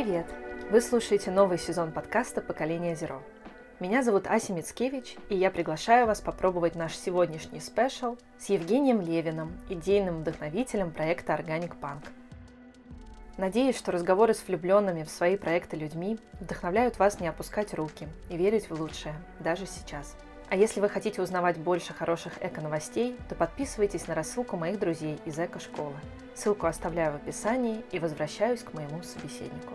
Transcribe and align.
Привет! 0.00 0.26
Вы 0.70 0.80
слушаете 0.80 1.32
новый 1.32 1.58
сезон 1.58 1.90
подкаста 1.90 2.40
«Поколение 2.40 2.94
Зеро». 2.94 3.20
Меня 3.80 4.04
зовут 4.04 4.28
Ася 4.28 4.52
Мицкевич, 4.52 5.16
и 5.28 5.34
я 5.34 5.50
приглашаю 5.50 6.06
вас 6.06 6.20
попробовать 6.20 6.76
наш 6.76 6.96
сегодняшний 6.96 7.58
спешл 7.58 8.16
с 8.38 8.48
Евгением 8.48 9.00
Левиным, 9.00 9.58
идейным 9.68 10.20
вдохновителем 10.20 10.92
проекта 10.92 11.32
Organic 11.32 11.72
Punk. 11.80 12.04
Надеюсь, 13.38 13.76
что 13.76 13.90
разговоры 13.90 14.34
с 14.34 14.46
влюбленными 14.46 15.02
в 15.02 15.10
свои 15.10 15.36
проекты 15.36 15.76
людьми 15.76 16.16
вдохновляют 16.38 17.00
вас 17.00 17.18
не 17.18 17.26
опускать 17.26 17.74
руки 17.74 18.06
и 18.30 18.36
верить 18.36 18.70
в 18.70 18.80
лучшее, 18.80 19.16
даже 19.40 19.66
сейчас. 19.66 20.16
А 20.50 20.56
если 20.56 20.80
вы 20.80 20.88
хотите 20.88 21.20
узнавать 21.20 21.58
больше 21.58 21.92
хороших 21.92 22.42
эко-новостей, 22.42 23.18
то 23.28 23.34
подписывайтесь 23.34 24.06
на 24.06 24.14
рассылку 24.14 24.56
моих 24.56 24.78
друзей 24.78 25.20
из 25.26 25.38
эко-школы. 25.38 25.94
Ссылку 26.34 26.66
оставляю 26.66 27.12
в 27.12 27.16
описании 27.16 27.84
и 27.92 27.98
возвращаюсь 27.98 28.62
к 28.62 28.72
моему 28.72 29.02
собеседнику. 29.02 29.74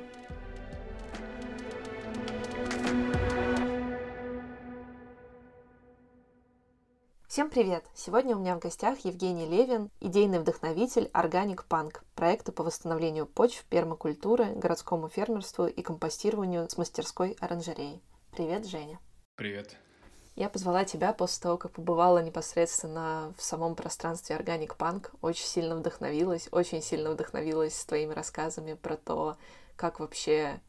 Всем 7.28 7.50
привет! 7.52 7.86
Сегодня 7.94 8.36
у 8.36 8.40
меня 8.40 8.56
в 8.56 8.60
гостях 8.60 9.00
Евгений 9.06 9.48
Левин, 9.48 9.92
идейный 10.00 10.40
вдохновитель 10.40 11.10
Organic 11.14 11.66
Punk, 11.68 12.02
проекта 12.16 12.52
по 12.52 12.64
восстановлению 12.64 13.28
почв, 13.28 13.64
пермакультуры, 13.66 14.46
городскому 14.56 15.08
фермерству 15.08 15.68
и 15.68 15.82
компостированию 15.84 16.68
с 16.68 16.78
мастерской 16.78 17.36
оранжереи. 17.40 18.02
Привет, 18.32 18.68
Женя! 18.68 19.00
Привет! 19.36 19.78
Я 20.36 20.50
позвала 20.50 20.84
тебя 20.84 21.14
после 21.14 21.44
того, 21.44 21.58
как 21.58 21.74
побывала 21.74 22.18
непосредственно 22.24 23.34
в 23.38 23.44
самом 23.44 23.76
пространстве 23.76 24.36
Organic 24.36 24.76
Punk. 24.78 25.12
Очень 25.22 25.46
сильно 25.46 25.76
вдохновилась, 25.76 26.48
очень 26.52 26.82
сильно 26.82 27.12
вдохновилась 27.12 27.86
твоими 27.86 28.14
рассказами 28.14 28.74
про 28.74 28.98
то, 28.98 29.38
как 29.76 30.00
вообще 30.00 30.60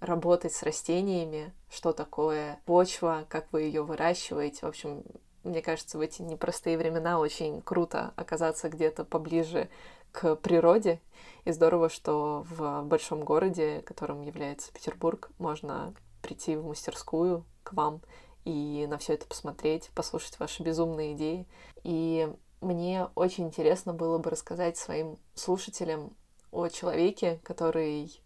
работать 0.00 0.54
с 0.54 0.62
растениями, 0.62 1.52
что 1.70 1.92
такое 1.92 2.58
почва, 2.64 3.26
как 3.28 3.52
вы 3.52 3.62
ее 3.62 3.82
выращиваете. 3.82 4.60
В 4.62 4.68
общем, 4.68 5.04
мне 5.44 5.60
кажется, 5.60 5.98
в 5.98 6.00
эти 6.00 6.22
непростые 6.22 6.78
времена 6.78 7.18
очень 7.18 7.60
круто 7.60 8.14
оказаться 8.16 8.70
где-то 8.70 9.04
поближе 9.04 9.68
к 10.10 10.36
природе. 10.36 11.00
И 11.44 11.52
здорово, 11.52 11.90
что 11.90 12.46
в 12.48 12.82
большом 12.82 13.24
городе, 13.24 13.82
которым 13.82 14.22
является 14.22 14.72
Петербург, 14.72 15.30
можно 15.38 15.94
прийти 16.22 16.56
в 16.56 16.64
мастерскую 16.64 17.44
к 17.62 17.74
вам 17.74 18.00
и 18.44 18.86
на 18.88 18.98
все 18.98 19.14
это 19.14 19.26
посмотреть, 19.26 19.90
послушать 19.94 20.38
ваши 20.38 20.62
безумные 20.62 21.14
идеи. 21.14 21.46
И 21.84 22.32
мне 22.60 23.08
очень 23.14 23.46
интересно 23.46 23.92
было 23.92 24.18
бы 24.18 24.30
рассказать 24.30 24.76
своим 24.76 25.18
слушателям 25.34 26.16
о 26.50 26.68
человеке, 26.68 27.40
который 27.42 28.20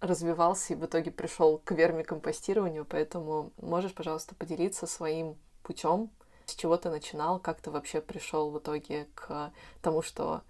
развивался 0.00 0.72
и 0.74 0.76
в 0.76 0.84
итоге 0.84 1.10
пришел 1.10 1.58
к 1.58 1.72
вермикомпостированию, 1.72 2.84
поэтому 2.84 3.52
можешь, 3.58 3.94
пожалуйста, 3.94 4.34
поделиться 4.34 4.86
своим 4.86 5.36
путем, 5.62 6.10
с 6.44 6.54
чего 6.54 6.76
ты 6.76 6.90
начинал, 6.90 7.38
как 7.38 7.60
ты 7.60 7.70
вообще 7.70 8.00
пришел 8.00 8.50
в 8.50 8.58
итоге 8.58 9.08
к 9.14 9.52
тому, 9.82 10.02
что 10.02 10.42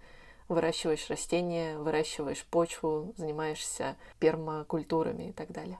выращиваешь 0.47 1.09
растения, 1.09 1.77
выращиваешь 1.77 2.45
почву, 2.45 3.13
занимаешься 3.17 3.97
пермакультурами 4.19 5.29
и 5.29 5.33
так 5.33 5.51
далее. 5.51 5.79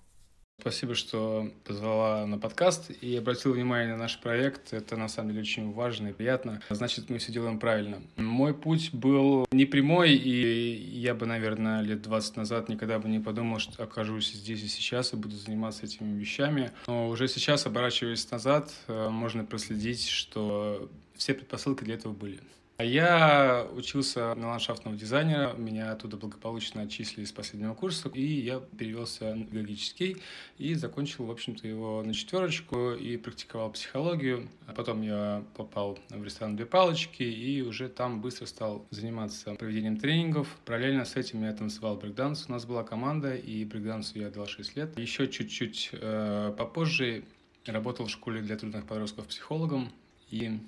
Спасибо, 0.59 0.95
что 0.95 1.50
позвала 1.63 2.25
на 2.25 2.39
подкаст 2.39 2.89
и 3.02 3.16
обратил 3.16 3.53
внимание 3.53 3.94
на 3.94 3.97
наш 3.97 4.19
проект. 4.19 4.73
Это 4.73 4.97
на 4.97 5.08
самом 5.08 5.30
деле 5.30 5.41
очень 5.41 5.72
важно 5.72 6.09
и 6.09 6.14
приятно. 6.14 6.61
Значит, 6.69 7.09
мы 7.09 7.19
все 7.19 7.31
делаем 7.31 7.59
правильно. 7.59 8.02
Мой 8.17 8.53
путь 8.55 8.89
был 8.91 9.45
не 9.52 9.66
прямой, 9.66 10.14
и 10.16 10.73
я 10.99 11.14
бы, 11.14 11.25
наверное, 11.25 11.81
лет 11.81 12.02
20 12.02 12.38
назад 12.38 12.69
никогда 12.69 12.97
бы 12.97 13.08
не 13.08 13.19
подумал, 13.19 13.59
что 13.59 13.83
окажусь 13.83 14.33
здесь 14.33 14.64
и 14.64 14.67
сейчас 14.67 15.14
и 15.14 15.15
буду 15.15 15.37
заниматься 15.37 15.86
этими 15.86 16.20
вещами. 16.20 16.71
Но 16.87 17.08
уже 17.08 17.27
сейчас, 17.27 17.65
оборачиваясь 17.65 18.30
назад, 18.32 18.73
э, 18.87 19.09
можно 19.09 19.45
проследить, 19.45 20.08
что 20.08 20.89
все 21.15 21.36
предпосылки 21.36 21.83
для 21.83 21.93
этого 21.93 22.14
были. 22.14 22.39
А 22.77 22.83
я 22.83 23.67
учился 23.76 24.36
на 24.36 24.49
ландшафтного 24.49 24.95
дизайнера, 24.95 25.54
меня 25.54 25.93
оттуда 25.93 26.15
благополучно 26.15 26.83
отчислили 26.83 27.26
с 27.26 27.32
последнего 27.32 27.73
курса, 27.73 28.08
и 28.10 28.21
я 28.21 28.60
перевелся 28.60 29.33
на 29.33 29.45
педагогический 29.45 30.17
и 30.60 30.76
закончил, 30.76 31.26
в 31.26 31.32
общем-то, 31.32 31.67
его 31.67 32.04
на 32.04 32.14
четверочку 32.14 32.92
и 32.92 33.17
практиковал 33.17 33.71
психологию. 33.71 34.48
А 34.67 34.73
потом 34.73 35.02
я 35.02 35.43
попал 35.55 35.98
в 36.10 36.23
ресторан 36.23 36.55
«Две 36.55 36.67
палочки» 36.67 37.23
и 37.23 37.64
уже 37.64 37.89
там 37.89 38.21
быстро 38.21 38.45
стал 38.45 38.86
заниматься 38.92 39.55
проведением 39.55 39.98
тренингов. 39.98 40.48
Параллельно 40.64 41.05
с 41.05 41.15
этим 41.15 41.42
я 41.45 41.54
танцевал 41.54 41.95
брейкданс. 41.95 42.45
У 42.48 42.52
нас 42.52 42.65
была 42.65 42.83
команда, 42.83 43.33
и 43.36 43.65
брейкдансу 43.65 44.20
я 44.20 44.30
дал 44.30 44.45
6 44.45 44.76
лет. 44.76 44.99
Еще 44.99 45.27
чуть-чуть 45.27 45.89
э, 45.94 46.54
попозже 46.55 47.23
работал 47.65 48.05
в 48.05 48.11
школе 48.11 48.42
для 48.42 48.55
трудных 48.55 48.86
подростков 48.86 49.26
психологом, 49.26 49.92
и 50.30 50.59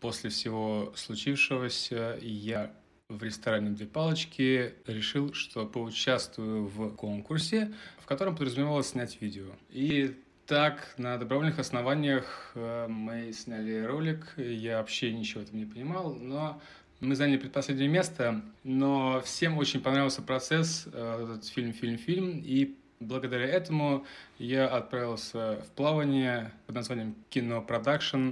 После 0.00 0.30
всего 0.30 0.92
случившегося 0.94 2.18
я 2.20 2.72
в 3.08 3.22
ресторане 3.22 3.70
«Две 3.70 3.86
палочки» 3.86 4.74
решил, 4.86 5.32
что 5.32 5.66
поучаствую 5.66 6.66
в 6.66 6.94
конкурсе, 6.94 7.72
в 7.98 8.06
котором 8.06 8.36
подразумевалось 8.36 8.88
снять 8.88 9.20
видео. 9.20 9.46
И 9.70 10.14
так, 10.46 10.94
на 10.98 11.18
добровольных 11.18 11.58
основаниях 11.58 12.52
э, 12.54 12.86
мы 12.88 13.32
сняли 13.32 13.82
ролик. 13.82 14.34
Я 14.36 14.78
вообще 14.78 15.12
ничего 15.12 15.44
в 15.44 15.52
не 15.52 15.66
понимал, 15.66 16.14
но 16.14 16.60
мы 17.00 17.16
заняли 17.16 17.36
предпоследнее 17.36 17.88
место, 17.88 18.42
но 18.64 19.20
всем 19.24 19.58
очень 19.58 19.80
понравился 19.80 20.22
процесс, 20.22 20.86
э, 20.92 21.24
этот 21.24 21.46
фильм, 21.46 21.72
фильм, 21.72 21.98
фильм, 21.98 22.42
и 22.44 22.74
благодаря 23.00 23.46
этому 23.46 24.04
я 24.38 24.68
отправился 24.68 25.62
в 25.66 25.70
плавание 25.76 26.52
под 26.66 26.76
названием 26.76 27.14
«Кино 27.30 27.60
Production», 27.62 28.30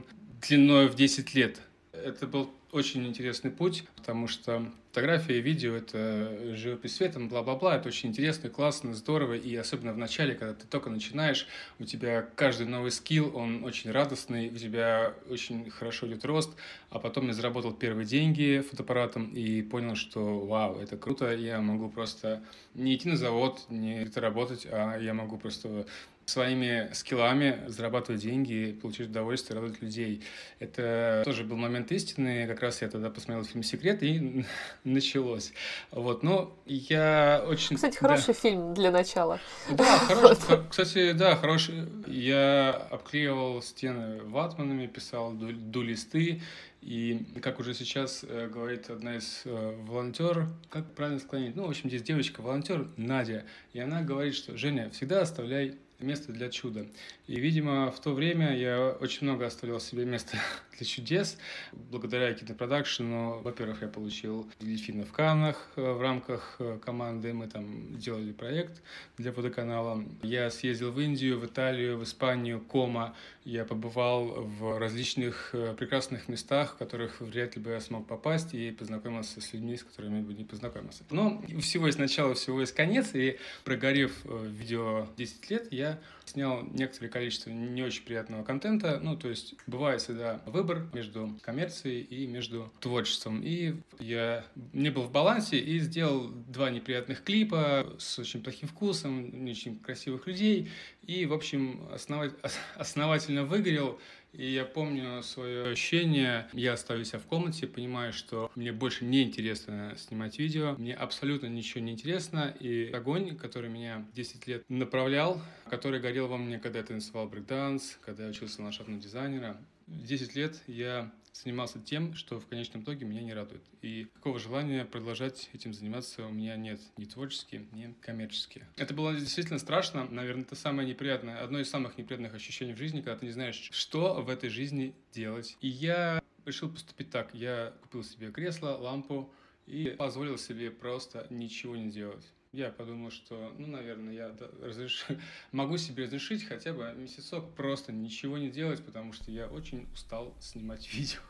длиной 0.48 0.88
в 0.88 0.94
10 0.94 1.34
лет. 1.34 1.60
Это 1.92 2.26
был 2.26 2.50
очень 2.72 3.06
интересный 3.06 3.50
путь, 3.50 3.84
потому 3.96 4.28
что 4.28 4.70
фотография 4.90 5.38
и 5.38 5.40
видео— 5.40 5.74
это 5.76 6.54
живопись 6.54 6.96
светом, 6.96 7.28
бла-бла-бла. 7.28 7.76
Это 7.76 7.88
очень 7.88 8.10
интересно, 8.10 8.50
классно, 8.50 8.94
здорово. 8.94 9.34
И 9.34 9.54
особенно 9.56 9.92
в 9.92 9.98
начале, 9.98 10.34
когда 10.34 10.52
ты 10.52 10.66
только 10.66 10.90
начинаешь, 10.90 11.46
у 11.78 11.84
тебя 11.84 12.26
каждый 12.34 12.66
новый 12.66 12.90
skill, 12.90 13.34
он 13.34 13.64
очень 13.64 13.90
радостный, 13.90 14.48
у 14.48 14.56
тебя 14.56 15.14
очень 15.30 15.70
хорошо 15.70 16.06
идет 16.06 16.24
рост. 16.24 16.50
А 16.90 16.98
потом 16.98 17.28
я 17.28 17.32
заработал 17.32 17.72
первые 17.72 18.06
деньги 18.06 18.62
фотоаппаратом 18.68 19.32
и 19.32 19.62
понял, 19.62 19.96
что 19.96 20.40
вау, 20.40 20.78
это 20.78 20.96
круто, 20.96 21.34
я 21.34 21.60
могу 21.60 21.88
просто 21.88 22.42
не 22.74 22.94
идти 22.94 23.08
на 23.08 23.16
завод, 23.16 23.64
не 23.70 24.06
работать, 24.16 24.66
а 24.70 24.98
я 24.98 25.14
могу 25.14 25.38
просто 25.38 25.86
своими 26.26 26.90
скиллами 26.92 27.62
зарабатывать 27.68 28.20
деньги, 28.20 28.76
получить 28.82 29.08
удовольствие, 29.08 29.60
радовать 29.60 29.80
людей. 29.80 30.24
Это 30.58 31.22
тоже 31.24 31.44
был 31.44 31.56
момент 31.56 31.92
истины. 31.92 32.48
Как 32.48 32.60
раз 32.62 32.82
я 32.82 32.88
тогда 32.88 33.10
посмотрел 33.10 33.44
фильм 33.44 33.62
«Секрет» 33.62 34.02
и 34.02 34.44
началось. 34.84 35.52
Вот, 35.92 36.24
но 36.24 36.52
я 36.66 37.44
очень... 37.46 37.76
Кстати, 37.76 37.98
хороший 37.98 38.34
да. 38.34 38.40
фильм 38.40 38.74
для 38.74 38.90
начала. 38.90 39.40
Да, 39.70 39.98
хороший. 39.98 40.26
Вот. 40.48 40.66
Кстати, 40.70 41.12
да, 41.12 41.36
хороший. 41.36 41.88
Я 42.06 42.70
обклеивал 42.90 43.62
стены 43.62 44.22
ватманами, 44.24 44.86
писал 44.86 45.32
ду-листы, 45.32 46.42
и 46.82 47.24
как 47.40 47.58
уже 47.58 47.74
сейчас 47.74 48.24
э, 48.28 48.48
говорит 48.48 48.90
одна 48.90 49.16
из 49.16 49.42
э, 49.44 49.76
волонтер, 49.86 50.48
как 50.68 50.92
правильно 50.94 51.18
склонить? 51.20 51.56
Ну, 51.56 51.66
в 51.66 51.70
общем, 51.70 51.88
здесь 51.88 52.02
девочка, 52.02 52.40
волонтер 52.42 52.88
Надя, 52.96 53.44
и 53.72 53.80
она 53.80 54.02
говорит, 54.02 54.34
что 54.34 54.56
Женя, 54.56 54.90
всегда 54.90 55.22
оставляй 55.22 55.78
место 55.98 56.32
для 56.32 56.50
чуда. 56.50 56.86
И, 57.26 57.40
видимо, 57.40 57.90
в 57.90 58.00
то 58.00 58.12
время 58.12 58.56
я 58.56 58.90
очень 59.00 59.26
много 59.26 59.46
оставлял 59.46 59.80
себе 59.80 60.04
места 60.04 60.38
для 60.76 60.86
чудес. 60.86 61.38
Благодаря 61.72 62.32
кинопродакшену, 62.34 63.40
во-первых, 63.40 63.82
я 63.82 63.88
получил 63.88 64.50
дельфина 64.60 65.04
в 65.04 65.12
Каннах 65.12 65.70
э, 65.76 65.92
в 65.92 66.00
рамках 66.00 66.56
э, 66.58 66.78
команды. 66.84 67.32
Мы 67.32 67.46
там 67.48 67.96
делали 67.98 68.32
проект 68.32 68.82
для 69.16 69.32
водоканала. 69.32 70.04
Я 70.22 70.50
съездил 70.50 70.92
в 70.92 71.00
Индию, 71.00 71.38
в 71.38 71.46
Италию, 71.46 71.98
в 71.98 72.04
Испанию, 72.04 72.60
Кома. 72.60 73.14
Я 73.46 73.64
побывал 73.64 74.42
в 74.42 74.76
различных 74.76 75.50
э, 75.52 75.72
прекрасных 75.78 76.26
местах, 76.26 76.74
в 76.74 76.78
которых 76.78 77.20
вряд 77.20 77.54
ли 77.54 77.62
бы 77.62 77.70
я 77.70 77.80
смог 77.80 78.04
попасть 78.04 78.54
и 78.54 78.72
познакомился 78.72 79.40
с 79.40 79.52
людьми, 79.52 79.76
с 79.76 79.84
которыми 79.84 80.20
бы 80.20 80.34
не 80.34 80.42
познакомился. 80.42 81.04
Но 81.10 81.40
всего 81.60 81.86
есть 81.86 82.00
начало, 82.00 82.34
всего 82.34 82.60
есть 82.60 82.74
конец. 82.74 83.14
И 83.14 83.38
прогорев 83.62 84.12
видео 84.24 85.06
10 85.16 85.50
лет, 85.50 85.72
я 85.72 86.00
снял 86.26 86.62
некоторое 86.72 87.08
количество 87.08 87.50
не 87.50 87.82
очень 87.82 88.04
приятного 88.04 88.44
контента. 88.44 89.00
Ну, 89.02 89.16
то 89.16 89.28
есть 89.28 89.54
бывает 89.66 90.00
всегда 90.02 90.40
выбор 90.46 90.86
между 90.92 91.38
коммерцией 91.42 92.02
и 92.02 92.26
между 92.26 92.72
творчеством. 92.80 93.40
И 93.42 93.76
я 93.98 94.44
не 94.72 94.90
был 94.90 95.02
в 95.02 95.12
балансе 95.12 95.58
и 95.58 95.78
сделал 95.78 96.28
два 96.28 96.70
неприятных 96.70 97.22
клипа 97.22 97.94
с 97.98 98.18
очень 98.18 98.42
плохим 98.42 98.68
вкусом, 98.68 99.44
не 99.44 99.52
очень 99.52 99.78
красивых 99.78 100.26
людей. 100.26 100.70
И, 101.02 101.26
в 101.26 101.32
общем, 101.32 101.88
основать, 101.92 102.32
основательно 102.76 103.44
выгорел 103.44 104.00
И 104.36 104.52
я 104.52 104.66
помню 104.66 105.22
свое 105.22 105.70
ощущение. 105.70 106.46
Я 106.52 106.74
оставил 106.74 107.04
себя 107.06 107.18
в 107.18 107.24
комнате, 107.24 107.66
понимаю, 107.66 108.12
что 108.12 108.50
мне 108.54 108.70
больше 108.70 109.06
не 109.06 109.22
интересно 109.22 109.94
снимать 109.96 110.38
видео. 110.38 110.74
Мне 110.76 110.94
абсолютно 110.94 111.46
ничего 111.46 111.82
не 111.82 111.92
интересно. 111.92 112.54
И 112.60 112.90
огонь, 112.92 113.36
который 113.36 113.70
меня 113.70 114.06
10 114.14 114.46
лет 114.46 114.64
направлял, 114.68 115.40
который 115.70 116.00
горел 116.00 116.28
во 116.28 116.36
мне, 116.36 116.58
когда 116.58 116.80
я 116.80 116.84
танцевал 116.84 117.28
брейкданс, 117.28 117.98
когда 118.04 118.24
я 118.24 118.30
учился 118.30 118.58
на 118.58 118.64
ландшафтного 118.64 119.00
дизайнера, 119.00 119.56
10 119.86 120.36
лет 120.36 120.60
я 120.66 121.10
занимался 121.42 121.80
тем, 121.80 122.14
что 122.14 122.40
в 122.40 122.46
конечном 122.46 122.82
итоге 122.82 123.06
меня 123.06 123.22
не 123.22 123.34
радует. 123.34 123.62
И 123.82 124.06
какого 124.14 124.38
желания 124.38 124.84
продолжать 124.84 125.50
этим 125.52 125.74
заниматься 125.74 126.26
у 126.26 126.32
меня 126.32 126.56
нет. 126.56 126.80
Ни 126.96 127.04
творчески, 127.04 127.66
ни 127.72 127.94
коммерчески. 128.00 128.64
Это 128.76 128.94
было 128.94 129.14
действительно 129.14 129.58
страшно. 129.58 130.04
Наверное, 130.04 130.44
это 130.44 130.56
самое 130.56 130.88
неприятное, 130.88 131.42
одно 131.42 131.60
из 131.60 131.70
самых 131.70 131.98
неприятных 131.98 132.34
ощущений 132.34 132.74
в 132.74 132.78
жизни, 132.78 133.00
когда 133.00 133.18
ты 133.18 133.26
не 133.26 133.32
знаешь, 133.32 133.68
что 133.72 134.22
в 134.22 134.28
этой 134.28 134.50
жизни 134.50 134.94
делать. 135.12 135.56
И 135.60 135.68
я 135.68 136.22
решил 136.44 136.70
поступить 136.70 137.10
так. 137.10 137.34
Я 137.34 137.74
купил 137.82 138.04
себе 138.04 138.30
кресло, 138.30 138.76
лампу 138.76 139.30
и 139.66 139.94
позволил 139.98 140.38
себе 140.38 140.70
просто 140.70 141.26
ничего 141.30 141.76
не 141.76 141.90
делать. 141.90 142.24
Я 142.56 142.70
подумал, 142.70 143.10
что, 143.10 143.54
ну, 143.58 143.66
наверное, 143.66 144.14
я 144.14 144.34
разреш... 144.62 145.04
могу 145.52 145.76
себе 145.76 146.04
разрешить 146.04 146.42
хотя 146.42 146.72
бы 146.72 146.90
месяцок 146.96 147.54
просто 147.54 147.92
ничего 147.92 148.38
не 148.38 148.48
делать, 148.48 148.82
потому 148.82 149.12
что 149.12 149.30
я 149.30 149.46
очень 149.46 149.86
устал 149.92 150.34
снимать 150.40 150.90
видео. 150.94 151.20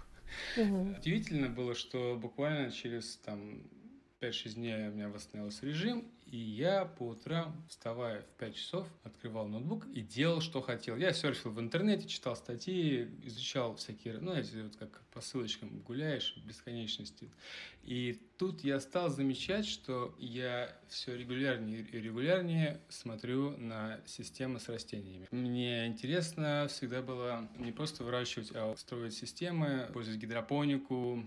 Угу. 0.57 0.99
Удивительно 0.99 1.49
было, 1.49 1.75
что 1.75 2.17
буквально 2.17 2.71
через 2.71 3.17
там 3.17 3.61
5-6 4.21 4.55
дней 4.55 4.89
у 4.89 4.93
меня 4.93 5.09
восстановился 5.09 5.67
режим, 5.67 6.05
и 6.27 6.37
я 6.37 6.85
по 6.85 7.09
утрам, 7.09 7.65
вставая 7.69 8.23
в 8.23 8.39
5 8.39 8.55
часов, 8.55 8.87
открывал 9.03 9.49
ноутбук 9.49 9.87
и 9.89 10.03
делал, 10.03 10.41
что 10.41 10.61
хотел. 10.61 10.97
Я 10.97 11.13
серфил 11.13 11.51
в 11.51 11.61
интернете, 11.61 12.07
читал 12.07 12.37
статьи, 12.37 13.11
изучал 13.25 13.75
всякие, 13.75 14.19
ну, 14.19 14.31
знаете, 14.31 14.63
вот 14.63 14.77
как 14.77 15.03
по 15.13 15.21
ссылочкам 15.21 15.81
гуляешь 15.81 16.35
в 16.37 16.47
бесконечности. 16.47 17.31
И 17.87 18.21
тут 18.37 18.65
я 18.65 18.81
стал 18.81 19.11
замечать, 19.11 19.65
что 19.65 20.15
я 20.19 20.77
все 20.89 21.17
регулярнее 21.17 21.83
и 21.83 22.01
регулярнее 22.01 22.81
смотрю 22.89 23.57
на 23.57 24.01
системы 24.07 24.59
с 24.59 24.69
растениями. 24.69 25.27
Мне 25.31 25.87
интересно 25.87 26.67
всегда 26.69 27.01
было 27.01 27.49
не 27.59 27.71
просто 27.71 28.03
выращивать, 28.03 28.51
а 28.55 28.75
строить 28.77 29.15
системы, 29.15 29.89
пользовать 29.93 30.21
гидропонику, 30.21 31.25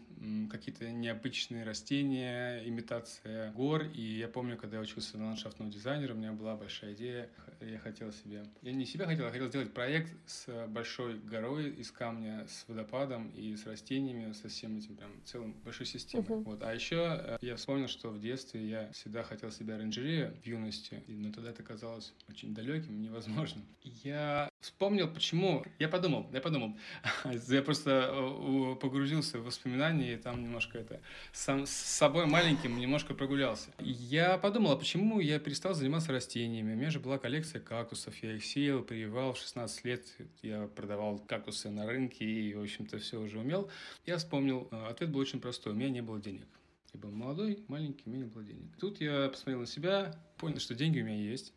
какие-то 0.52 0.90
необычные 0.92 1.64
растения, 1.64 2.62
имитация 2.68 3.52
гор. 3.54 3.84
И 3.94 4.02
я 4.02 4.28
помню, 4.28 4.58
когда 4.58 4.78
я 4.78 4.84
учился 4.84 5.18
на 5.18 5.28
ландшафтного 5.28 5.72
дизайнера, 5.72 6.14
у 6.14 6.18
меня 6.18 6.34
была 6.34 6.56
большая 6.58 6.94
идея. 6.94 7.30
Я 7.62 7.80
хотел 7.80 8.12
себе... 8.12 8.46
Я 8.62 8.72
не 8.72 8.86
себя 8.86 9.06
хотел, 9.06 9.28
а 9.28 9.32
хотел 9.32 9.48
сделать 9.48 9.74
проект 9.74 10.14
с 10.26 10.68
большой 10.68 11.20
горой 11.20 11.70
из 11.72 11.92
камня, 11.92 12.46
с 12.48 12.66
водопадом 12.68 13.30
и 13.30 13.56
с 13.56 13.66
растениями, 13.66 14.32
со 14.34 14.48
всем 14.48 14.78
этим 14.78 14.96
прям 14.96 15.12
целым 15.26 15.54
большой 15.66 15.86
системой. 15.86 16.26
Uh-huh. 16.26 16.49
Вот. 16.50 16.64
А 16.64 16.74
еще 16.74 17.22
э, 17.22 17.38
я 17.42 17.56
вспомнил, 17.58 17.88
что 17.88 18.10
в 18.10 18.20
детстве 18.20 18.68
я 18.68 18.92
всегда 18.92 19.22
хотел 19.22 19.52
себе 19.52 19.76
оранжерею 19.76 20.34
в 20.42 20.48
юности, 20.48 21.04
но 21.08 21.32
тогда 21.32 21.52
это 21.52 21.62
казалось 21.62 22.12
очень 22.28 22.56
далеким, 22.56 23.00
невозможным. 23.00 23.64
Я 23.84 24.49
вспомнил, 24.60 25.08
почему. 25.08 25.64
Я 25.80 25.88
подумал, 25.88 26.28
я 26.34 26.42
подумал. 26.42 26.78
Я 27.48 27.62
просто 27.62 28.10
э, 28.12 28.76
погрузился 28.76 29.40
в 29.40 29.46
воспоминания, 29.46 30.14
и 30.14 30.18
там 30.18 30.42
немножко 30.42 30.78
это... 30.80 31.02
Сам, 31.32 31.66
с 31.66 31.72
собой 31.72 32.26
маленьким 32.26 32.78
немножко 32.80 33.14
прогулялся. 33.14 33.70
Я 33.80 34.38
подумал, 34.38 34.78
почему 34.78 35.20
я 35.20 35.40
перестал 35.40 35.74
заниматься 35.74 36.12
растениями? 36.12 36.74
У 36.74 36.76
меня 36.76 36.90
же 36.90 37.00
была 37.00 37.18
коллекция 37.18 37.62
кактусов, 37.62 38.16
я 38.24 38.34
их 38.34 38.46
сеял, 38.46 38.82
прививал. 38.82 39.34
В 39.34 39.38
16 39.38 39.86
лет 39.86 40.08
я 40.42 40.68
продавал 40.68 41.20
кактусы 41.20 41.70
на 41.70 41.86
рынке 41.86 42.26
и, 42.26 42.54
в 42.54 42.62
общем-то, 42.62 43.00
все 43.00 43.20
уже 43.20 43.40
умел. 43.40 43.70
Я 44.06 44.18
вспомнил, 44.18 44.68
э, 44.72 44.88
ответ 44.88 45.12
был 45.12 45.20
очень 45.20 45.40
простой. 45.40 45.74
У 45.74 45.76
меня 45.76 45.90
не 45.90 46.02
было 46.02 46.20
денег. 46.20 46.48
Я 46.94 47.00
был 47.00 47.12
молодой, 47.12 47.64
маленький, 47.68 48.04
у 48.06 48.10
меня 48.10 48.24
не 48.24 48.30
было 48.30 48.44
денег. 48.44 48.76
Тут 48.80 49.00
я 49.00 49.30
посмотрел 49.30 49.60
на 49.60 49.68
себя, 49.68 50.16
понял, 50.38 50.60
что 50.60 50.74
деньги 50.74 51.00
у 51.00 51.06
меня 51.06 51.18
есть. 51.18 51.54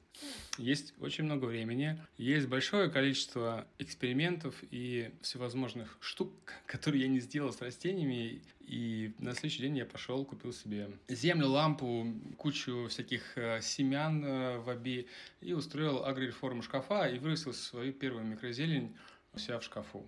Есть 0.59 0.93
очень 1.01 1.25
много 1.25 1.47
времени, 1.47 1.99
есть 2.19 2.47
большое 2.47 2.91
количество 2.91 3.67
экспериментов 3.79 4.55
и 4.71 5.11
всевозможных 5.23 5.97
штук, 6.01 6.33
которые 6.67 7.03
я 7.03 7.09
не 7.09 7.21
сделал 7.21 7.53
с 7.53 7.61
растениями. 7.63 8.43
И 8.61 9.15
на 9.19 9.33
следующий 9.33 9.63
день 9.63 9.79
я 9.79 9.87
пошел, 9.87 10.25
купил 10.25 10.53
себе 10.53 10.91
землю, 11.09 11.49
лампу, 11.49 12.07
кучу 12.37 12.87
всяких 12.89 13.37
э, 13.37 13.61
семян 13.61 14.25
э, 14.25 14.59
в 14.59 14.69
оби 14.69 15.09
и 15.41 15.53
устроил 15.53 16.05
агрореформу 16.05 16.63
шкафа 16.63 17.07
и 17.09 17.19
вырастил 17.19 17.55
свою 17.55 17.93
первую 17.93 18.25
микрозелень 18.25 18.97
у 19.33 19.39
себя 19.39 19.59
в 19.59 19.65
шкафу. 19.65 20.07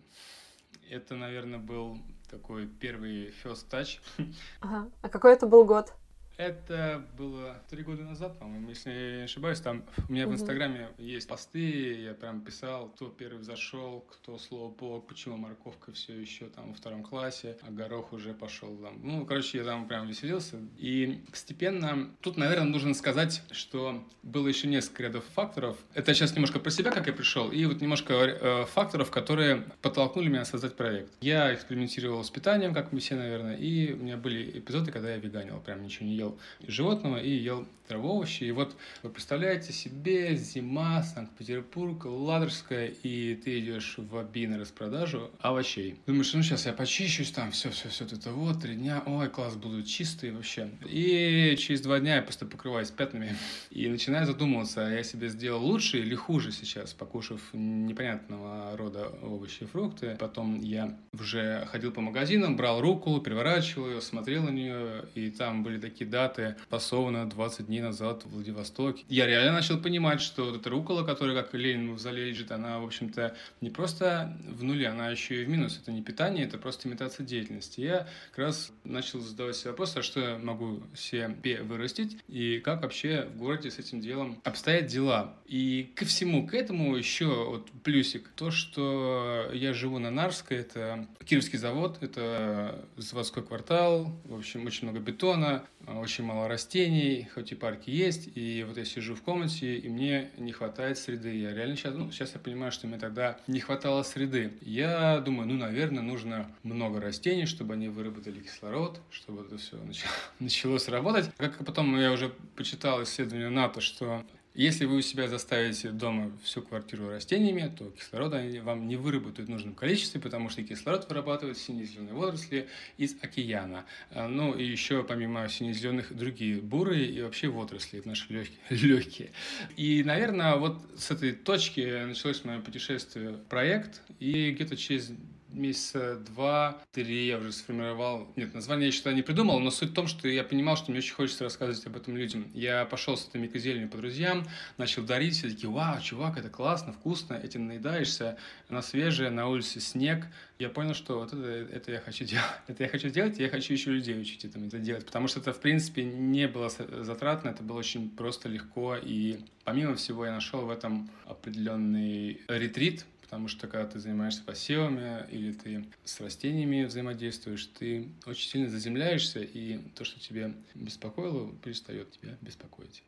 Это, 0.91 1.17
наверное, 1.17 1.59
был 1.59 1.99
такой 2.31 2.67
первый 2.67 3.35
first 3.43 3.69
touch. 3.71 4.01
Ага. 4.61 4.91
А 5.03 5.09
какой 5.09 5.33
это 5.33 5.47
был 5.47 5.65
год? 5.65 5.93
Это 6.37 7.05
было 7.17 7.63
три 7.71 7.83
года 7.83 8.03
назад, 8.03 8.39
по-моему, 8.39 8.69
если 8.71 8.91
я 8.91 9.17
не 9.19 9.23
ошибаюсь. 9.23 9.61
Там 9.61 9.85
у 10.09 10.13
меня 10.13 10.27
в 10.27 10.33
Инстаграме 10.33 10.89
есть 10.99 11.29
посты, 11.29 12.03
я 12.03 12.15
прям 12.15 12.41
писал, 12.41 12.89
кто 12.89 13.09
первый 13.09 13.45
зашел, 13.45 14.05
кто 14.11 14.37
слово 14.39 14.73
полок, 14.73 15.07
почему 15.07 15.37
морковка 15.37 15.93
все 15.93 16.19
еще 16.21 16.47
там 16.47 16.69
во 16.69 16.75
втором 16.75 17.05
классе, 17.05 17.57
а 17.63 17.71
горох 17.71 18.13
уже 18.13 18.35
пошел 18.35 18.77
там. 18.77 18.99
Ну, 19.03 19.25
короче, 19.27 19.59
я 19.59 19.65
там 19.65 19.87
прям 19.87 20.09
веселился. 20.09 20.59
И 20.77 21.23
постепенно, 21.31 22.11
тут, 22.21 22.37
наверное, 22.37 22.67
нужно 22.67 22.95
сказать, 22.95 23.43
что 23.53 24.05
было 24.25 24.49
еще 24.49 24.67
несколько 24.67 25.05
рядов 25.05 25.25
факторов. 25.35 25.77
Это 25.95 26.15
сейчас 26.15 26.35
немножко 26.35 26.59
про 26.59 26.71
себя, 26.71 26.91
как 26.91 27.07
я 27.07 27.13
пришел, 27.13 27.51
и 27.53 27.65
вот 27.67 27.81
немножко 27.81 28.15
э, 28.15 28.65
факторов, 28.67 29.11
которые 29.13 29.69
подтолкнули 29.83 30.29
меня 30.29 30.45
создать 30.45 30.75
проект. 30.75 31.13
Я 31.21 31.55
экспериментировал 31.55 32.25
с 32.25 32.31
питанием, 32.31 32.75
как 32.75 32.91
мы 32.93 32.99
все, 32.99 33.15
наверное, 33.15 33.57
и 33.57 33.93
у 33.93 33.99
меня 33.99 34.17
были 34.17 34.59
эпизоды, 34.59 34.91
когда 34.91 35.11
я 35.11 35.19
веганил, 35.19 35.61
прям 35.61 35.83
ничего 35.83 36.07
не 36.07 36.17
ел 36.17 36.24
ел 36.25 36.39
животного 36.67 37.19
и 37.19 37.31
ел 37.31 37.67
траву, 37.87 38.17
овощи. 38.17 38.45
И 38.45 38.51
вот 38.51 38.77
вы 39.03 39.11
представляете 39.11 39.73
себе 39.73 40.37
зима, 40.37 41.03
Санкт-Петербург, 41.03 42.05
Ладожская, 42.05 42.89
и 43.03 43.35
ты 43.35 43.61
идешь 43.61 43.97
в 43.99 44.17
Аби 44.17 44.47
на 44.47 44.59
распродажу 44.59 45.31
овощей. 45.41 45.99
Думаешь, 46.07 46.33
ну 46.35 46.43
сейчас 46.43 46.67
я 46.67 46.73
почищусь 46.73 47.31
там, 47.31 47.51
все, 47.51 47.71
все, 47.71 47.89
все, 47.89 48.05
это 48.05 48.31
вот, 48.33 48.63
три 48.63 48.77
дня, 48.77 49.03
ой, 49.07 49.29
класс, 49.29 49.57
будут 49.57 49.87
чистые 49.87 50.33
вообще. 50.33 50.71
И 50.89 51.57
через 51.59 51.81
два 51.81 52.01
дня 52.01 52.17
я 52.17 52.23
просто 52.23 52.47
покрываюсь 52.47 52.91
пятнами 52.91 53.37
и 53.71 53.89
начинаю 53.89 54.27
задумываться, 54.27 54.87
а 54.87 54.91
я 54.91 55.03
себе 55.03 55.29
сделал 55.29 55.63
лучше 55.65 55.99
или 55.99 56.15
хуже 56.15 56.53
сейчас, 56.53 56.95
покушав 56.95 57.41
непонятного 57.53 58.77
рода 58.77 59.09
овощи 59.23 59.65
и 59.65 59.67
фрукты. 59.67 60.17
Потом 60.19 60.61
я 60.61 60.97
уже 61.13 61.67
ходил 61.71 61.93
по 61.93 62.01
магазинам, 62.01 62.57
брал 62.57 62.81
руку, 62.81 63.21
переворачивал 63.21 63.89
ее, 63.91 64.01
смотрел 64.01 64.45
на 64.45 64.51
нее, 64.51 65.05
и 65.15 65.31
там 65.31 65.63
были 65.63 65.79
такие 65.79 66.09
даты, 66.09 66.57
пасовано 66.69 67.29
20 67.29 67.67
дней 67.67 67.74
назад 67.81 68.25
в 68.25 68.31
Владивостоке. 68.31 69.05
Я 69.09 69.27
реально 69.27 69.53
начал 69.53 69.81
понимать, 69.81 70.21
что 70.21 70.47
вот 70.47 70.57
эта 70.57 70.71
рукола, 70.71 71.05
которая, 71.05 71.41
как 71.41 71.55
Ленин 71.55 71.95
в 71.95 71.99
зале 71.99 72.27
лежит, 72.27 72.51
она, 72.51 72.79
в 72.79 72.85
общем-то, 72.85 73.37
не 73.61 73.71
просто 73.71 74.37
в 74.49 74.63
нуле, 74.63 74.89
она 74.89 75.11
еще 75.11 75.43
и 75.43 75.45
в 75.45 75.49
минус. 75.49 75.79
Это 75.81 75.93
не 75.93 76.03
питание, 76.03 76.45
это 76.45 76.59
просто 76.59 76.89
имитация 76.89 77.27
деятельности. 77.27 77.81
Я 77.81 78.09
как 78.31 78.39
раз 78.39 78.73
начал 78.85 79.21
задавать 79.21 79.57
себе 79.57 79.71
вопрос, 79.71 79.97
а 79.97 80.03
что 80.03 80.21
я 80.21 80.39
могу 80.39 80.83
себе 80.95 81.63
вырастить, 81.63 82.19
и 82.29 82.61
как 82.61 82.83
вообще 82.83 83.29
в 83.35 83.39
городе 83.39 83.71
с 83.71 83.79
этим 83.79 84.01
делом 84.01 84.41
обстоят 84.45 84.87
дела. 84.87 85.35
И 85.47 85.93
ко 85.95 86.05
всему 86.05 86.47
к 86.47 86.55
этому 86.55 86.97
еще 86.97 87.27
вот 87.27 87.71
плюсик. 87.83 88.29
То, 88.37 88.51
что 88.51 89.51
я 89.53 89.73
живу 89.73 89.99
на 89.99 90.11
Нарской, 90.11 90.59
это 90.59 91.07
Кировский 91.25 91.59
завод, 91.59 91.99
это 92.01 92.85
заводской 92.97 93.43
квартал, 93.43 94.13
в 94.25 94.37
общем, 94.37 94.67
очень 94.67 94.89
много 94.89 95.01
бетона, 95.01 95.65
очень 95.87 96.25
мало 96.25 96.49
растений, 96.49 97.29
хоть 97.35 97.53
и 97.53 97.55
парки 97.65 97.89
есть, 97.89 98.29
и 98.35 98.63
вот 98.69 98.77
я 98.77 98.85
сижу 98.85 99.15
в 99.15 99.23
комнате, 99.23 99.79
и 99.79 99.89
мне 99.89 100.31
не 100.37 100.53
хватает 100.53 100.99
среды. 100.99 101.35
Я 101.35 101.55
реально 101.55 101.77
сейчас, 101.77 101.95
ну, 101.95 102.11
сейчас 102.11 102.35
я 102.35 102.39
понимаю, 102.39 102.71
что 102.71 102.87
мне 102.87 102.99
тогда 102.99 103.39
не 103.47 103.59
хватало 103.59 104.03
среды. 104.03 104.53
Я 104.61 105.21
думаю, 105.21 105.49
ну, 105.49 105.55
наверное, 105.55 106.03
нужно 106.03 106.47
много 106.63 107.01
растений, 107.01 107.47
чтобы 107.47 107.73
они 107.73 107.89
выработали 107.89 108.41
кислород, 108.41 109.01
чтобы 109.11 109.47
это 109.47 109.57
все 109.57 109.79
начало, 109.79 110.13
началось 110.41 110.89
работать. 110.89 111.31
Как 111.39 111.57
потом 111.65 111.99
я 111.99 112.13
уже 112.13 112.33
почитал 112.55 113.03
исследование 113.03 113.49
НАТО, 113.49 113.81
что 113.81 114.23
если 114.55 114.85
вы 114.85 114.99
у 114.99 115.01
себя 115.01 115.27
заставите 115.27 115.91
дома 115.91 116.31
всю 116.45 116.63
квартиру 116.63 117.09
растениями, 117.09 117.73
то 117.77 117.91
кислорода 117.91 118.41
вам 118.63 118.87
не 118.87 118.95
выработают 118.95 119.49
в 119.49 119.53
нужном 119.53 119.75
количестве, 119.75 120.21
потому 120.21 120.49
что 120.49 120.63
кислород 120.63 121.09
вырабатывают 121.09 121.59
сине-зеленые 121.59 122.15
водоросли 122.15 122.69
из 122.97 123.17
океана. 123.21 123.85
А, 124.11 124.29
ну 124.29 124.55
и 124.55 124.65
еще 124.65 125.03
помимо 125.03 125.49
сине-зеленых 125.49 126.17
другие 126.17 126.61
бурые 126.61 127.07
и 127.07 127.21
вообще 127.21 127.49
водоросли, 127.49 127.99
это 127.99 128.09
наши 128.09 128.49
легкие. 128.71 129.33
И, 129.77 130.05
наверное, 130.05 130.55
вот 130.57 130.79
с 130.97 131.11
этой 131.11 131.33
точки 131.33 132.05
началось 132.05 132.45
мое 132.45 132.61
путешествие, 132.61 133.39
проект, 133.49 134.03
и 134.21 134.53
где-то 134.53 134.77
через 134.77 135.11
месяца 135.55 136.17
два-три 136.17 137.27
я 137.27 137.39
уже 137.39 137.53
сформировал. 137.53 138.33
Нет, 138.37 138.55
название 138.55 138.89
я 138.89 138.95
еще 138.95 139.15
не 139.15 139.23
придумал, 139.23 139.61
но 139.61 139.71
суть 139.71 139.91
в 139.91 139.95
том, 139.95 140.07
что 140.07 140.29
я 140.29 140.45
понимал, 140.45 140.77
что 140.77 140.91
мне 140.91 140.99
очень 140.99 141.15
хочется 141.15 141.45
рассказывать 141.45 141.87
об 141.87 141.97
этом 141.97 142.17
людям. 142.17 142.47
Я 142.55 142.85
пошел 142.85 143.17
с 143.17 143.27
этой 143.29 143.41
микозеленью 143.41 143.89
по 143.89 143.97
друзьям, 143.97 144.47
начал 144.77 145.03
дарить, 145.03 145.37
все 145.37 145.49
такие, 145.49 145.71
вау, 145.71 146.01
чувак, 146.01 146.39
это 146.39 146.49
классно, 146.49 146.93
вкусно, 146.93 147.35
этим 147.35 147.67
наедаешься, 147.67 148.39
она 148.69 148.83
свежая, 148.83 149.31
на 149.31 149.49
улице 149.49 149.81
снег. 149.81 150.27
Я 150.59 150.69
понял, 150.69 150.95
что 150.95 151.19
вот 151.19 151.33
это, 151.33 151.47
это 151.47 151.93
я 151.93 152.01
хочу 152.01 152.25
делать. 152.25 152.45
Это 152.69 152.85
я 152.85 152.89
хочу 152.89 153.09
делать, 153.09 153.39
и 153.39 153.43
я 153.43 153.49
хочу 153.49 153.73
еще 153.73 153.91
людей 153.91 154.19
учить 154.19 154.45
этому 154.45 154.67
это 154.67 154.79
делать, 154.79 155.05
потому 155.05 155.29
что 155.29 155.41
это, 155.41 155.53
в 155.53 155.61
принципе, 155.61 156.05
не 156.05 156.49
было 156.49 156.69
затратно, 156.69 157.51
это 157.51 157.63
было 157.63 157.79
очень 157.79 158.11
просто, 158.11 158.49
легко, 158.49 158.97
и 158.97 159.41
помимо 159.65 159.95
всего 159.97 160.25
я 160.25 160.33
нашел 160.33 160.61
в 160.67 160.71
этом 160.71 161.11
определенный 161.27 162.41
ретрит, 162.49 163.05
потому 163.25 163.49
что 163.49 163.67
когда 163.67 163.87
ты 163.87 163.99
занимаешься 163.99 164.45
посевами 164.45 165.27
или 165.31 165.53
ты 165.53 165.87
с 166.05 166.21
растениями 166.21 166.85
взаимодействуешь, 166.85 167.65
ты 167.67 168.11
очень 168.27 168.51
сильно 168.51 168.69
заземляешься, 168.69 169.41
и 169.41 169.79
то, 169.95 170.05
что 170.05 170.21
тебе 170.21 170.55
беспокоило, 170.75 171.51
перестает 171.57 172.11
тебя 172.13 172.37
беспокоить. 172.43 173.03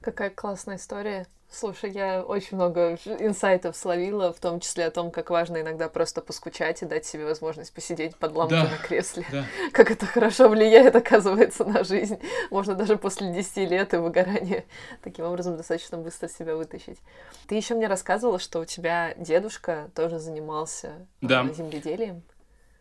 Какая 0.00 0.30
классная 0.30 0.76
история. 0.76 1.28
Слушай, 1.52 1.90
я 1.90 2.22
очень 2.22 2.56
много 2.56 2.98
инсайтов 3.20 3.76
словила, 3.76 4.32
в 4.32 4.40
том 4.40 4.58
числе 4.58 4.86
о 4.86 4.90
том, 4.90 5.10
как 5.10 5.28
важно 5.28 5.60
иногда 5.60 5.90
просто 5.90 6.22
поскучать 6.22 6.80
и 6.80 6.86
дать 6.86 7.04
себе 7.04 7.26
возможность 7.26 7.74
посидеть 7.74 8.16
под 8.16 8.34
лампой 8.34 8.62
да, 8.62 8.70
на 8.70 8.78
кресле. 8.78 9.26
Да. 9.30 9.44
Как 9.72 9.90
это 9.90 10.06
хорошо 10.06 10.48
влияет, 10.48 10.96
оказывается, 10.96 11.66
на 11.66 11.84
жизнь. 11.84 12.18
Можно 12.50 12.74
даже 12.74 12.96
после 12.96 13.30
10 13.34 13.70
лет 13.70 13.92
и 13.92 13.98
выгорания 13.98 14.64
таким 15.02 15.26
образом 15.26 15.58
достаточно 15.58 15.98
быстро 15.98 16.26
себя 16.28 16.56
вытащить. 16.56 16.98
Ты 17.46 17.54
еще 17.54 17.74
мне 17.74 17.86
рассказывала, 17.86 18.38
что 18.38 18.60
у 18.60 18.64
тебя 18.64 19.12
дедушка 19.18 19.90
тоже 19.94 20.18
занимался 20.18 21.06
да. 21.20 21.46
земледелием. 21.52 22.22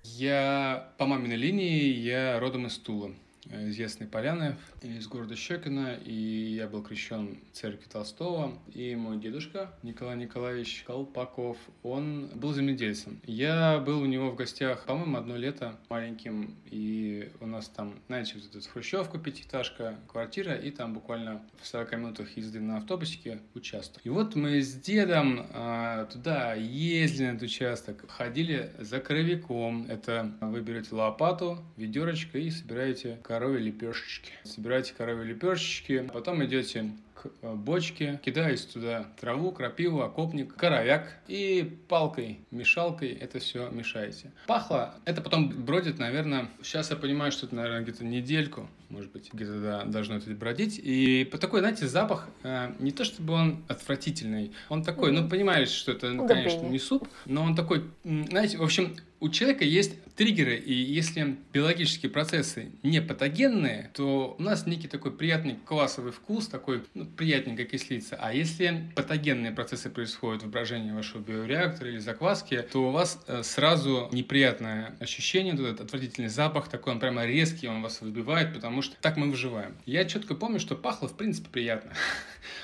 Я 0.04 0.94
по 0.98 1.06
маминой 1.06 1.36
линии, 1.36 1.90
я 1.90 2.40
родом 2.40 2.68
из 2.68 2.78
Тула 2.78 3.12
из 3.54 3.78
Ясной 3.78 4.08
Поляны, 4.08 4.58
из 4.82 5.08
города 5.08 5.36
Щекино, 5.36 5.96
и 5.96 6.14
я 6.14 6.68
был 6.68 6.84
крещен 6.84 7.40
церкви 7.54 7.88
Толстого. 7.90 8.58
И 8.74 8.96
мой 8.96 9.18
дедушка 9.18 9.74
Николай 9.84 10.18
Николаевич 10.18 10.84
Колпаков, 10.88 11.58
он 11.84 12.30
был 12.36 12.54
земледельцем. 12.54 13.20
Я 13.26 13.80
был 13.80 14.02
у 14.02 14.06
него 14.06 14.32
в 14.32 14.36
гостях, 14.36 14.86
по-моему, 14.86 15.18
одно 15.18 15.38
лето 15.38 15.80
маленьким, 15.90 16.56
и 16.66 17.32
у 17.40 17.46
нас 17.46 17.68
там, 17.68 18.00
знаете, 18.08 18.36
вот 18.36 18.56
эта 18.56 18.70
хрущевка, 18.70 19.18
пятиэтажка, 19.18 19.96
квартира, 20.08 20.56
и 20.56 20.72
там 20.72 20.94
буквально 20.94 21.42
в 21.62 21.68
40 21.68 21.92
минутах 21.94 22.38
езды 22.38 22.60
на 22.60 22.78
автобусике 22.78 23.40
участок. 23.54 24.02
И 24.06 24.10
вот 24.10 24.36
мы 24.36 24.62
с 24.62 24.74
дедом 24.74 25.48
а, 25.54 26.06
туда 26.06 26.54
ездили 26.54 27.28
на 27.28 27.32
этот 27.32 27.44
участок, 27.44 28.10
ходили 28.10 28.72
за 28.80 29.00
коровиком. 29.00 29.86
Это 29.90 30.32
вы 30.42 30.62
берете 30.62 30.96
лопату, 30.96 31.64
ведерочко 31.78 32.38
и 32.38 32.50
собираете 32.50 33.20
коровьи 33.42 33.60
лепешечки. 33.60 34.32
Собираете 34.44 34.94
коровьи 34.96 35.30
лепешечки, 35.30 36.08
потом 36.14 36.46
идете 36.46 36.92
к 37.16 37.26
э, 37.42 37.54
бочке, 37.56 38.20
кидаете 38.24 38.68
туда 38.68 39.08
траву, 39.20 39.52
крапиву, 39.52 40.02
окопник, 40.02 40.56
коровяк 40.56 41.12
и 41.28 41.76
палкой, 41.88 42.42
мешалкой 42.52 43.10
это 43.10 43.40
все 43.40 43.68
мешаете. 43.70 44.30
Пахло, 44.46 44.94
это 45.06 45.22
потом 45.22 45.50
бродит, 45.50 45.98
наверное, 45.98 46.50
сейчас 46.62 46.92
я 46.92 46.98
понимаю, 46.98 47.32
что 47.32 47.48
это, 47.48 47.56
наверное, 47.56 47.82
где-то 47.82 48.06
недельку, 48.06 48.70
может 48.90 49.12
быть, 49.12 49.34
где-то 49.34 49.60
да, 49.60 49.86
должно 49.86 50.18
это 50.18 50.30
бродить. 50.30 50.80
И 50.84 51.28
по 51.32 51.40
такой, 51.40 51.62
знаете, 51.62 51.88
запах, 51.88 52.30
э, 52.44 52.76
не 52.78 52.92
то 52.92 53.04
чтобы 53.04 53.34
он 53.34 53.64
отвратительный, 53.70 54.52
он 54.70 54.84
такой, 54.84 55.12
ну, 55.12 55.28
понимаешь, 55.28 55.70
что 55.70 55.94
это, 55.94 56.16
конечно, 56.28 56.68
не 56.68 56.78
суп, 56.78 57.08
но 57.26 57.42
он 57.42 57.56
такой, 57.56 57.90
знаете, 58.04 58.60
в 58.60 58.64
общем, 58.64 58.96
у 59.22 59.30
человека 59.30 59.64
есть 59.64 59.94
триггеры, 60.16 60.56
и 60.56 60.74
если 60.74 61.38
биологические 61.54 62.12
процессы 62.12 62.72
не 62.82 63.02
патогенные, 63.02 63.92
то 63.94 64.36
у 64.38 64.42
нас 64.42 64.66
некий 64.66 64.88
такой 64.88 65.12
приятный 65.12 65.56
классовый 65.64 66.12
вкус, 66.12 66.48
такой 66.48 66.84
ну, 66.96 67.06
приятненько 67.06 67.64
кислится. 67.66 68.18
А 68.20 68.34
если 68.34 68.92
патогенные 68.96 69.52
процессы 69.52 69.90
происходят 69.92 70.44
в 70.44 70.50
брожении 70.50 70.92
вашего 70.92 71.22
биореактора 71.22 71.92
или 71.92 72.00
закваски, 72.00 72.64
то 72.72 72.90
у 72.90 72.92
вас 72.92 73.24
э, 73.28 73.44
сразу 73.44 74.10
неприятное 74.12 74.96
ощущение, 75.00 75.54
этот 75.54 75.82
отвратительный 75.82 76.30
запах, 76.30 76.68
такой 76.68 76.94
он 76.94 77.00
прямо 77.00 77.26
резкий, 77.26 77.68
он 77.68 77.84
вас 77.84 78.02
выбивает, 78.02 78.54
потому 78.56 78.82
что 78.82 78.96
так 79.00 79.18
мы 79.18 79.30
выживаем. 79.30 79.76
Я 79.86 80.06
четко 80.06 80.34
помню, 80.34 80.60
что 80.60 80.76
пахло 80.76 81.08
в 81.08 81.16
принципе 81.16 81.50
приятно. 81.50 81.92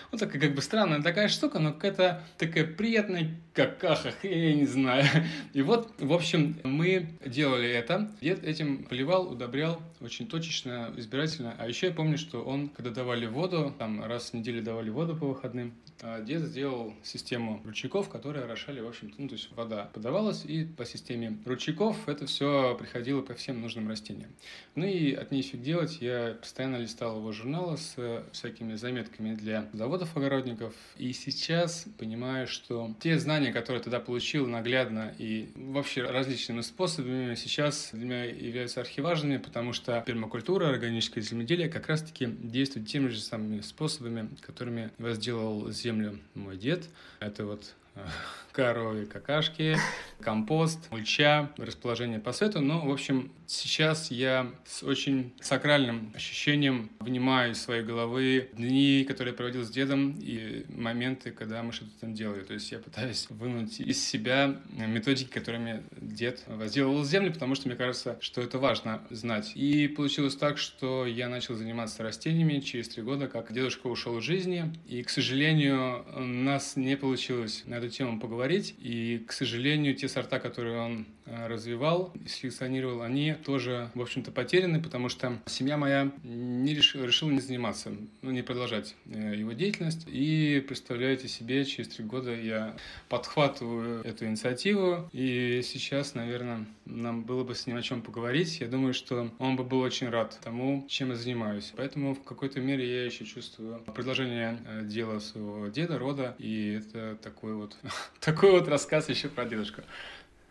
Вот 0.09 0.21
такая 0.21 0.41
как 0.41 0.55
бы 0.55 0.61
странная 0.61 1.01
такая 1.01 1.27
штука, 1.27 1.59
но 1.59 1.73
какая-то 1.73 2.23
такая 2.37 2.65
приятная 2.65 3.35
какаха, 3.53 4.13
я 4.23 4.53
не 4.53 4.65
знаю. 4.65 5.05
И 5.53 5.61
вот, 5.61 5.93
в 5.99 6.13
общем, 6.13 6.46
мы 6.63 7.07
делали 7.25 7.69
это. 7.69 8.11
Дед 8.21 8.43
этим 8.43 8.83
поливал, 8.83 9.31
удобрял 9.31 9.81
очень 9.99 10.27
точечно, 10.27 10.93
избирательно. 10.97 11.55
А 11.57 11.67
еще 11.67 11.87
я 11.87 11.93
помню, 11.93 12.17
что 12.17 12.43
он, 12.43 12.69
когда 12.69 12.91
давали 12.91 13.25
воду, 13.25 13.73
там 13.77 14.03
раз 14.03 14.31
в 14.31 14.33
неделю 14.33 14.61
давали 14.61 14.89
воду 14.89 15.15
по 15.15 15.27
выходным, 15.27 15.73
а 16.01 16.21
дед 16.21 16.43
сделал 16.43 16.93
систему 17.03 17.61
ручейков, 17.65 18.09
которые 18.09 18.45
орошали, 18.45 18.79
в 18.79 18.87
общем-то, 18.87 19.15
ну, 19.17 19.27
то 19.27 19.33
есть 19.33 19.49
вода 19.55 19.89
подавалась, 19.93 20.45
и 20.45 20.65
по 20.65 20.85
системе 20.85 21.37
ручейков 21.45 22.07
это 22.07 22.27
все 22.27 22.75
приходило 22.75 23.21
по 23.21 23.33
всем 23.33 23.61
нужным 23.61 23.89
растениям. 23.89 24.29
Ну 24.75 24.85
и 24.85 25.13
от 25.13 25.31
нефиг 25.31 25.61
делать, 25.61 25.97
я 26.01 26.37
постоянно 26.39 26.77
листал 26.77 27.17
его 27.17 27.31
журналы 27.31 27.77
с 27.77 28.23
всякими 28.31 28.75
заметками 28.75 29.33
для 29.33 29.67
заводов-огородников, 29.73 30.73
и 30.97 31.11
сейчас 31.13 31.85
понимаю, 31.97 32.47
что 32.47 32.95
те 32.99 33.17
знания, 33.17 33.51
которые 33.51 33.81
тогда 33.81 33.99
получил 33.99 34.45
наглядно 34.47 35.15
и 35.17 35.49
вообще 35.55 36.03
различными 36.37 36.61
способами, 36.61 37.35
сейчас 37.35 37.89
для 37.93 38.05
меня 38.05 38.23
являются 38.25 38.79
архиважными, 38.79 39.37
потому 39.37 39.73
что 39.73 40.03
пермакультура, 40.05 40.69
органическое 40.69 41.23
земледелие 41.23 41.67
как 41.67 41.87
раз-таки 41.87 42.27
действует 42.27 42.87
теми 42.87 43.07
же 43.07 43.19
самыми 43.19 43.61
способами, 43.61 44.29
которыми 44.41 44.91
возделал 44.99 45.71
землю 45.71 46.19
мой 46.35 46.55
дед. 46.57 46.89
Это 47.19 47.45
вот 47.45 47.73
коровьи 48.57 49.05
какашки, 49.05 49.77
компост, 50.19 50.89
мульча, 50.89 51.51
расположение 51.57 52.19
по 52.19 52.31
свету. 52.31 52.59
Но, 52.59 52.79
в 52.87 52.91
общем, 52.91 53.31
сейчас 53.45 54.09
я 54.09 54.51
с 54.65 54.81
очень 54.81 55.31
сакральным 55.39 56.11
ощущением 56.15 56.89
внимаю 56.99 57.51
из 57.51 57.61
своей 57.61 57.83
головы 57.83 58.49
дни, 58.53 59.05
которые 59.07 59.33
я 59.33 59.37
проводил 59.37 59.63
с 59.63 59.69
дедом, 59.69 60.17
и 60.19 60.65
моменты, 60.69 61.29
когда 61.29 61.61
мы 61.61 61.71
что-то 61.71 61.91
там 62.01 62.15
делали. 62.15 62.41
То 62.41 62.55
есть 62.55 62.71
я 62.71 62.79
пытаюсь 62.79 63.27
вынуть 63.29 63.79
из 63.79 64.03
себя 64.03 64.59
методики, 64.71 65.29
которыми 65.29 65.83
дед 65.91 66.43
возделывал 66.47 67.05
землю, 67.05 67.31
потому 67.31 67.53
что 67.53 67.67
мне 67.67 67.77
кажется, 67.77 68.17
что 68.21 68.41
это 68.41 68.57
важно 68.57 69.03
знать. 69.11 69.51
И 69.53 69.87
получилось 69.87 70.35
так, 70.35 70.57
что 70.57 71.05
я 71.05 71.29
начал 71.29 71.53
заниматься 71.53 72.01
растениями 72.01 72.59
через 72.59 72.89
три 72.89 73.03
года, 73.03 73.27
как 73.27 73.53
дедушка 73.53 73.85
ушел 73.85 74.17
из 74.17 74.23
жизни. 74.23 74.73
И, 74.87 75.03
к 75.03 75.11
сожалению, 75.11 76.03
у 76.15 76.21
нас 76.21 76.75
не 76.75 76.97
получилось 76.97 77.61
на 77.67 77.75
эту 77.75 77.86
тему 77.89 78.19
поговорить 78.19 78.47
говорить. 78.47 78.75
И, 78.79 79.23
к 79.27 79.31
сожалению, 79.31 79.95
те 79.95 80.07
сорта, 80.07 80.39
которые 80.39 80.79
он 80.79 81.05
э, 81.25 81.47
развивал 81.47 82.13
селекционировал, 82.27 83.01
они 83.01 83.33
тоже, 83.33 83.89
в 83.93 84.01
общем-то, 84.01 84.31
потеряны, 84.31 84.81
потому 84.81 85.09
что 85.09 85.39
семья 85.45 85.77
моя 85.77 86.11
не 86.23 86.73
решила, 86.73 87.03
решила 87.03 87.29
не 87.31 87.39
заниматься, 87.39 87.91
ну, 88.21 88.31
не 88.31 88.41
продолжать 88.41 88.95
э, 89.05 89.35
его 89.35 89.53
деятельность. 89.53 90.05
И, 90.07 90.63
представляете 90.67 91.27
себе, 91.27 91.65
через 91.65 91.89
три 91.89 92.05
года 92.05 92.33
я 92.33 92.75
подхватываю 93.09 94.03
эту 94.03 94.25
инициативу, 94.25 95.09
и 95.13 95.61
сейчас, 95.63 96.15
наверное, 96.15 96.65
нам 96.85 97.23
было 97.23 97.43
бы 97.43 97.55
с 97.55 97.67
ним 97.67 97.77
о 97.77 97.81
чем 97.81 98.01
поговорить. 98.01 98.59
Я 98.61 98.67
думаю, 98.67 98.93
что 98.93 99.31
он 99.39 99.55
бы 99.55 99.63
был 99.63 99.79
очень 99.79 100.09
рад 100.09 100.39
тому, 100.43 100.85
чем 100.87 101.09
я 101.09 101.15
занимаюсь. 101.15 101.73
Поэтому 101.75 102.13
в 102.13 102.23
какой-то 102.23 102.59
мере 102.61 102.87
я 102.87 103.05
еще 103.05 103.25
чувствую 103.25 103.79
продолжение 103.79 104.59
э, 104.65 104.85
дела 104.85 105.19
своего 105.19 105.67
деда, 105.67 105.97
рода, 105.97 106.35
и 106.37 106.79
это 106.79 107.17
такой 107.21 107.55
вот 107.55 107.76
такой 108.19 108.51
вот 108.51 108.67
рассказ 108.67 109.09
еще 109.09 109.29
про 109.29 109.45
дедушку. 109.45 109.81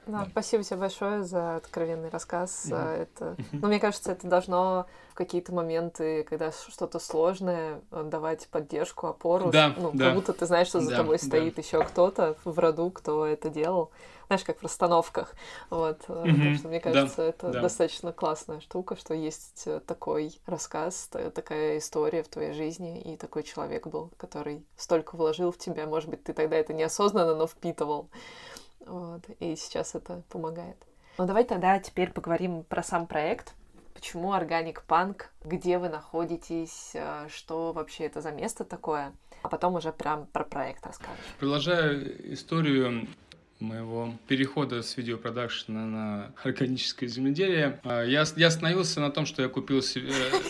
Да, 0.06 0.20
да, 0.20 0.26
спасибо 0.30 0.62
тебе 0.62 0.76
большое 0.76 1.24
за 1.24 1.56
откровенный 1.56 2.10
рассказ. 2.10 2.66
Mm-hmm. 2.70 3.02
Это, 3.02 3.36
ну, 3.50 3.66
мне 3.66 3.80
кажется, 3.80 4.12
это 4.12 4.28
должно 4.28 4.86
в 5.10 5.14
какие-то 5.14 5.52
моменты, 5.52 6.22
когда 6.22 6.52
что-то 6.52 7.00
сложное, 7.00 7.80
э, 7.90 8.04
давать 8.04 8.46
поддержку, 8.46 9.08
опору. 9.08 9.50
Да, 9.50 9.74
ну, 9.76 9.90
да. 9.92 10.06
как 10.06 10.14
будто 10.14 10.32
ты 10.32 10.46
знаешь, 10.46 10.68
что 10.68 10.80
за 10.80 10.90
да, 10.90 10.96
тобой 10.98 11.18
стоит 11.18 11.56
да. 11.56 11.62
еще 11.62 11.82
кто-то 11.82 12.36
в 12.44 12.56
роду, 12.56 12.90
кто 12.90 13.26
это 13.26 13.50
делал. 13.50 13.90
Знаешь, 14.26 14.44
как 14.44 14.58
в 14.58 14.62
расстановках. 14.62 15.34
Вот. 15.70 16.00
Mm-hmm. 16.08 16.50
Так 16.50 16.58
что 16.58 16.68
мне 16.68 16.80
кажется, 16.80 17.16
да, 17.16 17.24
это 17.24 17.50
да. 17.52 17.60
достаточно 17.62 18.12
классная 18.12 18.60
штука, 18.60 18.96
что 18.96 19.14
есть 19.14 19.64
э, 19.66 19.80
такой 19.86 20.38
рассказ, 20.46 21.08
такая 21.34 21.78
история 21.78 22.22
в 22.22 22.28
твоей 22.28 22.52
жизни, 22.52 23.00
и 23.00 23.16
такой 23.16 23.42
человек 23.42 23.86
был, 23.86 24.10
который 24.16 24.64
столько 24.76 25.16
вложил 25.16 25.52
в 25.52 25.58
тебя. 25.58 25.86
Может 25.86 26.10
быть, 26.10 26.24
ты 26.24 26.32
тогда 26.32 26.56
это 26.56 26.72
неосознанно, 26.72 27.34
но 27.34 27.46
впитывал. 27.46 28.08
Вот, 28.80 29.22
и 29.40 29.56
сейчас 29.56 29.94
это 29.94 30.22
помогает. 30.28 30.76
Ну 31.18 31.26
давай 31.26 31.44
тогда 31.44 31.78
теперь 31.78 32.12
поговорим 32.12 32.64
про 32.64 32.82
сам 32.82 33.06
проект. 33.06 33.54
Почему 33.94 34.34
Organic 34.34 34.82
Punk? 34.86 35.24
Где 35.44 35.78
вы 35.78 35.88
находитесь? 35.88 36.90
Э, 36.94 37.28
что 37.28 37.72
вообще 37.72 38.04
это 38.04 38.20
за 38.20 38.32
место 38.32 38.64
такое? 38.64 39.12
а 39.46 39.48
потом 39.48 39.76
уже 39.76 39.92
прям 39.92 40.26
про 40.26 40.44
проект 40.44 40.84
расскажешь. 40.84 41.24
Продолжаю 41.38 42.32
историю 42.34 43.06
моего 43.60 44.14
перехода 44.28 44.82
с 44.82 44.96
видеопродакшена 44.96 45.86
на 45.86 46.32
органическое 46.42 47.08
земледелие, 47.08 47.80
а, 47.84 48.02
я, 48.02 48.24
я 48.36 48.46
остановился 48.46 49.00
на 49.00 49.10
том, 49.10 49.26
что 49.26 49.42
я 49.42 49.48
купил 49.48 49.82
себе... 49.82 50.08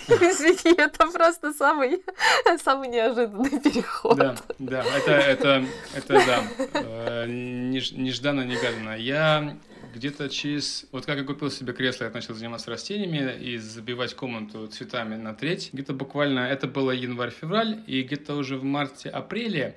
Извини, 0.08 0.76
это 0.76 1.06
просто 1.06 1.52
самый, 1.52 2.02
самый 2.62 2.88
неожиданный 2.88 3.60
переход. 3.60 4.16
Да, 4.16 4.36
да, 4.58 4.84
это, 4.96 5.12
это, 5.12 5.66
это 5.94 6.14
да, 6.26 6.44
э, 6.74 7.26
нежданно-негаданно. 7.28 8.96
Я 8.96 9.56
где-то 9.94 10.28
через... 10.28 10.86
Вот 10.92 11.06
как 11.06 11.18
я 11.18 11.24
купил 11.24 11.50
себе 11.50 11.72
кресло, 11.72 12.04
я 12.04 12.10
начал 12.10 12.34
заниматься 12.34 12.70
растениями 12.70 13.34
и 13.40 13.56
забивать 13.58 14.14
комнату 14.14 14.66
цветами 14.66 15.16
на 15.16 15.34
треть. 15.34 15.70
Где-то 15.72 15.94
буквально, 15.94 16.40
это 16.40 16.66
было 16.66 16.90
январь-февраль, 16.90 17.82
и 17.86 18.02
где-то 18.02 18.34
уже 18.34 18.58
в 18.58 18.64
марте-апреле 18.64 19.76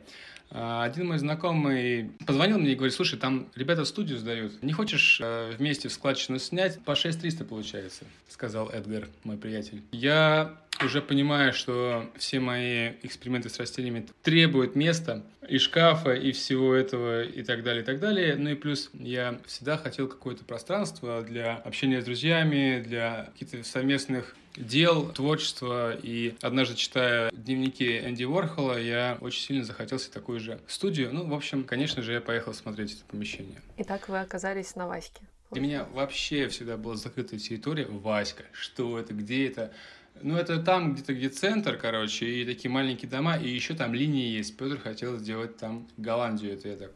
один 0.51 1.07
мой 1.07 1.19
знакомый 1.19 2.11
позвонил 2.25 2.57
мне 2.57 2.71
и 2.71 2.75
говорит, 2.75 2.95
слушай, 2.95 3.19
там 3.19 3.47
ребята 3.55 3.85
студию 3.85 4.17
сдают, 4.17 4.63
не 4.63 4.73
хочешь 4.73 5.19
э, 5.21 5.51
вместе 5.57 5.89
в 5.89 5.93
складчину 5.93 6.39
снять? 6.39 6.79
По 6.83 6.95
6300 6.95 7.45
получается, 7.45 8.05
сказал 8.27 8.69
Эдгар, 8.69 9.07
мой 9.23 9.37
приятель. 9.37 9.83
Я 9.91 10.57
уже 10.83 11.01
понимаю, 11.01 11.53
что 11.53 12.09
все 12.17 12.39
мои 12.39 12.93
эксперименты 13.03 13.49
с 13.49 13.57
растениями 13.57 14.07
требуют 14.23 14.75
места 14.75 15.23
и 15.47 15.57
шкафа, 15.57 16.13
и 16.13 16.31
всего 16.31 16.73
этого, 16.73 17.23
и 17.23 17.43
так 17.43 17.63
далее, 17.63 17.83
и 17.83 17.85
так 17.85 17.99
далее. 17.99 18.35
Ну 18.35 18.51
и 18.51 18.55
плюс 18.55 18.89
я 18.93 19.39
всегда 19.45 19.77
хотел 19.77 20.07
какое-то 20.07 20.43
пространство 20.43 21.21
для 21.21 21.55
общения 21.55 22.01
с 22.01 22.05
друзьями, 22.05 22.83
для 22.85 23.29
каких-то 23.33 23.63
совместных 23.63 24.35
дел, 24.55 25.11
творчества. 25.11 25.95
И 26.01 26.35
однажды, 26.41 26.75
читая 26.75 27.31
дневники 27.31 27.99
Энди 27.99 28.23
Уорхола, 28.23 28.79
я 28.79 29.17
очень 29.21 29.41
сильно 29.41 29.63
захотелся 29.63 30.11
такую 30.11 30.39
же 30.39 30.59
студию. 30.67 31.09
Ну, 31.13 31.27
в 31.27 31.33
общем, 31.33 31.63
конечно 31.63 32.01
же, 32.01 32.13
я 32.13 32.21
поехал 32.21 32.53
смотреть 32.53 32.93
это 32.93 33.05
помещение. 33.05 33.61
И 33.77 33.83
так 33.83 34.09
вы 34.09 34.19
оказались 34.19 34.75
на 34.75 34.87
Ваське. 34.87 35.21
Для 35.51 35.61
меня 35.61 35.87
вообще 35.93 36.47
всегда 36.47 36.77
была 36.77 36.95
закрытая 36.95 37.39
территория. 37.39 37.85
Васька. 37.85 38.43
Что 38.51 38.99
это? 38.99 39.15
Где 39.15 39.47
это? 39.47 39.73
Ну, 40.21 40.35
это 40.35 40.61
там 40.61 40.93
где-то, 40.93 41.13
где 41.13 41.29
центр, 41.29 41.77
короче, 41.77 42.25
и 42.25 42.45
такие 42.45 42.69
маленькие 42.69 43.09
дома, 43.09 43.37
и 43.37 43.49
еще 43.49 43.73
там 43.73 43.93
линии 43.93 44.27
есть. 44.27 44.57
Петр 44.57 44.77
хотел 44.77 45.17
сделать 45.17 45.57
там 45.57 45.87
Голландию, 45.97 46.53
это 46.53 46.69
я 46.69 46.75
так... 46.75 46.91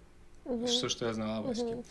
Угу. 0.46 0.68
Что, 0.68 0.90
что 0.90 1.06
я 1.06 1.14
знала 1.14 1.38
о 1.38 1.42
Ваське. 1.42 1.64
Угу. 1.64 1.86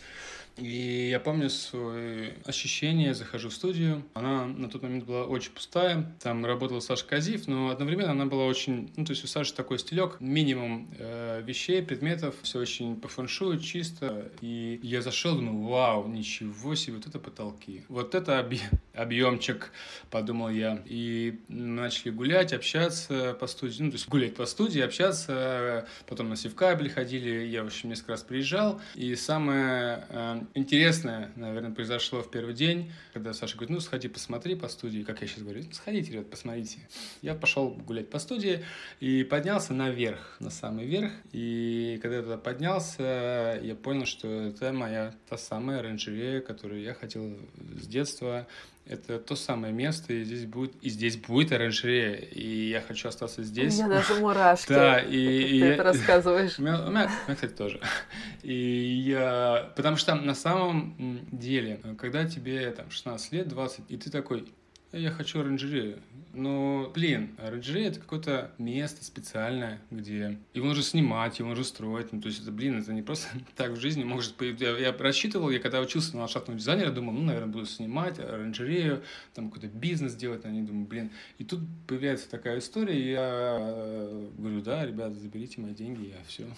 И 0.57 1.09
я 1.11 1.19
помню 1.19 1.49
свои 1.49 2.31
ощущения, 2.45 3.15
захожу 3.15 3.49
в 3.49 3.55
студию. 3.55 4.03
Она 4.15 4.47
на 4.47 4.69
тот 4.69 4.83
момент 4.83 5.05
была 5.05 5.25
очень 5.25 5.53
пустая. 5.53 6.15
Там 6.21 6.45
работал 6.45 6.81
Саша 6.81 7.07
Казив, 7.07 7.49
но 7.49 7.71
одновременно 7.71 8.11
она 8.11 8.27
была 8.27 8.45
очень... 8.45 8.93
Ну, 8.97 9.05
то 9.05 9.13
есть 9.13 9.25
у 9.25 9.27
Саши 9.27 9.55
такой 9.55 9.79
стилек, 9.79 10.21
минимум 10.21 10.89
э, 10.99 11.43
вещей, 11.43 11.83
предметов, 11.83 12.35
все 12.43 12.59
очень 12.59 12.97
по 12.97 13.09
фэншую, 13.09 13.61
чисто. 13.61 14.31
И 14.41 14.79
я 14.83 15.01
зашел, 15.01 15.37
думаю, 15.37 15.67
вау, 15.67 16.07
ничего 16.07 16.75
себе, 16.75 16.97
вот 16.97 17.07
это 17.07 17.19
потолки. 17.19 17.85
Вот 17.89 18.15
это 18.15 18.39
объ... 18.39 18.59
объемчик, 18.95 19.73
подумал 20.11 20.51
я. 20.51 20.83
И 20.87 21.41
начали 21.49 22.11
гулять, 22.11 22.53
общаться 22.53 23.35
по 23.41 23.47
студии, 23.47 23.83
ну, 23.83 23.91
то 23.91 23.97
есть 23.97 24.09
гулять 24.09 24.35
по 24.35 24.45
студии, 24.47 24.81
общаться. 24.81 25.87
Потом 26.07 26.29
на 26.29 26.37
Севкабель 26.37 26.91
ходили, 26.91 27.47
я, 27.47 27.63
в 27.63 27.67
общем, 27.67 27.89
несколько 27.89 28.13
раз 28.13 28.23
приезжал. 28.23 28.81
И 28.95 29.15
самое 29.17 30.05
э, 30.09 30.42
интересное, 30.55 31.31
наверное, 31.37 31.71
произошло 31.71 32.23
в 32.23 32.31
первый 32.31 32.55
день, 32.55 32.93
когда 33.13 33.33
Саша 33.33 33.57
говорит, 33.57 33.71
ну, 33.71 33.81
сходи, 33.81 34.09
посмотри 34.09 34.55
по 34.55 34.69
студии, 34.69 35.03
как 35.03 35.21
я 35.21 35.27
сейчас 35.27 35.43
говорю, 35.43 35.63
сходите, 35.73 36.13
ребят, 36.13 36.31
посмотрите. 36.31 36.79
Я 37.21 37.35
пошел 37.35 37.71
гулять 37.71 38.11
по 38.11 38.19
студии 38.19 38.65
и 39.01 39.25
поднялся 39.25 39.75
наверх, 39.75 40.37
на 40.41 40.51
самый 40.51 40.87
верх, 40.87 41.13
и 41.33 41.99
когда 42.03 42.17
я 42.17 42.23
туда 42.23 42.37
поднялся, 42.39 43.61
я 43.63 43.75
понял, 43.75 44.07
что 44.07 44.29
это 44.29 44.73
моя 44.73 45.15
та 45.29 45.37
самая 45.37 45.81
оранжерея, 45.81 46.41
которую 46.41 46.83
я 46.83 46.95
хотел 46.95 47.37
с 47.81 47.87
детства, 47.87 48.47
это 48.85 49.19
то 49.19 49.37
самое 49.37 49.73
место, 49.73 50.13
и 50.13 50.25
здесь 50.25 50.45
будет, 50.47 50.75
и 50.83 50.89
здесь 50.89 51.17
будет 51.17 51.53
оранжерея, 51.53 52.17
и 52.17 52.69
я 52.71 52.81
хочу 52.81 53.09
остаться 53.09 53.43
здесь. 53.43 53.75
У 53.75 53.85
меня 53.85 53.89
даже 53.89 54.15
мурашки. 54.15 54.73
Да, 54.73 54.99
и, 54.99 55.61
ты 55.61 55.67
это 55.67 55.83
рассказываешь. 55.85 56.59
У 56.59 56.63
меня, 56.63 57.11
кстати, 57.27 57.53
тоже. 57.53 57.81
И 58.43 59.05
я... 59.07 59.73
Потому 59.77 59.97
что 59.97 60.15
на 60.15 60.35
самом 60.35 61.27
деле, 61.31 61.81
когда 61.99 62.25
тебе 62.25 62.71
там 62.73 62.91
16 62.91 63.33
лет, 63.33 63.49
20, 63.49 63.85
и 63.89 63.97
ты 63.97 64.11
такой, 64.11 64.53
я 64.91 65.11
хочу 65.11 65.41
оранжерею. 65.41 66.01
Но, 66.35 66.91
блин, 66.95 67.37
оранжерея 67.39 67.89
это 67.89 68.01
какое-то 68.01 68.53
место 68.57 69.05
специальное, 69.05 69.83
где 69.91 70.39
его 70.55 70.67
нужно 70.67 70.83
снимать, 70.83 71.39
его 71.39 71.51
нужно 71.51 71.65
строить. 71.65 72.13
Ну, 72.13 72.21
то 72.21 72.29
есть 72.29 72.41
это, 72.41 72.51
блин, 72.51 72.81
это 72.81 72.93
не 72.93 73.03
просто 73.03 73.29
так 73.57 73.73
в 73.73 73.81
жизни 73.81 74.03
может 74.03 74.35
появиться. 74.35 74.65
Я, 74.65 74.79
я 74.79 74.93
рассчитывал, 74.97 75.51
я 75.51 75.59
когда 75.59 75.81
учился 75.81 76.15
на 76.15 76.21
ландшафтного 76.21 76.59
дизайнера, 76.59 76.91
думал, 76.91 77.13
ну, 77.13 77.23
наверное, 77.23 77.53
буду 77.53 77.67
снимать 77.67 78.19
оранжерею, 78.19 79.03
там 79.35 79.51
какой-то 79.51 79.75
бизнес 79.77 80.15
делать. 80.15 80.45
Они 80.45 80.63
думаю, 80.63 80.87
блин. 80.87 81.11
И 81.39 81.45
тут 81.45 81.61
появляется 81.87 82.31
такая 82.31 82.59
история, 82.59 82.99
и 82.99 83.11
я 83.11 83.57
э, 83.61 84.29
говорю, 84.39 84.63
да, 84.63 84.87
ребята, 84.87 85.15
заберите 85.17 85.61
мои 85.61 85.75
деньги, 85.75 86.07
я 86.07 86.17
все 86.27 86.47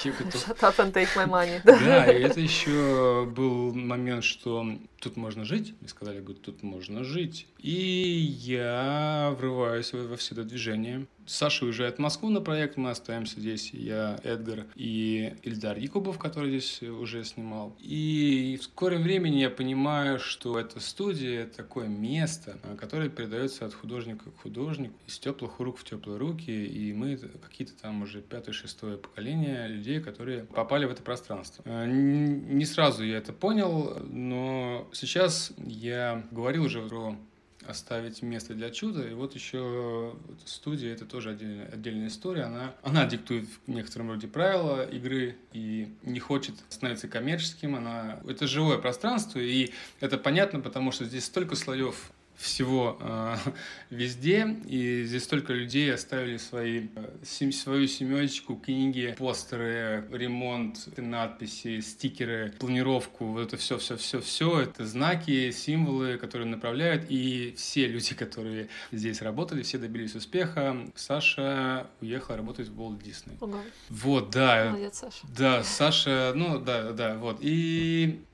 Shut 0.00 0.62
up 0.62 0.78
and 0.78 0.92
take 0.92 1.14
my 1.14 1.26
money. 1.26 1.60
Да, 1.64 2.06
и 2.10 2.22
это 2.22 2.40
еще 2.40 3.26
был 3.30 3.74
момент, 3.74 4.24
что 4.24 4.66
тут 5.00 5.16
можно 5.16 5.44
жить. 5.44 5.74
Мне 5.80 5.88
сказали, 5.88 6.20
говорят, 6.20 6.42
тут 6.42 6.62
можно 6.62 7.02
жить. 7.04 7.46
И 7.58 7.70
я 8.40 9.34
врываюсь 9.36 9.92
во 9.92 10.16
все 10.16 10.34
это 10.34 10.44
движение. 10.44 11.06
Саша 11.30 11.64
уезжает 11.64 11.96
в 11.96 11.98
Москву 12.00 12.28
на 12.28 12.40
проект, 12.40 12.76
мы 12.76 12.90
остаемся 12.90 13.38
здесь, 13.38 13.70
я, 13.72 14.18
Эдгар 14.24 14.66
и 14.74 15.36
Ильдар 15.44 15.78
Якубов, 15.78 16.18
который 16.18 16.50
здесь 16.50 16.82
уже 16.82 17.22
снимал. 17.22 17.76
И 17.78 18.58
в 18.60 18.64
скором 18.64 19.02
времени 19.02 19.36
я 19.36 19.48
понимаю, 19.48 20.18
что 20.18 20.58
эта 20.58 20.80
студия— 20.80 21.46
такое 21.56 21.86
место, 21.86 22.58
которое 22.80 23.08
передается 23.08 23.64
от 23.64 23.74
художника 23.74 24.28
к 24.30 24.42
художнику, 24.42 24.94
из 25.06 25.20
теплых 25.20 25.60
рук 25.60 25.78
в 25.78 25.84
теплые 25.84 26.18
руки, 26.18 26.50
и 26.50 26.92
мы 26.92 27.16
какие-то 27.16 27.74
там 27.80 28.02
уже 28.02 28.22
пятое-шестое 28.22 28.96
поколение 28.96 29.68
людей, 29.68 30.00
которые 30.00 30.44
попали 30.44 30.84
в 30.84 30.90
это 30.90 31.02
пространство. 31.02 31.62
Э, 31.64 31.86
не 31.86 32.64
сразу 32.64 33.04
я 33.04 33.18
это 33.18 33.32
понял, 33.32 34.00
но 34.02 34.88
сейчас 34.92 35.52
я 35.58 36.24
говорил 36.30 36.64
уже 36.64 36.82
про 36.82 37.16
оставить 37.66 38.22
место 38.22 38.54
для 38.54 38.70
чуда. 38.70 39.06
И 39.06 39.14
вот 39.14 39.34
еще 39.34 40.14
студия, 40.44 40.92
это 40.92 41.04
тоже 41.04 41.30
отдельная, 41.30 41.66
отдельная 41.66 42.08
история. 42.08 42.44
Она, 42.44 42.74
она 42.82 43.06
диктует 43.06 43.46
в 43.66 43.70
некотором 43.70 44.10
роде 44.10 44.28
правила 44.28 44.84
игры 44.84 45.36
и 45.52 45.92
не 46.02 46.20
хочет 46.20 46.54
становиться 46.68 47.08
коммерческим. 47.08 47.76
Она, 47.76 48.20
это 48.26 48.46
живое 48.46 48.78
пространство, 48.78 49.38
и 49.38 49.72
это 50.00 50.18
понятно, 50.18 50.60
потому 50.60 50.92
что 50.92 51.04
здесь 51.04 51.24
столько 51.24 51.54
слоев 51.54 52.12
всего 52.40 52.96
э, 53.00 53.36
везде, 53.90 54.56
и 54.66 55.04
здесь 55.04 55.24
столько 55.24 55.52
людей 55.52 55.92
оставили 55.92 56.38
свои, 56.38 56.88
э, 56.94 57.10
сем, 57.22 57.52
свою 57.52 57.86
семечку, 57.86 58.56
книги, 58.56 59.14
постеры, 59.18 60.08
ремонт, 60.10 60.88
надписи, 60.96 61.80
стикеры, 61.80 62.52
планировку, 62.58 63.26
вот 63.26 63.48
это 63.48 63.56
все, 63.56 63.78
все, 63.78 63.96
все, 63.96 64.20
все, 64.20 64.60
это 64.60 64.86
знаки, 64.86 65.50
символы, 65.50 66.16
которые 66.16 66.48
направляют, 66.48 67.04
и 67.08 67.54
все 67.56 67.86
люди, 67.86 68.14
которые 68.18 68.68
здесь 68.90 69.20
работали, 69.20 69.62
все 69.62 69.78
добились 69.78 70.14
успеха. 70.14 70.76
Саша 70.94 71.88
уехала 72.00 72.38
работать 72.38 72.68
в 72.68 72.80
Walt 72.80 73.02
Disney. 73.02 73.36
Ого. 73.40 73.60
Вот, 73.90 74.30
да. 74.30 74.70
Молодец, 74.70 74.98
Саша. 74.98 75.26
Да, 75.36 75.62
Саша, 75.62 76.32
ну 76.34 76.58
да, 76.58 76.92
да, 76.92 77.16
вот. 77.16 77.38
И 77.40 78.24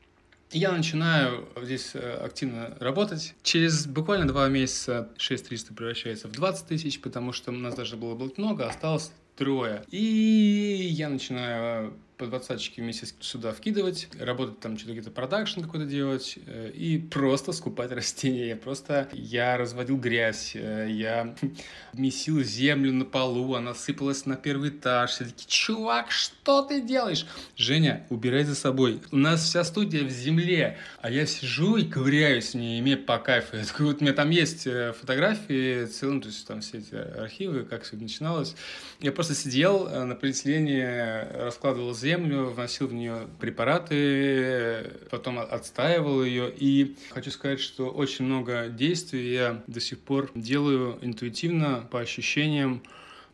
я 0.52 0.72
начинаю 0.72 1.48
здесь 1.60 1.90
э, 1.94 2.14
активно 2.24 2.76
работать. 2.80 3.34
Через 3.42 3.86
буквально 3.86 4.28
два 4.28 4.48
месяца 4.48 5.08
6300 5.18 5.74
превращается 5.74 6.28
в 6.28 6.32
20 6.32 6.66
тысяч, 6.66 7.00
потому 7.00 7.32
что 7.32 7.50
у 7.50 7.54
нас 7.54 7.74
даже 7.74 7.96
было 7.96 8.14
много, 8.36 8.66
осталось 8.66 9.12
трое. 9.36 9.84
И 9.90 10.88
я 10.90 11.08
начинаю 11.08 11.94
по 12.16 12.26
двадцаточке 12.26 12.80
в 12.80 12.84
месяц 12.84 13.14
сюда 13.20 13.52
вкидывать, 13.52 14.08
работать 14.18 14.58
там 14.60 14.78
что-то 14.78 14.94
где-то 14.94 15.10
продакшн 15.10 15.60
какой-то 15.60 15.84
делать 15.84 16.38
э, 16.46 16.70
и 16.70 16.98
просто 16.98 17.52
скупать 17.52 17.92
растения. 17.92 18.48
Я 18.48 18.56
просто, 18.56 19.08
я 19.12 19.58
разводил 19.58 19.98
грязь, 19.98 20.52
э, 20.54 20.88
я 20.90 21.34
месил 21.92 22.42
землю 22.42 22.92
на 22.92 23.04
полу, 23.04 23.54
она 23.54 23.74
сыпалась 23.74 24.24
на 24.24 24.36
первый 24.36 24.70
этаж. 24.70 25.10
Все 25.10 25.24
таки 25.26 25.46
чувак, 25.46 26.10
что 26.10 26.62
ты 26.62 26.80
делаешь? 26.80 27.26
Женя, 27.56 28.06
убирай 28.08 28.44
за 28.44 28.54
собой. 28.54 29.02
У 29.10 29.16
нас 29.16 29.42
вся 29.42 29.62
студия 29.64 30.02
в 30.02 30.10
земле, 30.10 30.78
а 31.02 31.10
я 31.10 31.26
сижу 31.26 31.76
и 31.76 31.84
ковыряюсь 31.84 32.54
мне 32.54 32.96
по 32.96 33.18
кайфу. 33.18 33.56
Я 33.56 33.64
такой, 33.64 33.86
вот 33.86 34.00
у 34.00 34.04
меня 34.04 34.14
там 34.14 34.30
есть 34.30 34.66
э, 34.66 34.94
фотографии 34.98 35.84
целым, 35.84 36.22
то 36.22 36.28
есть 36.28 36.46
там 36.46 36.62
все 36.62 36.78
эти 36.78 36.94
архивы, 36.94 37.64
как 37.64 37.82
все 37.82 37.96
начиналось. 37.96 38.54
Я 39.00 39.12
просто 39.12 39.34
сидел 39.34 39.86
на 40.06 40.14
полиэтилене, 40.14 41.28
раскладывал 41.34 41.94
землю, 41.94 42.05
вносил 42.14 42.86
в 42.86 42.94
нее 42.94 43.26
препараты, 43.40 44.92
потом 45.10 45.38
отстаивал 45.38 46.22
ее. 46.22 46.52
И 46.54 46.96
хочу 47.10 47.30
сказать, 47.30 47.60
что 47.60 47.88
очень 47.88 48.24
много 48.24 48.68
действий 48.68 49.32
я 49.32 49.62
до 49.66 49.80
сих 49.80 49.98
пор 50.00 50.30
делаю 50.34 50.98
интуитивно, 51.02 51.86
по 51.90 52.00
ощущениям, 52.00 52.82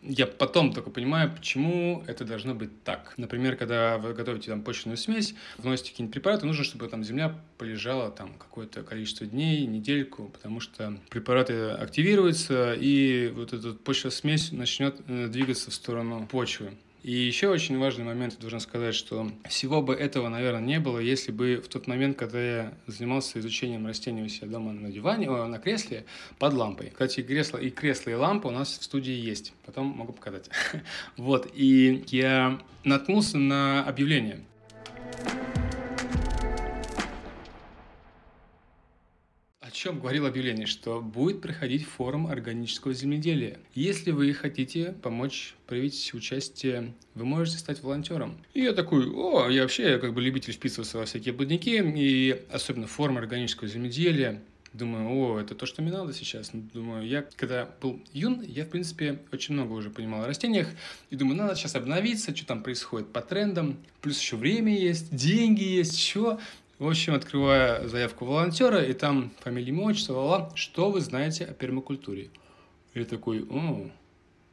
я 0.03 0.27
потом 0.27 0.73
только 0.73 0.91
понимаю, 0.91 1.33
почему 1.33 2.03
это 2.09 2.25
должно 2.25 2.55
быть 2.55 2.83
так. 2.83 3.15
Например, 3.17 3.57
когда 3.57 3.99
вы 3.99 4.15
готовите 4.15 4.51
там 4.51 4.63
почвенную 4.63 4.97
смесь, 4.97 5.35
вносите 5.59 5.91
какие-нибудь 5.91 6.15
препараты, 6.15 6.45
нужно, 6.45 6.65
чтобы 6.65 6.89
там 6.89 7.05
земля 7.05 7.39
полежала 7.57 8.11
там 8.11 8.35
какое-то 8.35 8.83
количество 8.83 9.27
дней, 9.27 9.65
недельку, 9.65 10.29
потому 10.31 10.59
что 10.59 10.99
препараты 11.09 11.71
активируются, 11.71 12.75
и 12.75 13.33
вот 13.35 13.53
эта 13.53 13.75
почвенная 13.75 14.11
смесь 14.11 14.51
начнет 14.51 15.01
э, 15.07 15.29
двигаться 15.29 15.71
в 15.71 15.75
сторону 15.75 16.27
почвы. 16.27 16.73
И 17.03 17.12
еще 17.12 17.49
очень 17.49 17.79
важный 17.79 18.05
момент, 18.05 18.35
я 18.35 18.41
должен 18.41 18.61
сказать, 18.61 18.95
что 18.95 19.29
всего 19.49 19.83
бы 19.83 19.93
этого, 19.95 20.29
наверное, 20.29 20.61
не 20.61 20.79
было, 20.79 21.01
если 21.01 21.33
бы 21.33 21.57
в 21.57 21.67
тот 21.67 21.88
момент, 21.88 22.17
когда 22.17 22.41
я 22.41 22.75
занимался 22.87 23.41
изучением 23.41 23.87
растений 23.88 24.23
у 24.23 24.29
себя 24.29 24.47
дома 24.49 24.73
на 24.73 24.91
диване, 24.91 25.29
о, 25.29 25.49
на 25.49 25.59
кресле 25.59 26.05
под 26.38 26.55
лампой. 26.55 26.91
Кстати, 26.91 27.23
кресло 27.23 27.59
и 27.59 27.71
кресло 27.71 28.11
и 28.11 28.15
лампа 28.15 28.47
у 28.49 28.53
нас 28.53 28.79
в 28.79 28.85
студии 28.85 29.15
есть. 29.15 29.53
Потом 29.67 29.87
могу 29.87 30.12
показать. 30.12 30.49
Вот. 31.17 31.51
И 31.55 32.05
я 32.09 32.61
наткнулся 32.85 33.38
на 33.38 33.85
объявление 33.85 34.41
чем 39.83 39.99
говорил 39.99 40.27
объявление, 40.27 40.66
что 40.66 41.01
будет 41.01 41.40
проходить 41.40 41.85
форум 41.85 42.29
органического 42.29 42.95
земледелия. 42.95 43.59
Если 43.75 44.12
вы 44.12 44.33
хотите 44.33 44.95
помочь 45.03 45.57
проявить 45.66 46.14
участие, 46.14 46.92
вы 47.16 47.25
можете 47.25 47.59
стать 47.59 47.83
волонтером. 47.83 48.38
И 48.55 48.61
я 48.61 48.75
такой, 48.75 49.11
о, 49.11 49.49
я 49.49 49.62
вообще 49.62 49.99
как 49.99 50.14
бы 50.14 50.23
любитель 50.23 50.53
вписываться 50.53 50.99
во 50.99 51.05
всякие 51.05 51.35
будники, 51.35 51.83
и 51.97 52.45
особенно 52.53 52.87
форум 52.87 53.18
органического 53.18 53.68
земледелия. 53.68 54.40
Думаю, 54.73 55.11
о, 55.11 55.40
это 55.40 55.57
то, 55.57 55.66
что 55.66 55.83
мне 55.83 55.90
надо 55.90 56.14
сейчас. 56.14 56.51
Думаю, 56.53 57.05
я 57.07 57.27
когда 57.37 57.68
был 57.81 58.01
юн, 58.12 58.40
я, 58.40 58.64
в 58.64 58.68
принципе, 58.68 59.18
очень 59.33 59.55
много 59.55 59.73
уже 59.73 59.90
понимал 59.90 60.23
о 60.23 60.27
растениях. 60.29 60.68
И 61.11 61.16
думаю, 61.16 61.37
надо 61.37 61.57
сейчас 61.57 61.75
обновиться, 61.75 62.35
что 62.35 62.47
там 62.47 62.62
происходит 62.62 63.12
по 63.12 63.21
трендам. 63.21 63.77
Плюс 64.01 64.18
еще 64.21 64.37
время 64.37 64.79
есть, 64.79 65.14
деньги 65.14 65.64
есть, 65.64 65.99
что. 65.99 66.40
В 66.83 66.88
общем, 66.88 67.14
открываю 67.14 67.88
заявку 67.88 68.25
волонтера, 68.25 68.83
и 68.83 68.92
там 68.92 69.31
фамилия, 69.38 69.68
имя, 69.68 69.85
отчество, 69.85 70.14
ла, 70.14 70.51
что 70.57 70.90
вы 70.90 71.01
знаете 71.01 71.45
о 71.45 71.53
пермакультуре? 71.53 72.31
Я 72.92 73.05
такой, 73.05 73.47
о, 73.49 73.88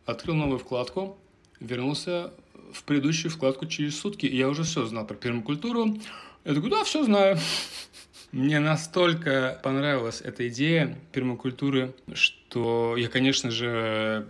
открыл 0.05 0.35
новую 0.35 0.59
вкладку, 0.59 1.17
вернулся 1.59 2.31
в 2.71 2.83
предыдущую 2.83 3.31
вкладку 3.31 3.65
через 3.65 3.99
сутки, 3.99 4.27
и 4.27 4.37
я 4.37 4.47
уже 4.47 4.61
все 4.61 4.85
знал 4.85 5.07
про 5.07 5.15
пермакультуру. 5.15 5.97
Я 6.45 6.53
такой, 6.53 6.69
да, 6.69 6.83
все 6.83 7.03
знаю. 7.03 7.39
Мне 8.31 8.59
настолько 8.59 9.59
понравилась 9.63 10.21
эта 10.21 10.47
идея 10.49 10.99
пермакультуры, 11.11 11.95
что 12.13 12.95
я, 12.95 13.07
конечно 13.07 13.49
же, 13.49 14.29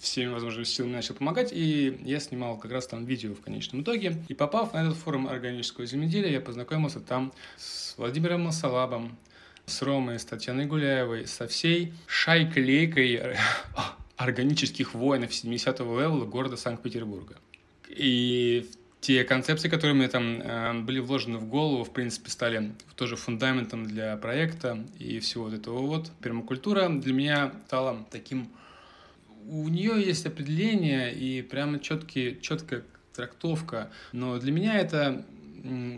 всеми 0.00 0.32
возможными 0.32 0.64
силами 0.64 0.92
начал 0.92 1.14
помогать, 1.14 1.52
и 1.52 2.00
я 2.04 2.18
снимал 2.20 2.58
как 2.58 2.72
раз 2.72 2.86
там 2.86 3.04
видео 3.04 3.34
в 3.34 3.40
конечном 3.40 3.82
итоге. 3.82 4.16
И 4.28 4.34
попав 4.34 4.72
на 4.72 4.78
этот 4.78 4.96
форум 4.96 5.28
органического 5.28 5.86
земледелия, 5.86 6.30
я 6.30 6.40
познакомился 6.40 7.00
там 7.00 7.32
с 7.58 7.96
Владимиром 7.98 8.42
Масалабом, 8.42 9.18
с 9.66 9.82
Ромой, 9.82 10.18
с 10.18 10.24
Татьяной 10.24 10.64
Гуляевой, 10.64 11.26
со 11.26 11.46
всей 11.46 11.92
шайкой-лейкой 12.06 13.36
органических 14.16 14.94
воинов 14.94 15.30
70-го 15.30 16.00
левела 16.00 16.24
города 16.24 16.56
Санкт-Петербурга. 16.56 17.36
И 17.88 18.70
те 19.00 19.24
концепции, 19.24 19.68
которые 19.68 19.94
мне 19.94 20.08
там 20.08 20.40
э, 20.40 20.80
были 20.80 20.98
вложены 21.00 21.38
в 21.38 21.46
голову, 21.46 21.84
в 21.84 21.90
принципе, 21.90 22.30
стали 22.30 22.72
тоже 22.96 23.16
фундаментом 23.16 23.84
для 23.84 24.16
проекта 24.16 24.84
и 24.98 25.20
всего 25.20 25.44
вот 25.44 25.54
этого 25.54 25.78
вот. 25.78 26.10
Пермакультура 26.22 26.88
для 26.88 27.12
меня 27.12 27.52
стала 27.66 28.06
таким 28.10 28.50
у 29.50 29.68
нее 29.68 30.00
есть 30.02 30.26
определение 30.26 31.12
и 31.12 31.42
прямо 31.42 31.80
четкие, 31.80 32.40
четкая 32.40 32.84
трактовка, 33.14 33.90
но 34.12 34.38
для 34.38 34.52
меня 34.52 34.78
это 34.78 35.24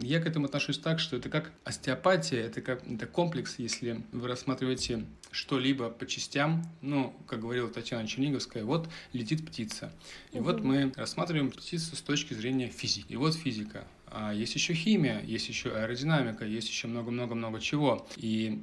я 0.03 0.21
к 0.21 0.27
этому 0.27 0.47
отношусь 0.47 0.79
так, 0.79 0.99
что 0.99 1.17
это 1.17 1.29
как 1.29 1.53
остеопатия, 1.65 2.41
это 2.41 2.61
как 2.63 2.85
это 2.89 3.07
комплекс, 3.07 3.57
если 3.59 4.03
вы 4.11 4.27
рассматриваете 4.27 5.05
что-либо 5.31 5.89
по 5.89 6.07
частям, 6.07 6.65
ну, 6.81 7.15
как 7.27 7.41
говорила 7.41 7.69
Татьяна 7.69 8.09
Черниговская, 8.09 8.65
вот 8.65 8.89
летит 9.13 9.47
птица. 9.47 9.93
И 10.33 10.39
угу. 10.39 10.47
вот 10.47 10.63
мы 10.63 10.93
рассматриваем 10.97 11.51
птицу 11.51 11.95
с 11.95 12.01
точки 12.01 12.35
зрения 12.35 12.69
физики. 12.69 13.13
И 13.13 13.17
вот 13.17 13.35
физика. 13.35 13.87
А 14.07 14.35
есть 14.35 14.55
еще 14.55 14.75
химия, 14.75 15.23
есть 15.23 15.49
еще 15.49 15.71
аэродинамика, 15.71 16.45
есть 16.45 16.69
еще 16.69 16.89
много-много-много 16.89 17.61
чего. 17.61 18.07
И 18.17 18.63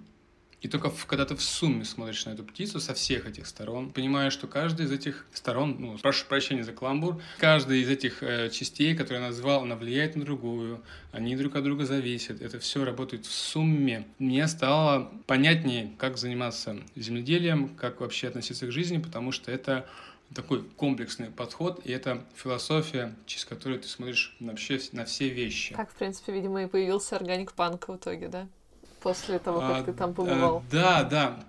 и 0.62 0.68
только 0.68 0.92
когда 1.08 1.26
ты 1.26 1.36
в 1.36 1.42
сумме 1.42 1.86
смотришь 1.86 2.26
на 2.26 2.32
эту 2.32 2.44
птицу 2.44 2.80
со 2.80 2.94
всех 2.94 3.26
этих 3.28 3.48
сторон, 3.48 3.92
понимаешь, 3.92 4.34
что 4.34 4.48
каждая 4.48 4.88
из 4.88 4.92
этих 4.92 5.26
сторон, 5.34 5.78
ну, 5.80 5.98
прошу 5.98 6.26
прощения 6.26 6.64
за 6.64 6.74
каламбур, 6.74 7.22
каждая 7.38 7.78
из 7.78 7.90
этих 7.90 8.22
э, 8.22 8.50
частей, 8.50 8.96
которые 8.96 9.22
я 9.22 9.28
назвал, 9.28 9.64
она 9.64 9.76
влияет 9.76 10.16
на 10.16 10.26
другую, 10.26 10.82
они 11.12 11.36
друг 11.36 11.56
от 11.56 11.64
друга 11.64 11.86
зависят, 11.86 12.42
это 12.42 12.60
все 12.60 12.84
работает 12.84 13.26
в 13.26 13.32
сумме. 13.32 14.06
Мне 14.20 14.48
стало 14.48 15.12
понятнее, 15.28 15.94
как 15.98 16.18
заниматься 16.18 16.78
земледелием, 16.96 17.70
как 17.76 18.02
вообще 18.02 18.28
относиться 18.28 18.68
к 18.68 18.72
жизни, 18.72 18.98
потому 18.98 19.32
что 19.32 19.52
это 19.52 19.88
такой 20.34 20.64
комплексный 20.64 21.32
подход, 21.32 21.82
и 21.86 21.92
это 21.92 22.24
философия, 22.36 23.16
через 23.26 23.46
которую 23.46 23.80
ты 23.80 23.88
смотришь 23.88 24.36
вообще 24.40 24.80
на 24.92 25.06
все 25.06 25.30
вещи. 25.30 25.74
Так, 25.74 25.92
в 25.92 25.96
принципе, 25.96 26.34
видимо, 26.34 26.64
и 26.64 26.68
появился 26.68 27.16
органик 27.16 27.54
панк 27.54 27.88
в 27.88 27.96
итоге, 27.96 28.28
да? 28.28 28.48
После 29.00 29.40
того, 29.40 29.60
как 29.60 29.78
а, 29.78 29.84
ты 29.84 29.94
там 29.94 30.14
побывал? 30.14 30.64
Да, 30.72 31.04
да. 31.04 31.40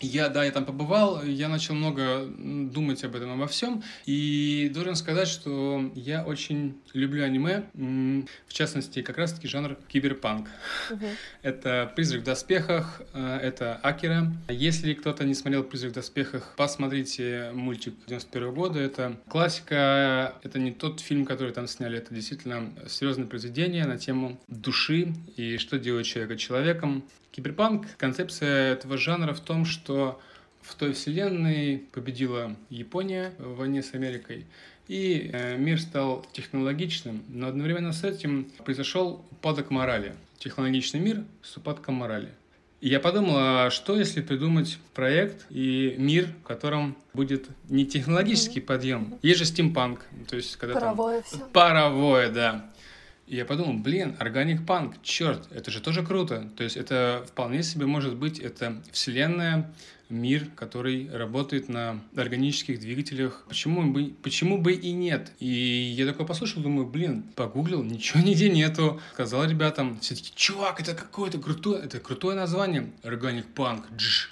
Я, 0.00 0.28
да, 0.30 0.44
я 0.44 0.50
там 0.50 0.64
побывал, 0.64 1.22
я 1.22 1.48
начал 1.48 1.74
много 1.74 2.26
думать 2.26 3.04
об 3.04 3.16
этом, 3.16 3.32
обо 3.32 3.46
всем, 3.46 3.82
и 4.06 4.70
должен 4.72 4.96
сказать, 4.96 5.28
что 5.28 5.90
я 5.94 6.24
очень 6.24 6.80
люблю 6.94 7.24
аниме, 7.24 7.64
в 7.74 8.52
частности, 8.52 9.02
как 9.02 9.18
раз-таки 9.18 9.46
жанр 9.46 9.76
киберпанк. 9.88 10.48
Угу. 10.90 11.06
Это 11.42 11.92
«Призрак 11.94 12.22
в 12.22 12.24
доспехах», 12.24 13.02
э, 13.12 13.38
это 13.42 13.76
«Акера». 13.82 14.32
Если 14.48 14.94
кто-то 14.94 15.24
не 15.24 15.34
смотрел 15.34 15.64
«Призрак 15.64 15.92
в 15.92 15.94
доспехах», 15.94 16.54
посмотрите 16.56 17.50
мультик 17.52 17.94
91 18.06 18.54
года, 18.54 18.80
это 18.80 19.16
классика, 19.28 20.34
это 20.42 20.58
не 20.58 20.72
тот 20.72 21.00
фильм, 21.00 21.26
который 21.26 21.52
там 21.52 21.66
сняли, 21.66 21.98
это 21.98 22.14
действительно 22.14 22.72
серьезное 22.88 23.26
произведение 23.26 23.84
на 23.84 23.98
тему 23.98 24.40
души 24.48 25.12
и 25.36 25.58
что 25.58 25.78
делает 25.78 26.06
человека 26.06 26.36
человеком. 26.36 27.04
Киберпанк, 27.32 27.96
концепция 27.96 28.72
этого 28.72 28.96
жанра 28.98 29.32
в 29.32 29.40
том, 29.40 29.64
что 29.64 30.20
в 30.62 30.74
той 30.74 30.92
вселенной 30.92 31.84
победила 31.92 32.56
Япония 32.68 33.32
в 33.38 33.56
войне 33.56 33.82
с 33.82 33.94
Америкой, 33.94 34.46
и 34.88 35.30
э, 35.32 35.56
мир 35.56 35.80
стал 35.80 36.26
технологичным, 36.32 37.22
но 37.28 37.46
одновременно 37.46 37.92
с 37.92 38.02
этим 38.02 38.50
произошел 38.64 39.24
упадок 39.30 39.70
морали. 39.70 40.14
Технологичный 40.38 41.00
мир 41.00 41.24
с 41.42 41.56
упадком 41.56 41.94
морали. 41.94 42.30
И 42.80 42.88
я 42.88 42.98
подумал, 42.98 43.36
а 43.36 43.70
что 43.70 43.96
если 43.96 44.22
придумать 44.22 44.78
проект 44.94 45.44
и 45.50 45.94
мир, 45.98 46.28
в 46.42 46.46
котором 46.46 46.96
будет 47.12 47.46
не 47.68 47.84
технологический 47.84 48.60
mm-hmm. 48.60 48.64
подъем, 48.64 49.18
есть 49.22 49.38
же 49.38 49.44
стимпанк, 49.44 50.06
то 50.28 50.36
есть 50.36 50.56
когда 50.56 50.80
паровое 50.80 51.20
там... 51.20 51.24
Все. 51.30 51.46
Паровое, 51.52 52.30
да. 52.30 52.69
Я 53.30 53.44
подумал, 53.44 53.74
блин, 53.74 54.16
органик 54.18 54.66
панк, 54.66 55.00
черт, 55.04 55.46
это 55.52 55.70
же 55.70 55.80
тоже 55.80 56.04
круто. 56.04 56.50
То 56.56 56.64
есть 56.64 56.76
это 56.76 57.24
вполне 57.28 57.62
себе 57.62 57.86
может 57.86 58.16
быть, 58.16 58.40
это 58.40 58.82
вселенная, 58.90 59.72
мир, 60.08 60.48
который 60.56 61.08
работает 61.08 61.68
на 61.68 62.00
органических 62.16 62.80
двигателях. 62.80 63.44
Почему 63.48 63.92
бы, 63.92 64.12
почему 64.24 64.58
бы 64.58 64.72
и 64.72 64.90
нет? 64.90 65.30
И 65.38 65.46
я 65.46 66.06
такой 66.06 66.26
послушал, 66.26 66.60
думаю, 66.60 66.88
блин, 66.88 67.22
погуглил, 67.36 67.84
ничего 67.84 68.20
нигде 68.20 68.50
нету. 68.50 69.00
Сказал 69.12 69.44
ребятам, 69.44 70.00
все 70.00 70.16
таки 70.16 70.32
чувак, 70.34 70.80
это 70.80 70.96
какое-то 70.96 71.38
крутое, 71.38 71.84
это 71.84 72.00
крутое 72.00 72.34
название, 72.34 72.90
органик 73.04 73.46
панк, 73.54 73.86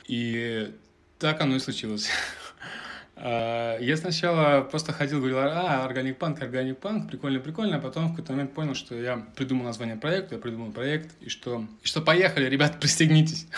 И 0.08 0.74
так 1.20 1.40
оно 1.40 1.54
и 1.54 1.60
случилось. 1.60 2.08
А, 3.20 3.78
я 3.80 3.96
сначала 3.96 4.62
просто 4.62 4.92
ходил, 4.92 5.18
говорил, 5.18 5.38
а, 5.38 5.84
органик 5.84 6.18
панк, 6.18 6.40
органик 6.40 6.78
панк, 6.78 7.10
прикольно, 7.10 7.40
прикольно, 7.40 7.76
а 7.76 7.80
потом 7.80 8.06
в 8.06 8.10
какой-то 8.10 8.32
момент 8.32 8.54
понял, 8.54 8.74
что 8.74 8.94
я 8.94 9.26
придумал 9.34 9.64
название 9.64 9.96
проекта, 9.96 10.36
я 10.36 10.40
придумал 10.40 10.70
проект, 10.70 11.10
и 11.20 11.28
что, 11.28 11.64
и 11.82 11.86
что 11.86 12.00
поехали, 12.00 12.48
ребят, 12.48 12.78
пристегнитесь. 12.80 13.48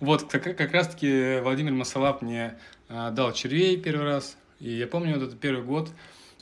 вот, 0.00 0.30
как, 0.30 0.56
как 0.56 0.72
раз-таки 0.72 1.40
Владимир 1.40 1.72
Масалап 1.72 2.20
мне 2.20 2.54
а, 2.90 3.10
дал 3.10 3.32
червей 3.32 3.78
первый 3.78 4.04
раз, 4.04 4.36
и 4.60 4.70
я 4.70 4.86
помню 4.86 5.14
вот 5.14 5.22
этот 5.22 5.40
первый 5.40 5.64
год, 5.64 5.88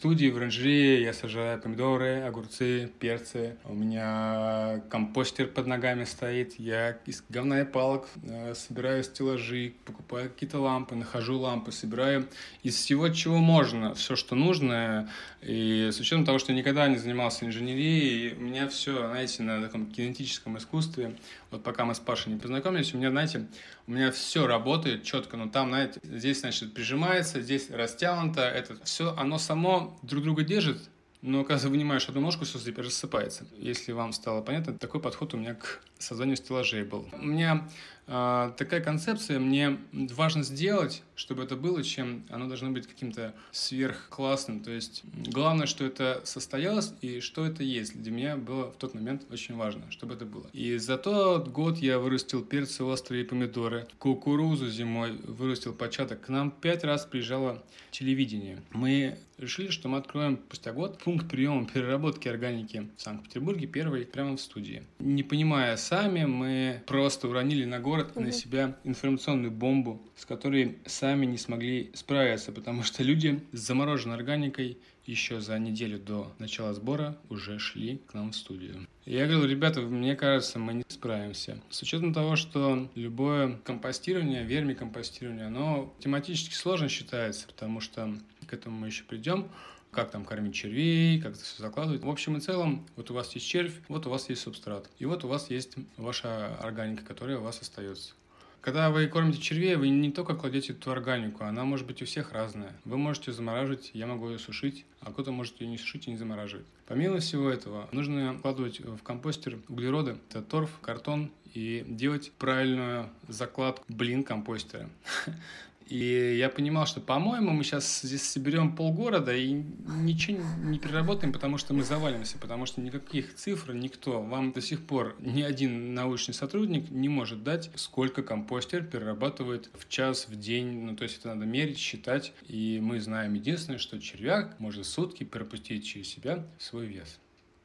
студии, 0.00 0.30
в 0.30 0.38
оранжерее 0.38 1.02
я 1.02 1.12
сажаю 1.12 1.60
помидоры, 1.60 2.22
огурцы, 2.22 2.90
перцы. 3.00 3.58
У 3.64 3.74
меня 3.74 4.80
компостер 4.88 5.46
под 5.46 5.66
ногами 5.66 6.04
стоит. 6.04 6.58
Я 6.58 6.92
из 7.04 7.22
говна 7.28 7.60
и 7.60 7.64
палок 7.66 8.08
э, 8.22 8.54
собираю 8.54 9.04
стеллажи, 9.04 9.74
покупаю 9.84 10.30
какие-то 10.30 10.58
лампы, 10.58 10.94
нахожу 10.94 11.38
лампы, 11.38 11.70
собираю 11.70 12.26
из 12.62 12.76
всего, 12.76 13.10
чего 13.10 13.36
можно, 13.40 13.94
все, 13.94 14.16
что 14.16 14.34
нужно. 14.34 15.10
И 15.42 15.90
с 15.92 16.00
учетом 16.00 16.24
того, 16.24 16.38
что 16.38 16.52
я 16.52 16.58
никогда 16.58 16.88
не 16.88 16.96
занимался 16.96 17.44
инженерией, 17.44 18.32
у 18.36 18.40
меня 18.40 18.68
все, 18.68 19.06
знаете, 19.06 19.42
на 19.42 19.60
таком 19.60 19.84
кинетическом 19.84 20.56
искусстве. 20.56 21.14
Вот 21.50 21.62
пока 21.62 21.84
мы 21.84 21.94
с 21.94 21.98
Пашей 21.98 22.32
не 22.32 22.38
познакомились, 22.38 22.94
у 22.94 22.96
меня, 22.96 23.10
знаете, 23.10 23.48
у 23.90 23.92
меня 23.92 24.12
все 24.12 24.46
работает 24.46 25.03
четко, 25.03 25.37
но 25.37 25.48
там, 25.48 25.70
знаете, 25.70 25.98
здесь, 26.05 26.40
значит, 26.40 26.72
прижимается, 26.74 27.42
здесь 27.42 27.70
растянуто, 27.70 28.40
это 28.40 28.76
все, 28.85 29.16
оно 29.16 29.37
само 29.37 29.98
друг 30.03 30.22
друга 30.22 30.44
держит, 30.44 30.79
но 31.22 31.42
когда 31.42 31.68
вынимаешь 31.68 32.09
одну 32.09 32.20
ножку, 32.20 32.44
все 32.44 32.61
теперь 32.61 32.85
рассыпается. 32.85 33.48
Если 33.57 33.90
вам 33.90 34.12
стало 34.12 34.42
понятно, 34.42 34.79
такой 34.79 35.00
подход 35.00 35.35
у 35.35 35.38
меня 35.38 35.55
к 35.55 35.83
созданию 35.98 36.37
стеллажей 36.37 36.85
был. 36.85 37.09
У 37.12 37.26
меня 37.26 37.68
э, 38.07 38.53
такая 38.57 38.81
концепция, 38.81 39.40
мне 39.40 39.81
важно 39.92 40.44
сделать, 40.44 41.03
чтобы 41.20 41.42
это 41.42 41.54
было, 41.54 41.83
чем 41.83 42.24
оно 42.30 42.48
должно 42.48 42.70
быть 42.70 42.87
каким-то 42.87 43.35
сверхклассным. 43.52 44.61
То 44.61 44.70
есть 44.70 45.02
главное, 45.14 45.66
что 45.66 45.85
это 45.85 46.22
состоялось 46.24 46.94
и 47.02 47.20
что 47.20 47.44
это 47.44 47.62
есть. 47.62 48.00
Для 48.02 48.11
меня 48.11 48.37
было 48.37 48.72
в 48.72 48.76
тот 48.76 48.94
момент 48.94 49.26
очень 49.30 49.54
важно, 49.54 49.83
чтобы 49.90 50.14
это 50.14 50.24
было. 50.24 50.46
И 50.54 50.78
за 50.78 50.96
тот 50.96 51.48
год 51.48 51.76
я 51.76 51.98
вырастил 51.98 52.42
перцы 52.42 52.85
острые 52.85 53.26
помидоры, 53.26 53.87
кукурузу 53.98 54.70
зимой, 54.70 55.12
вырастил 55.22 55.74
початок. 55.74 56.22
К 56.22 56.28
нам 56.30 56.50
пять 56.50 56.85
раз 56.85 57.04
приезжало 57.04 57.62
телевидение. 57.90 58.62
Мы 58.70 59.18
решили, 59.37 59.68
что 59.68 59.88
мы 59.88 59.98
откроем 59.98 60.38
спустя 60.46 60.72
год 60.72 60.98
пункт 61.02 61.28
приема 61.28 61.66
переработки 61.66 62.28
органики 62.28 62.88
в 62.96 63.02
Санкт-Петербурге, 63.02 63.66
первый 63.66 64.04
прямо 64.04 64.37
в 64.37 64.40
студии. 64.40 64.85
Не 64.98 65.22
понимая 65.22 65.76
сами, 65.76 66.24
мы 66.24 66.83
просто 66.87 67.28
уронили 67.28 67.64
на 67.64 67.80
город 67.80 68.12
и 68.16 68.20
на 68.20 68.33
себя 68.33 68.76
информационную 68.85 69.50
бомбу, 69.50 70.02
с 70.16 70.24
которой 70.24 70.78
сами 70.87 71.09
не 71.14 71.38
смогли 71.38 71.90
справиться, 71.94 72.52
потому 72.52 72.82
что 72.82 73.02
люди 73.02 73.40
с 73.52 73.60
замороженной 73.60 74.16
органикой 74.16 74.78
еще 75.06 75.40
за 75.40 75.58
неделю 75.58 75.98
до 75.98 76.32
начала 76.38 76.72
сбора 76.72 77.18
уже 77.28 77.58
шли 77.58 78.00
к 78.06 78.14
нам 78.14 78.32
в 78.32 78.36
студию. 78.36 78.86
Я 79.06 79.26
говорил, 79.26 79.46
ребята, 79.46 79.80
мне 79.80 80.14
кажется, 80.14 80.58
мы 80.58 80.74
не 80.74 80.84
справимся. 80.88 81.60
С 81.70 81.82
учетом 81.82 82.14
того, 82.14 82.36
что 82.36 82.88
любое 82.94 83.58
компостирование, 83.64 84.44
вермикомпостирование, 84.44 85.46
оно 85.46 85.92
тематически 85.98 86.54
сложно 86.54 86.88
считается, 86.88 87.46
потому 87.46 87.80
что 87.80 88.14
к 88.46 88.52
этому 88.52 88.78
мы 88.78 88.86
еще 88.88 89.04
придем 89.04 89.48
как 89.90 90.10
там 90.10 90.24
кормить 90.24 90.54
червей, 90.54 91.20
как 91.20 91.32
это 91.32 91.42
все 91.42 91.62
закладывать. 91.62 92.02
В 92.02 92.08
общем 92.08 92.36
и 92.36 92.40
целом, 92.40 92.86
вот 92.96 93.10
у 93.10 93.14
вас 93.14 93.34
есть 93.34 93.46
червь, 93.46 93.74
вот 93.88 94.06
у 94.06 94.10
вас 94.10 94.28
есть 94.28 94.42
субстрат, 94.42 94.88
и 94.98 95.04
вот 95.04 95.24
у 95.24 95.28
вас 95.28 95.50
есть 95.50 95.74
ваша 95.96 96.54
органика, 96.56 97.04
которая 97.04 97.38
у 97.38 97.42
вас 97.42 97.60
остается. 97.60 98.12
Когда 98.60 98.90
вы 98.90 99.06
кормите 99.06 99.40
червей, 99.40 99.76
вы 99.76 99.88
не 99.88 100.10
только 100.10 100.34
кладете 100.34 100.74
эту 100.74 100.90
органику, 100.90 101.44
она 101.44 101.64
может 101.64 101.86
быть 101.86 102.02
у 102.02 102.04
всех 102.04 102.32
разная. 102.32 102.72
Вы 102.84 102.98
можете 102.98 103.32
замораживать, 103.32 103.90
я 103.94 104.06
могу 104.06 104.28
ее 104.28 104.38
сушить, 104.38 104.84
а 105.00 105.10
кто-то 105.12 105.32
может 105.32 105.58
ее 105.60 105.68
не 105.68 105.78
сушить 105.78 106.06
и 106.06 106.10
не 106.10 106.18
замораживать. 106.18 106.66
Помимо 106.86 107.20
всего 107.20 107.48
этого, 107.48 107.88
нужно 107.92 108.36
вкладывать 108.36 108.80
в 108.80 109.02
компостер 109.02 109.58
углероды, 109.68 110.16
это 110.28 110.42
торф, 110.42 110.70
картон, 110.82 111.30
и 111.54 111.84
делать 111.88 112.32
правильную 112.38 113.08
закладку 113.28 113.84
блин 113.88 114.24
компостера. 114.24 114.88
И 115.90 116.37
я 116.38 116.48
понимал, 116.48 116.87
что, 116.87 117.00
по-моему, 117.00 117.50
мы 117.50 117.64
сейчас 117.64 118.03
здесь 118.03 118.22
соберем 118.22 118.76
полгорода 118.76 119.35
и 119.35 119.50
ничего 119.50 120.40
не 120.62 120.79
переработаем, 120.79 121.33
потому 121.33 121.59
что 121.59 121.74
мы 121.74 121.83
завалимся, 121.83 122.38
потому 122.38 122.64
что 122.64 122.81
никаких 122.81 123.35
цифр 123.35 123.72
никто, 123.72 124.22
вам 124.22 124.53
до 124.53 124.61
сих 124.61 124.87
пор 124.87 125.16
ни 125.18 125.42
один 125.42 125.92
научный 125.92 126.33
сотрудник 126.33 126.90
не 126.90 127.09
может 127.09 127.42
дать, 127.42 127.72
сколько 127.74 128.22
компостер 128.22 128.85
перерабатывает 128.85 129.68
в 129.76 129.88
час, 129.88 130.29
в 130.29 130.38
день. 130.38 130.85
Ну, 130.85 130.94
то 130.94 131.03
есть 131.03 131.18
это 131.18 131.35
надо 131.35 131.44
мерить, 131.44 131.79
считать. 131.79 132.33
И 132.46 132.79
мы 132.81 133.00
знаем 133.00 133.35
единственное, 133.35 133.81
что 133.81 133.98
червяк 133.98 134.61
может 134.61 134.87
сутки 134.87 135.24
пропустить 135.24 135.85
через 135.85 136.07
себя 136.07 136.46
свой 136.59 136.87
вес. 136.87 137.18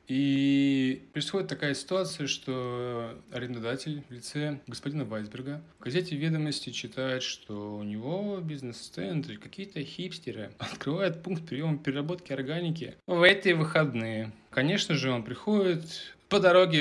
И 0.08 1.08
происходит 1.14 1.48
такая 1.48 1.74
ситуация, 1.74 2.28
что 2.28 3.18
арендодатель 3.32 4.04
в 4.08 4.14
лице 4.14 4.60
господина 4.68 5.06
Вайсберга 5.06 5.64
в 5.80 5.84
газете 5.84 6.16
«Ведомости» 6.16 6.70
читает, 6.70 7.24
что 7.24 7.78
у 7.78 7.84
него 7.84 8.40
бизнес-центр, 8.40 9.38
какие-то 9.38 9.84
хипстеры 9.84 10.52
открывают 10.60 11.24
пункт 11.24 11.46
приема 11.46 11.78
переработки 11.78 12.32
органики 12.32 12.96
в 13.08 13.22
эти 13.24 13.50
выходные. 13.50 14.32
Конечно 14.56 14.96
же, 14.96 15.12
он 15.12 15.24
приходит, 15.24 16.16
по 16.30 16.40
дороге 16.40 16.80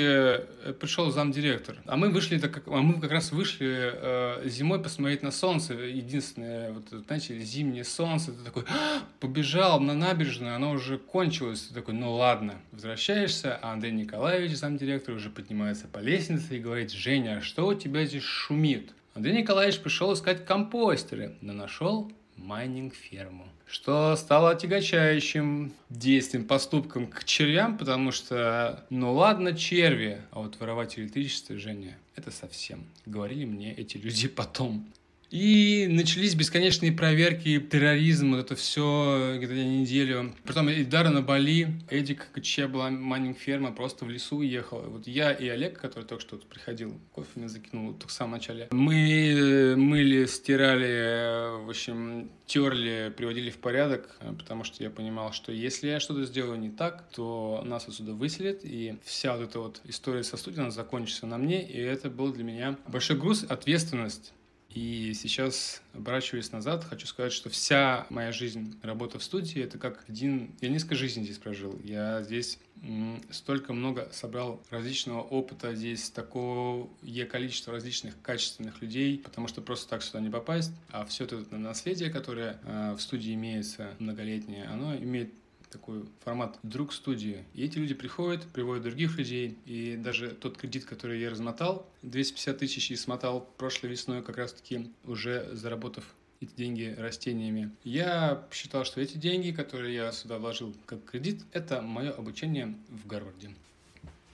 э, 0.63 0.73
пришел 0.79 1.11
замдиректор. 1.11 1.75
А 1.85 1.97
мы 1.97 2.09
вышли, 2.09 2.39
так 2.39 2.53
как, 2.53 2.67
а 2.67 2.77
мы 2.77 3.01
как 3.01 3.11
раз 3.11 3.33
вышли 3.33 3.91
э, 3.93 4.47
зимой 4.47 4.81
посмотреть 4.81 5.23
на 5.23 5.31
солнце. 5.31 5.73
Единственное, 5.73 6.71
вот, 6.71 6.87
знаете, 7.05 7.37
зимнее 7.37 7.83
солнце. 7.83 8.31
Ты 8.31 8.45
такой, 8.45 8.63
«А, 8.69 9.01
побежал 9.19 9.81
на 9.81 9.93
набережную, 9.93 10.55
оно 10.55 10.71
уже 10.71 10.97
кончилось. 10.97 11.63
Ты 11.63 11.73
такой, 11.73 11.95
ну 11.95 12.13
ладно. 12.13 12.61
Возвращаешься, 12.71 13.59
а 13.61 13.73
Андрей 13.73 13.91
Николаевич, 13.91 14.55
замдиректор, 14.55 15.13
уже 15.13 15.29
поднимается 15.29 15.89
по 15.89 15.99
лестнице 15.99 16.55
и 16.55 16.61
говорит, 16.61 16.91
Женя, 16.91 17.39
а 17.39 17.41
что 17.41 17.67
у 17.67 17.73
тебя 17.73 18.05
здесь 18.05 18.23
шумит? 18.23 18.93
Андрей 19.15 19.41
Николаевич 19.41 19.81
пришел 19.81 20.13
искать 20.13 20.45
компостеры, 20.45 21.35
но 21.41 21.51
нашел 21.51 22.09
майнинг-ферму 22.37 23.47
что 23.67 24.15
стало 24.15 24.51
отягощающим 24.51 25.73
действием, 25.89 26.45
поступком 26.45 27.07
к 27.07 27.23
червям, 27.23 27.77
потому 27.77 28.11
что, 28.11 28.85
ну 28.89 29.13
ладно, 29.13 29.55
черви, 29.55 30.21
а 30.31 30.39
вот 30.39 30.59
воровать 30.59 30.99
электричество, 30.99 31.57
Женя, 31.57 31.97
это 32.15 32.31
совсем. 32.31 32.85
Говорили 33.05 33.45
мне 33.45 33.73
эти 33.73 33.97
люди 33.97 34.27
потом. 34.27 34.85
И 35.31 35.87
начались 35.89 36.35
бесконечные 36.35 36.91
проверки, 36.91 37.59
терроризм, 37.59 38.31
вот 38.31 38.39
это 38.45 38.55
все 38.55 39.35
где-то 39.37 39.53
неделю. 39.53 40.33
Потом 40.45 40.69
Эльдара 40.69 41.09
на 41.09 41.21
Бали, 41.21 41.67
Эдик, 41.89 42.29
чья 42.41 42.67
была 42.67 42.89
майнинг-ферма, 42.89 43.71
просто 43.71 44.05
в 44.05 44.09
лесу 44.09 44.37
уехал. 44.37 44.81
Вот 44.81 45.07
я 45.07 45.31
и 45.31 45.47
Олег, 45.47 45.79
который 45.79 46.03
только 46.03 46.21
что 46.21 46.37
тут 46.37 46.47
приходил, 46.47 46.99
кофе 47.11 47.29
мне 47.35 47.49
закинул 47.49 47.93
только 47.93 48.07
в 48.07 48.11
самом 48.11 48.33
начале. 48.33 48.67
Мы 48.71 49.31
э, 49.31 49.75
мыли, 49.75 50.25
стирали, 50.25 51.65
в 51.65 51.69
общем, 51.69 52.29
терли, 52.45 53.13
приводили 53.15 53.49
в 53.49 53.57
порядок, 53.57 54.15
э, 54.19 54.33
потому 54.37 54.63
что 54.63 54.83
я 54.83 54.89
понимал, 54.89 55.33
что 55.33 55.51
если 55.51 55.87
я 55.87 55.99
что-то 55.99 56.25
сделаю 56.25 56.59
не 56.59 56.69
так, 56.69 57.09
то 57.13 57.63
нас 57.65 57.87
отсюда 57.87 58.13
выселят, 58.13 58.59
и 58.63 58.97
вся 59.03 59.35
вот 59.35 59.49
эта 59.49 59.59
вот 59.59 59.81
история 59.85 60.23
со 60.23 60.37
студией, 60.37 60.61
она 60.61 60.71
закончится 60.71 61.25
на 61.25 61.37
мне, 61.37 61.67
и 61.67 61.79
это 61.79 62.09
был 62.09 62.31
для 62.31 62.43
меня 62.43 62.77
большой 62.87 63.17
груз, 63.17 63.43
ответственность 63.47 64.33
и 64.75 65.13
сейчас, 65.13 65.81
оборачиваясь 65.93 66.51
назад, 66.51 66.83
хочу 66.83 67.07
сказать, 67.07 67.31
что 67.31 67.49
вся 67.49 68.05
моя 68.09 68.33
жизнь, 68.33 68.77
работа 68.83 69.19
в 69.19 69.23
студии, 69.23 69.63
это 69.63 69.77
как 69.77 70.03
один... 70.09 70.53
Я 70.59 70.67
несколько 70.67 70.95
жизней 70.95 71.23
здесь 71.23 71.37
прожил. 71.37 71.79
Я 71.81 72.21
здесь 72.23 72.59
столько 73.31 73.71
много 73.71 74.09
собрал 74.11 74.61
различного 74.69 75.21
опыта, 75.21 75.73
здесь 75.73 76.09
такое 76.09 76.87
количество 77.31 77.71
различных 77.71 78.21
качественных 78.21 78.81
людей, 78.81 79.17
потому 79.17 79.47
что 79.47 79.61
просто 79.61 79.89
так 79.89 80.03
сюда 80.03 80.19
не 80.19 80.29
попасть. 80.29 80.73
А 80.89 81.05
все 81.05 81.23
это 81.23 81.37
наследие, 81.55 82.09
которое 82.09 82.59
э, 82.63 82.95
в 82.97 83.01
студии 83.01 83.33
имеется 83.33 83.91
многолетнее, 83.99 84.65
оно 84.65 84.93
имеет 84.93 85.33
такой 85.71 86.05
формат 86.23 86.57
друг 86.63 86.93
студии. 86.93 87.43
И 87.53 87.63
эти 87.65 87.77
люди 87.77 87.93
приходят, 87.93 88.45
приводят 88.47 88.83
других 88.83 89.17
людей. 89.17 89.57
И 89.65 89.95
даже 89.97 90.29
тот 90.29 90.57
кредит, 90.57 90.85
который 90.85 91.19
я 91.19 91.29
размотал, 91.29 91.89
250 92.03 92.57
тысяч 92.57 92.91
и 92.91 92.95
смотал 92.95 93.47
прошлой 93.57 93.89
весной 93.89 94.21
как 94.21 94.37
раз-таки 94.37 94.91
уже 95.05 95.49
заработав 95.53 96.03
эти 96.41 96.53
деньги 96.55 96.95
растениями. 96.97 97.71
Я 97.83 98.45
считал, 98.51 98.85
что 98.85 99.01
эти 99.01 99.17
деньги, 99.17 99.51
которые 99.51 99.95
я 99.95 100.11
сюда 100.11 100.37
вложил 100.37 100.75
как 100.85 101.03
кредит, 101.05 101.43
это 101.51 101.81
мое 101.81 102.11
обучение 102.11 102.75
в 102.89 103.07
Гарварде. 103.07 103.51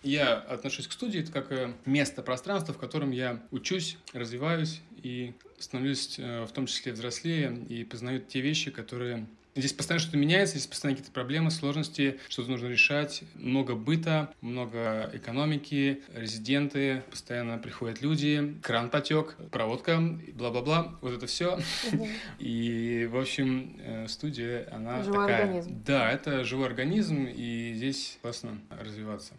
Я 0.04 0.34
отношусь 0.34 0.88
к 0.88 0.92
студии 0.94 1.22
это 1.22 1.32
как 1.32 1.52
э, 1.52 1.74
место, 1.86 2.24
пространство, 2.24 2.74
в 2.74 2.80
котором 2.80 3.12
я 3.12 3.40
учусь, 3.52 3.98
развиваюсь 4.14 4.82
и 5.04 5.34
становлюсь 5.60 6.18
э, 6.18 6.46
в 6.46 6.52
том 6.52 6.66
числе 6.66 6.92
взрослее 6.94 7.56
и 7.70 7.84
познаю 7.84 8.20
те 8.20 8.42
вещи, 8.42 8.72
которые 8.72 9.28
Здесь 9.54 9.74
постоянно 9.74 10.02
что-то 10.02 10.18
меняется, 10.18 10.56
здесь 10.58 10.68
постоянно 10.68 10.96
какие-то 10.96 11.14
проблемы, 11.14 11.52
сложности, 11.52 12.20
что-то 12.30 12.52
нужно 12.52 12.68
решать. 12.68 13.24
Много 13.34 13.76
быта, 13.76 14.34
много 14.40 15.10
экономики, 15.14 16.02
резиденты, 16.14 17.04
постоянно 17.10 17.58
приходят 17.58 18.02
люди, 18.02 18.56
кран 18.62 18.90
потек, 18.90 19.36
проводка, 19.52 20.00
бла-бла-бла, 20.34 20.98
вот 21.02 21.12
это 21.12 21.28
все. 21.28 21.60
И, 22.40 23.10
в 23.12 23.18
общем, 23.18 23.76
э, 23.82 24.08
студия, 24.08 24.70
она 24.72 25.04
живой 25.04 25.28
такая... 25.28 25.44
организм. 25.44 25.84
Да, 25.86 26.10
это 26.10 26.46
живой 26.46 26.68
организм, 26.68 27.26
и 27.26 27.74
здесь 27.76 28.20
классно 28.22 28.62
развиваться. 28.70 29.34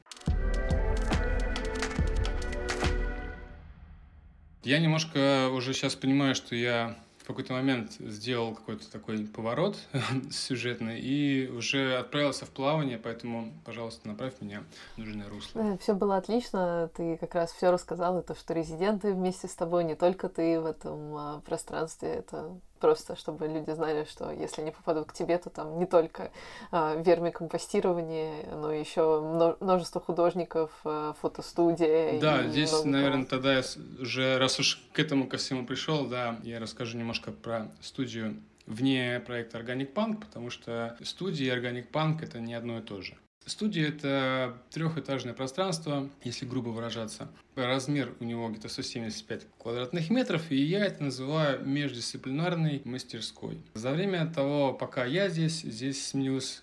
Я 4.63 4.79
немножко 4.79 5.49
уже 5.49 5.73
сейчас 5.73 5.95
понимаю, 5.95 6.35
что 6.35 6.55
я 6.55 6.99
в 7.23 7.27
какой-то 7.27 7.53
момент 7.53 7.93
сделал 8.01 8.55
какой-то 8.55 8.91
такой 8.91 9.25
поворот 9.27 9.79
сюжетный 10.31 11.01
и 11.01 11.49
уже 11.49 11.97
отправился 11.97 12.47
в 12.47 12.51
плавание, 12.51 12.99
поэтому, 12.99 13.53
пожалуйста, 13.65 14.09
направь 14.09 14.35
меня 14.41 14.65
в 14.97 14.99
нужное 14.99 15.29
русло. 15.29 15.63
Да, 15.63 15.77
все 15.79 15.95
было 15.95 16.17
отлично, 16.17 16.91
ты 16.97 17.17
как 17.17 17.35
раз 17.35 17.53
все 17.53 17.71
рассказал, 17.71 18.19
и 18.19 18.23
то, 18.23 18.35
что 18.35 18.55
резиденты 18.55 19.13
вместе 19.13 19.47
с 19.47 19.55
тобой, 19.55 19.85
не 19.85 19.95
только 19.95 20.29
ты 20.29 20.61
в 20.61 20.67
этом 20.67 21.15
а, 21.15 21.41
пространстве, 21.47 22.09
это 22.09 22.59
просто 22.83 23.15
чтобы 23.15 23.47
люди 23.47 23.71
знали, 23.71 24.05
что 24.11 24.33
если 24.33 24.61
они 24.63 24.73
попадут 24.73 25.07
к 25.07 25.13
тебе, 25.13 25.39
то 25.39 25.51
там 25.51 25.79
не 25.79 25.87
только 25.87 26.33
э, 26.73 27.03
вермикомпостирование, 27.07 28.49
но 28.53 28.73
еще 28.73 29.21
множество 29.61 30.01
художников, 30.01 30.73
э, 30.85 31.13
фотостудия. 31.21 32.19
Да, 32.21 32.49
здесь, 32.49 32.73
много... 32.73 32.89
наверное, 32.89 33.25
тогда 33.25 33.55
я 33.55 33.63
уже, 34.01 34.37
раз 34.39 34.59
уж 34.59 34.83
к 34.93 34.99
этому 34.99 35.29
ко 35.29 35.37
всему 35.37 35.65
пришел, 35.65 36.07
да, 36.07 36.41
я 36.43 36.59
расскажу 36.59 36.99
немножко 36.99 37.31
про 37.31 37.71
студию 37.81 38.43
вне 38.67 39.23
проекта 39.25 39.59
Organic 39.59 39.93
Punk, 39.93 40.21
потому 40.21 40.51
что 40.51 40.97
студия 41.05 41.55
и 41.55 41.57
Organic 41.57 41.89
Punk— 41.93 42.19
это 42.23 42.41
не 42.41 42.55
одно 42.55 42.79
и 42.79 42.83
то 42.83 43.01
же. 43.01 43.17
Студия— 43.47 43.89
это 43.89 44.57
трехэтажное 44.71 45.35
пространство, 45.35 46.09
если 46.23 46.47
грубо 46.47 46.69
выражаться. 46.69 47.29
Размер 47.57 48.15
у 48.21 48.25
него 48.25 48.49
где-то 48.49 48.69
175 48.69 49.47
квадратных 49.59 50.11
метров, 50.11 50.51
и 50.51 50.57
я 50.57 50.85
это 50.85 51.03
называю 51.03 51.65
междисциплинарной 51.67 52.83
мастерской. 52.85 53.59
За 53.75 53.91
время 53.91 54.27
того, 54.27 54.73
пока 54.73 55.05
я 55.05 55.29
здесь, 55.29 55.63
здесь 55.63 56.07
сменилось 56.07 56.63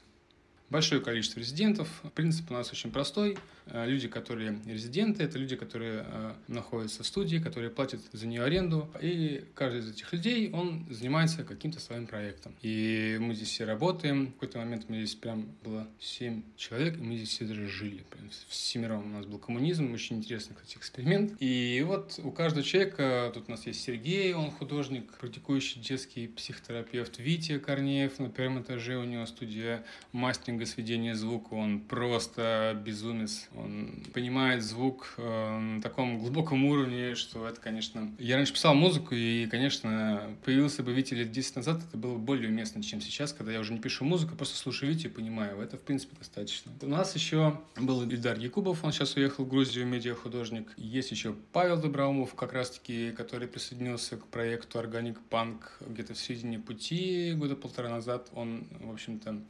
большое 0.70 1.02
количество 1.02 1.40
резидентов. 1.40 1.88
Принцип 2.16 2.50
у 2.52 2.54
нас 2.54 2.72
очень 2.72 2.92
простой— 2.92 3.38
люди, 3.74 4.08
которые 4.08 4.60
резиденты, 4.66 5.24
это 5.24 5.38
люди, 5.38 5.56
которые 5.56 6.06
э, 6.06 6.34
находятся 6.48 7.04
в 7.04 7.08
студии, 7.08 7.38
которые 7.38 7.70
платят 7.70 8.02
за 8.12 8.28
нее 8.28 8.44
аренду. 8.44 8.90
И 9.02 9.44
каждый 9.56 9.80
из 9.80 9.92
этих 9.92 10.12
людей, 10.14 10.52
он 10.52 10.86
занимается 10.90 11.44
каким-то 11.44 11.80
своим 11.80 12.08
проектом. 12.08 12.54
И 12.62 13.18
мы 13.20 13.34
здесь 13.36 13.50
все 13.50 13.66
работаем. 13.66 14.28
В 14.28 14.34
какой-то 14.34 14.60
момент 14.60 14.86
мы 14.88 14.98
здесь 14.98 15.16
прям 15.16 15.48
было 15.64 15.88
7 16.00 16.44
человек, 16.58 16.98
и 16.98 17.02
мы 17.02 17.16
здесь 17.18 17.30
все 17.30 17.46
даже 17.46 17.68
жили. 17.68 18.04
Прям 18.10 18.30
в 18.30 18.56
семером 18.56 19.06
у 19.06 19.10
нас 19.18 19.26
был 19.26 19.40
коммунизм, 19.40 19.94
очень 19.94 20.18
интересный, 20.18 20.56
кстати, 20.56 20.78
эксперимент. 20.78 21.34
И 21.40 21.84
вот 21.86 22.20
у 22.24 22.32
каждого 22.32 22.64
человека, 22.64 23.32
тут 23.34 23.46
у 23.48 23.52
нас 23.52 23.66
есть 23.68 23.82
Сергей, 23.82 24.34
он 24.34 24.52
художник, 24.52 25.12
практикующий 25.20 25.82
детский 25.82 26.28
психотерапевт, 26.28 27.20
Витя 27.20 27.60
Корнеев, 27.60 28.20
на 28.20 28.30
первом 28.30 28.62
этаже 28.62 28.98
у 28.98 29.04
него 29.04 29.26
студия 29.26 29.84
мастеринга, 30.12 30.66
сведения 30.66 31.16
звука, 31.16 31.54
он 31.54 31.82
просто 31.82 32.80
безумец, 32.86 33.48
он 33.64 34.04
понимает 34.14 34.64
звук 34.64 35.14
э, 35.18 35.60
на 35.60 35.82
таком 35.82 36.20
глубоком 36.20 36.66
уровне, 36.66 37.16
что 37.16 37.48
это, 37.48 37.60
конечно... 37.60 38.12
Я 38.18 38.38
раньше 38.38 38.54
писал 38.54 38.74
музыку, 38.74 39.16
и, 39.16 39.48
конечно, 39.48 40.36
появился 40.44 40.84
бы 40.84 40.94
Витя 40.94 41.14
лет 41.16 41.32
10 41.32 41.58
назад, 41.58 41.82
это 41.88 41.98
было 41.98 42.18
более 42.18 42.50
уместно, 42.50 42.82
чем 42.82 43.02
сейчас, 43.02 43.34
когда 43.34 43.52
я 43.52 43.60
уже 43.60 43.74
не 43.74 43.80
пишу 43.80 44.06
музыку, 44.06 44.36
просто 44.36 44.58
слушаю 44.58 44.92
Витю 44.92 45.10
и 45.10 45.12
понимаю. 45.12 45.60
Это, 45.60 45.78
в 45.78 45.82
принципе, 45.82 46.16
достаточно. 46.18 46.72
У 46.82 46.88
нас 46.88 47.16
еще 47.16 47.60
был 47.78 48.04
Ильдар 48.04 48.38
Якубов, 48.38 48.84
он 48.84 48.92
сейчас 48.92 49.16
уехал 49.16 49.46
в 49.46 49.50
Грузию, 49.50 49.86
медиахудожник. 49.88 50.74
Есть 50.78 51.12
еще 51.12 51.36
Павел 51.52 51.80
Доброумов, 51.80 52.36
как 52.36 52.54
раз-таки, 52.54 53.12
который 53.12 53.48
присоединился 53.48 54.18
к 54.18 54.28
проекту 54.28 54.80
Organic 54.80 55.18
Punk 55.30 55.60
где-то 55.82 56.14
в 56.14 56.18
середине 56.18 56.60
пути, 56.60 57.34
года 57.36 57.56
полтора 57.56 57.90
назад. 57.90 58.30
Он, 58.34 58.68
в 58.80 58.92
общем-то, 58.92 59.42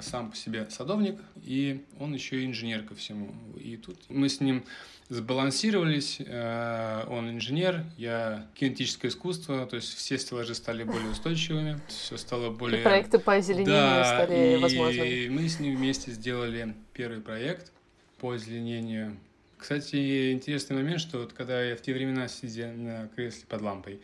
сам 0.00 0.30
по 0.30 0.36
себе 0.36 0.66
садовник, 0.70 1.20
и 1.44 1.84
он 1.98 2.14
еще 2.14 2.42
и 2.42 2.46
инженер 2.46 2.82
ко 2.82 2.94
всему. 2.94 3.34
И 3.56 3.76
тут 3.76 3.98
мы 4.08 4.28
с 4.28 4.40
ним 4.40 4.64
сбалансировались. 5.08 6.18
Э, 6.20 7.04
он 7.08 7.30
инженер, 7.30 7.84
я 7.98 8.46
кинетическое 8.54 9.10
искусство, 9.10 9.66
то 9.66 9.76
есть 9.76 9.94
все 9.94 10.18
стеллажи 10.18 10.54
стали 10.54 10.84
более 10.84 11.10
устойчивыми, 11.10 11.80
все 11.88 12.16
стало 12.16 12.50
более... 12.50 12.80
И 12.80 12.82
проекты 12.82 13.18
по 13.18 13.34
озеленению 13.34 13.74
да, 13.74 14.04
стали 14.04 14.54
и 14.54 14.56
возможными. 14.56 15.08
И 15.08 15.28
мы 15.28 15.48
с 15.48 15.60
ним 15.60 15.76
вместе 15.76 16.12
сделали 16.12 16.74
первый 16.94 17.20
проект 17.20 17.72
по 18.18 18.32
озеленению. 18.32 19.16
Кстати, 19.58 20.32
интересный 20.32 20.76
момент, 20.76 21.00
что 21.00 21.18
вот 21.18 21.32
когда 21.32 21.62
я 21.62 21.76
в 21.76 21.82
те 21.82 21.92
времена 21.92 22.26
сидя 22.28 22.72
на 22.72 23.08
кресле 23.14 23.44
под 23.48 23.60
лампой, 23.60 24.00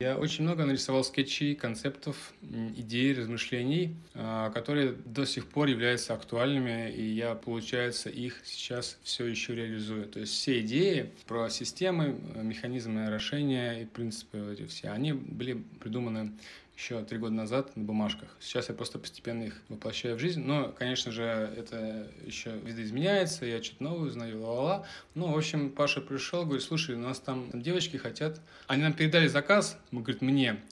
я 0.00 0.16
очень 0.16 0.44
много 0.44 0.64
нарисовал 0.64 1.04
скетчей, 1.04 1.54
концептов, 1.54 2.32
идей, 2.42 3.12
размышлений, 3.14 3.94
а, 4.14 4.50
которые 4.50 4.92
до 4.92 5.26
сих 5.26 5.46
пор 5.46 5.68
являются 5.68 6.14
актуальными, 6.14 6.90
и 6.90 7.02
я, 7.02 7.34
получается, 7.34 8.08
их 8.08 8.40
сейчас 8.44 8.98
все 9.02 9.26
еще 9.26 9.54
реализую. 9.54 10.06
То 10.06 10.20
есть 10.20 10.32
все 10.32 10.60
идеи 10.62 11.10
про 11.26 11.50
системы, 11.50 12.18
механизмы 12.34 13.10
решения 13.10 13.82
и 13.82 13.84
принципы 13.84 14.54
эти 14.54 14.66
все, 14.66 14.88
они 14.88 15.12
были 15.12 15.62
придуманы 15.80 16.32
еще 16.80 17.04
три 17.04 17.18
года 17.18 17.34
назад 17.34 17.76
на 17.76 17.84
бумажках. 17.84 18.34
Сейчас 18.40 18.70
я 18.70 18.74
просто 18.74 18.98
постепенно 18.98 19.42
их 19.42 19.60
воплощаю 19.68 20.16
в 20.16 20.18
жизнь. 20.18 20.42
Но, 20.42 20.72
конечно 20.72 21.12
же, 21.12 21.22
это 21.22 22.10
еще 22.24 22.52
видоизменяется, 22.52 23.44
я 23.44 23.62
что-то 23.62 23.82
новое 23.82 24.08
узнаю, 24.08 24.40
ла-ла-ла. 24.40 24.86
Ну, 25.14 25.30
в 25.30 25.36
общем, 25.36 25.70
Паша 25.70 26.00
пришел, 26.00 26.44
говорит, 26.44 26.62
слушай, 26.62 26.94
у 26.94 26.98
нас 26.98 27.20
там 27.20 27.50
девочки 27.52 27.98
хотят... 27.98 28.40
Они 28.66 28.82
нам 28.82 28.94
передали 28.94 29.26
заказ, 29.26 29.78
мы, 29.90 30.00
говорит, 30.00 30.22
мне 30.22 30.62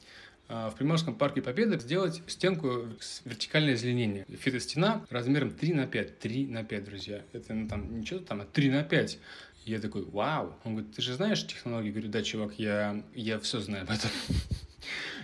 а, 0.49 0.71
в 0.71 0.77
Приморском 0.77 1.15
парке 1.15 1.43
Победы 1.43 1.79
сделать 1.79 2.23
стенку 2.27 2.87
с 3.01 3.21
вертикальное 3.27 3.75
озеленение. 3.75 4.25
Фитостена 4.31 5.05
размером 5.11 5.51
3 5.51 5.75
на 5.75 5.87
5. 5.87 6.19
3 6.21 6.47
на 6.47 6.65
5, 6.65 6.85
друзья. 6.85 7.23
Это 7.35 7.53
ну, 7.53 7.69
там 7.69 8.01
ничего 8.01 8.21
там, 8.21 8.41
а 8.41 8.47
3 8.47 8.71
на 8.71 8.83
5. 8.83 9.19
я 9.67 9.79
такой, 9.79 10.05
вау. 10.05 10.55
Он 10.65 10.73
говорит, 10.75 10.95
ты 10.95 11.03
же 11.03 11.13
знаешь 11.13 11.47
технологии? 11.47 11.89
Я 11.89 11.93
говорю, 11.93 12.09
да, 12.09 12.23
чувак, 12.23 12.55
я, 12.59 13.05
я 13.15 13.39
все 13.39 13.61
знаю 13.61 13.83
об 13.83 13.91
этом. 13.91 14.11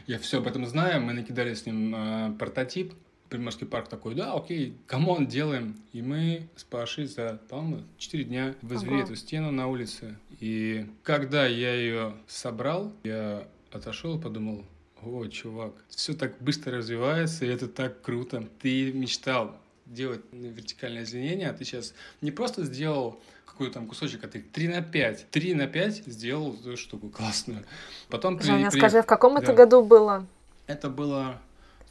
Я 0.06 0.18
все 0.18 0.38
об 0.38 0.46
этом 0.46 0.66
знаю, 0.66 1.02
мы 1.02 1.12
накидали 1.12 1.54
с 1.54 1.66
ним 1.66 1.94
э, 1.94 2.32
прототип, 2.38 2.92
Приморский 3.30 3.66
парк 3.66 3.88
такой, 3.88 4.14
да, 4.14 4.34
окей, 4.34 4.76
come 4.86 5.09
on, 5.09 5.26
делаем. 5.26 5.76
И 5.92 6.02
мы 6.02 6.46
с 6.56 6.62
Пашей 6.62 7.06
за, 7.06 7.40
по-моему, 7.48 7.82
4 7.98 8.24
дня 8.24 8.54
возвели 8.62 8.96
ага. 8.96 9.04
эту 9.04 9.16
стену 9.16 9.50
на 9.50 9.66
улице. 9.66 10.16
И 10.40 10.86
когда 11.02 11.46
я 11.46 11.74
ее 11.74 12.14
собрал, 12.28 12.92
я 13.02 13.48
отошел 13.72 14.18
и 14.18 14.22
подумал, 14.22 14.64
о, 15.02 15.26
чувак, 15.26 15.72
все 15.88 16.14
так 16.14 16.40
быстро 16.40 16.78
развивается, 16.78 17.44
и 17.44 17.48
это 17.48 17.66
так 17.66 18.02
круто. 18.02 18.48
Ты 18.60 18.92
мечтал 18.92 19.56
делать 19.86 20.20
вертикальное 20.32 21.02
озеленение, 21.02 21.50
а 21.50 21.54
ты 21.54 21.64
сейчас 21.64 21.94
не 22.20 22.30
просто 22.30 22.64
сделал 22.64 23.20
какой 23.54 23.70
там 23.70 23.86
кусочек, 23.86 24.24
а 24.24 24.28
ты 24.28 24.40
3 24.40 24.68
на 24.68 24.82
5. 24.82 25.30
3 25.30 25.54
на 25.54 25.66
5 25.68 26.06
сделал 26.06 26.54
эту 26.54 26.76
штуку 26.76 27.08
классную. 27.08 27.64
Потом 28.08 28.40
Женя, 28.40 28.68
при... 28.70 28.78
скажи, 28.78 29.00
в 29.00 29.06
каком 29.06 29.34
да. 29.34 29.42
это 29.42 29.52
году 29.52 29.82
было? 29.82 30.26
Это 30.66 30.90
было 30.90 31.36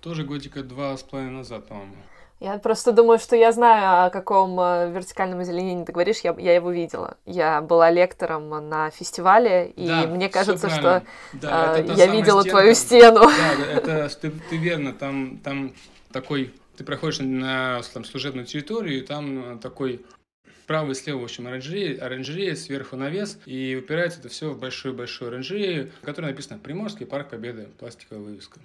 тоже 0.01 0.25
годика 0.25 0.61
два 0.61 0.97
с 0.97 1.03
половиной 1.03 1.37
назад, 1.37 1.67
по-моему. 1.67 1.95
Я 2.41 2.57
просто 2.57 2.91
думаю, 2.91 3.19
что 3.19 3.37
я 3.37 3.53
знаю, 3.53 4.07
о 4.07 4.09
каком 4.09 4.59
э, 4.59 4.91
вертикальном 4.91 5.39
озеленении 5.39 5.85
ты 5.85 5.93
говоришь, 5.93 6.19
я, 6.19 6.35
я 6.37 6.53
его 6.53 6.71
видела. 6.71 7.15
Я 7.25 7.61
была 7.61 7.89
лектором 7.89 8.49
на 8.49 8.89
фестивале, 8.89 9.67
и 9.67 9.87
да, 9.87 10.07
мне 10.07 10.27
кажется, 10.27 10.69
что 10.69 11.03
да, 11.31 11.77
э, 11.77 11.93
я 11.95 12.07
видела 12.07 12.41
стенка. 12.41 12.57
твою 12.57 12.75
стену. 12.75 13.21
Да, 13.21 13.71
это 13.71 14.09
ты, 14.19 14.31
ты 14.49 14.57
верно, 14.57 14.91
там, 14.91 15.37
там 15.37 15.73
такой, 16.11 16.53
ты 16.75 16.83
проходишь 16.83 17.19
на 17.19 17.81
там, 17.93 18.03
служебную 18.03 18.45
территорию, 18.45 18.97
и 18.97 19.01
там 19.01 19.59
такой 19.59 20.03
Справа 20.63 20.91
и 20.91 20.93
слева, 20.93 21.19
в 21.19 21.23
общем, 21.25 21.45
оранжерея, 21.45 22.01
оранжерея, 22.01 22.55
сверху 22.55 22.95
навес, 22.95 23.37
и 23.45 23.75
упирается 23.77 24.19
это 24.19 24.29
все 24.29 24.51
в 24.51 24.59
большую-большую 24.61 25.27
оранжерею, 25.27 25.91
в 26.01 26.05
которой 26.05 26.27
написано 26.27 26.57
«Приморский 26.57 27.05
парк 27.05 27.31
Победы», 27.31 27.67
пластиковая 27.79 28.23
вывеска. 28.23 28.61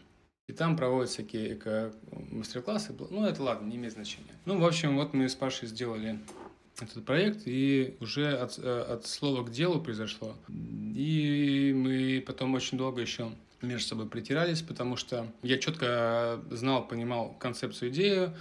И 0.46 0.52
там 0.52 0.76
проводят 0.76 1.10
всякие 1.10 1.54
эко-мастер-классы. 1.54 2.94
Ну, 3.10 3.26
это 3.26 3.42
ладно, 3.42 3.66
не 3.66 3.74
имеет 3.74 3.94
значения. 3.94 4.30
Ну, 4.44 4.60
в 4.60 4.64
общем, 4.64 4.94
вот 4.94 5.12
мы 5.12 5.28
с 5.28 5.34
Пашей 5.34 5.66
сделали 5.66 6.20
этот 6.80 7.04
проект, 7.04 7.40
и 7.46 7.96
уже 7.98 8.32
от, 8.32 8.56
э, 8.60 8.80
от 8.80 9.04
слова 9.04 9.42
к 9.42 9.50
делу 9.50 9.82
произошло. 9.82 10.36
И 10.48 11.72
мы 11.74 12.22
потом 12.24 12.54
очень 12.54 12.78
долго 12.78 13.00
еще 13.00 13.32
между 13.60 13.88
собой 13.88 14.08
притирались, 14.08 14.62
потому 14.62 14.94
что 14.94 15.26
я 15.42 15.58
четко 15.58 16.40
знал, 16.52 16.86
понимал 16.86 17.34
концепцию, 17.40 17.90
идею, 17.90 18.36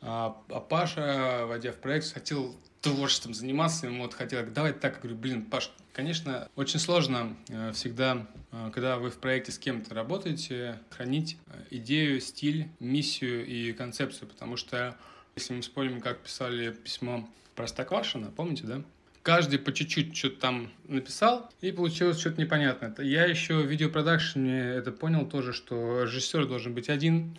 а, 0.00 0.34
а 0.48 0.60
Паша, 0.60 1.44
войдя 1.46 1.72
в 1.72 1.76
проект, 1.76 2.10
хотел 2.10 2.56
творчеством 2.82 3.32
заниматься, 3.32 3.86
ему 3.86 4.02
вот 4.02 4.12
хотел, 4.12 4.44
давай 4.50 4.72
так, 4.72 5.00
говорю, 5.00 5.16
блин, 5.16 5.44
Паш, 5.44 5.70
конечно, 5.92 6.48
очень 6.56 6.80
сложно 6.80 7.36
э, 7.48 7.72
всегда, 7.72 8.26
э, 8.50 8.70
когда 8.74 8.98
вы 8.98 9.10
в 9.10 9.18
проекте 9.18 9.52
с 9.52 9.58
кем-то 9.58 9.94
работаете, 9.94 10.78
хранить 10.90 11.38
э, 11.46 11.62
идею, 11.70 12.20
стиль, 12.20 12.68
миссию 12.80 13.46
и 13.46 13.72
концепцию, 13.72 14.28
потому 14.28 14.56
что 14.56 14.96
если 15.36 15.54
мы 15.54 15.62
вспомним, 15.62 16.00
как 16.00 16.18
писали 16.18 16.72
письмо 16.72 17.28
Простоквашина, 17.54 18.30
помните, 18.30 18.64
да? 18.64 18.82
Каждый 19.22 19.60
по 19.60 19.72
чуть-чуть 19.72 20.16
что-то 20.16 20.40
там 20.40 20.72
написал, 20.88 21.48
и 21.60 21.70
получилось 21.70 22.18
что-то 22.18 22.40
непонятное. 22.40 22.92
Я 22.98 23.26
еще 23.26 23.60
в 23.60 23.66
видеопродакшене 23.66 24.58
это 24.58 24.90
понял 24.90 25.26
тоже, 25.26 25.52
что 25.52 26.02
режиссер 26.02 26.46
должен 26.46 26.74
быть 26.74 26.88
один, 26.88 27.36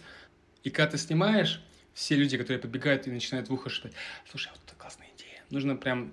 и 0.63 0.69
когда 0.69 0.91
ты 0.91 0.97
снимаешь, 0.97 1.61
все 1.93 2.15
люди, 2.15 2.37
которые 2.37 2.59
подбегают 2.59 3.07
и 3.07 3.11
начинают 3.11 3.49
в 3.49 3.53
ухо 3.53 3.69
шептать, 3.69 3.93
слушай, 4.29 4.49
вот 4.49 4.59
это 4.65 4.72
классная 4.72 4.72
нужно 5.53 5.75
прям 5.75 6.11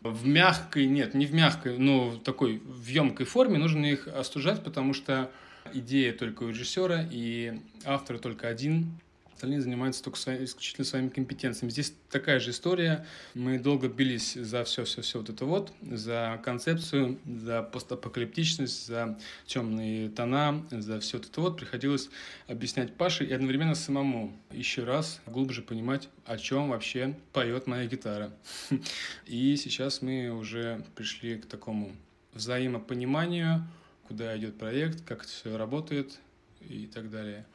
в 0.00 0.26
мягкой, 0.26 0.86
нет, 0.86 1.14
не 1.14 1.26
в 1.26 1.34
мягкой, 1.34 1.78
но 1.78 2.08
в 2.08 2.22
такой 2.22 2.58
в 2.64 2.86
емкой 2.86 3.26
форме 3.26 3.58
нужно 3.58 3.86
их 3.86 4.08
остужать, 4.08 4.64
потому 4.64 4.94
что 4.94 5.30
идея 5.74 6.12
только 6.12 6.44
у 6.44 6.48
режиссера, 6.48 7.06
и 7.10 7.60
автор 7.84 8.18
только 8.18 8.48
один, 8.48 8.98
остальные 9.38 9.60
занимаются 9.60 10.02
только 10.02 10.18
свои, 10.18 10.44
исключительно 10.44 10.84
своими 10.84 11.10
компетенциями. 11.10 11.70
Здесь 11.70 11.94
такая 12.10 12.40
же 12.40 12.50
история. 12.50 13.06
Мы 13.34 13.60
долго 13.60 13.86
бились 13.86 14.34
за 14.34 14.64
все-все-все 14.64 15.20
вот 15.20 15.30
это 15.30 15.44
вот, 15.44 15.72
за 15.80 16.40
концепцию, 16.44 17.20
за 17.24 17.62
постапокалиптичность, 17.62 18.88
за 18.88 19.16
темные 19.46 20.08
тона, 20.08 20.66
за 20.72 20.98
все 20.98 21.18
вот 21.18 21.28
это 21.28 21.40
вот. 21.40 21.56
Приходилось 21.56 22.10
объяснять 22.48 22.96
Паше 22.96 23.24
и 23.24 23.32
одновременно 23.32 23.76
самому 23.76 24.36
еще 24.50 24.82
раз 24.82 25.20
глубже 25.24 25.62
понимать, 25.62 26.08
о 26.26 26.36
чем 26.36 26.70
вообще 26.70 27.16
поет 27.32 27.68
моя 27.68 27.86
гитара. 27.86 28.32
И 29.26 29.54
сейчас 29.54 30.02
мы 30.02 30.30
уже 30.30 30.84
пришли 30.96 31.36
к 31.36 31.46
такому 31.46 31.92
взаимопониманию, 32.34 33.64
куда 34.08 34.36
идет 34.36 34.58
проект, 34.58 35.04
как 35.04 35.22
это 35.22 35.28
все 35.28 35.56
работает 35.56 36.18
и 36.60 36.88
так 36.92 37.08
далее. 37.08 37.46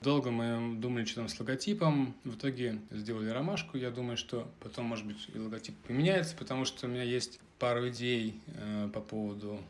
Долго 0.00 0.30
мы 0.30 0.76
думали, 0.76 1.04
что 1.04 1.16
там 1.16 1.28
с 1.28 1.38
логотипом. 1.40 2.14
В 2.24 2.36
итоге 2.36 2.80
сделали 2.90 3.30
ромашку. 3.30 3.78
Я 3.78 3.90
думаю, 3.90 4.16
что 4.16 4.46
потом, 4.60 4.86
может 4.86 5.06
быть, 5.06 5.16
и 5.32 5.38
логотип 5.38 5.74
поменяется, 5.86 6.36
потому 6.36 6.64
что 6.64 6.86
у 6.86 6.90
меня 6.90 7.02
есть 7.02 7.40
пару 7.58 7.88
идей 7.88 8.40
э, 8.48 8.90
по 8.92 9.00
поводу 9.00 9.60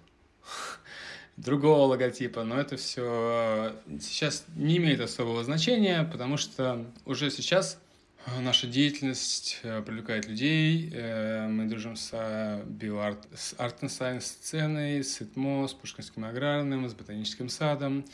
другого 1.36 1.84
логотипа, 1.86 2.44
но 2.44 2.58
это 2.58 2.76
все 2.76 3.74
э, 3.86 3.98
сейчас 4.00 4.44
не 4.56 4.78
имеет 4.78 5.00
особого 5.00 5.44
значения, 5.44 6.02
потому 6.10 6.36
что 6.36 6.84
уже 7.04 7.30
сейчас 7.30 7.78
наша 8.40 8.66
деятельность 8.66 9.60
э, 9.62 9.82
привлекает 9.82 10.26
людей. 10.26 10.90
Э, 10.92 11.46
мы 11.46 11.66
дружим 11.66 11.96
с 11.96 12.62
биоарт, 12.66 13.26
с 13.34 13.54
арт 13.58 13.82
сценой, 13.90 15.04
с 15.04 15.20
ИТМО, 15.20 15.68
с 15.68 15.74
Пушкинским 15.74 16.24
аграрным, 16.24 16.88
с 16.88 16.94
ботаническим 16.94 17.48
садом, 17.48 18.04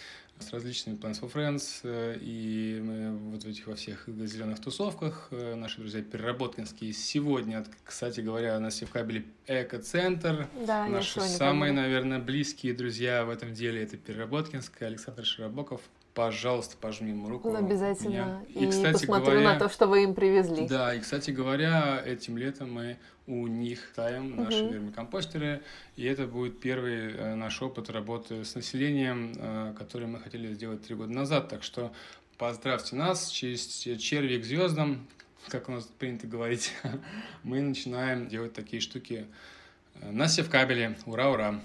с 0.42 0.52
различными 0.52 0.96
Plans 0.96 1.20
for 1.20 1.32
Friends, 1.32 1.80
э, 1.84 2.18
и 2.20 2.80
мы 2.82 3.16
вот 3.30 3.44
в 3.44 3.48
этих 3.48 3.66
во 3.66 3.74
всех 3.74 4.06
зеленых 4.06 4.60
тусовках, 4.60 5.28
э, 5.30 5.54
наши 5.54 5.78
друзья 5.78 6.02
переработкинские 6.02 6.92
сегодня, 6.92 7.64
кстати 7.84 8.20
говоря, 8.20 8.56
у 8.56 8.60
нас 8.60 8.80
в 8.82 8.90
кабеле 8.90 9.24
Эко-центр, 9.46 10.48
да, 10.66 10.86
наши 10.86 11.20
самые, 11.20 11.72
наверное, 11.72 12.18
близкие 12.18 12.74
друзья 12.74 13.24
в 13.24 13.30
этом 13.30 13.54
деле, 13.54 13.82
это 13.82 13.96
Переработкинская, 13.96 14.88
Александр 14.88 15.24
Широбоков, 15.24 15.80
пожалуйста, 16.14 16.76
пожми 16.76 17.10
ему 17.10 17.28
руку. 17.28 17.50
Ну, 17.50 17.56
обязательно. 17.56 18.44
И, 18.48 18.64
и 18.64 18.68
кстати 18.68 18.92
посмотрю 18.92 19.32
говоря, 19.32 19.52
на 19.54 19.58
то, 19.58 19.68
что 19.68 19.86
вы 19.86 20.04
им 20.04 20.14
привезли. 20.14 20.66
Да, 20.66 20.94
и, 20.94 21.00
кстати 21.00 21.30
говоря, 21.30 22.02
этим 22.04 22.36
летом 22.36 22.72
мы 22.72 22.98
у 23.26 23.46
них 23.46 23.88
ставим 23.92 24.32
угу. 24.32 24.42
наши 24.42 24.64
вермикомпостеры, 24.64 25.62
и 25.96 26.04
это 26.04 26.26
будет 26.26 26.60
первый 26.60 27.12
э, 27.12 27.34
наш 27.34 27.62
опыт 27.62 27.88
работы 27.88 28.44
с 28.44 28.54
населением, 28.54 29.32
э, 29.36 29.74
который 29.78 30.06
мы 30.06 30.18
хотели 30.18 30.52
сделать 30.52 30.84
три 30.84 30.94
года 30.96 31.12
назад. 31.12 31.48
Так 31.48 31.62
что 31.62 31.92
поздравьте 32.36 32.96
нас 32.96 33.28
через 33.28 33.66
черви 33.66 34.38
к 34.38 34.44
звездам, 34.44 35.06
как 35.48 35.68
у 35.68 35.72
нас 35.72 35.84
принято 35.84 36.26
говорить, 36.26 36.72
мы 37.42 37.60
начинаем 37.60 38.28
делать 38.28 38.52
такие 38.52 38.82
штуки 38.82 39.26
э, 40.00 40.10
на 40.10 40.28
севкабеле. 40.28 40.96
Ура, 41.06 41.30
ура! 41.30 41.60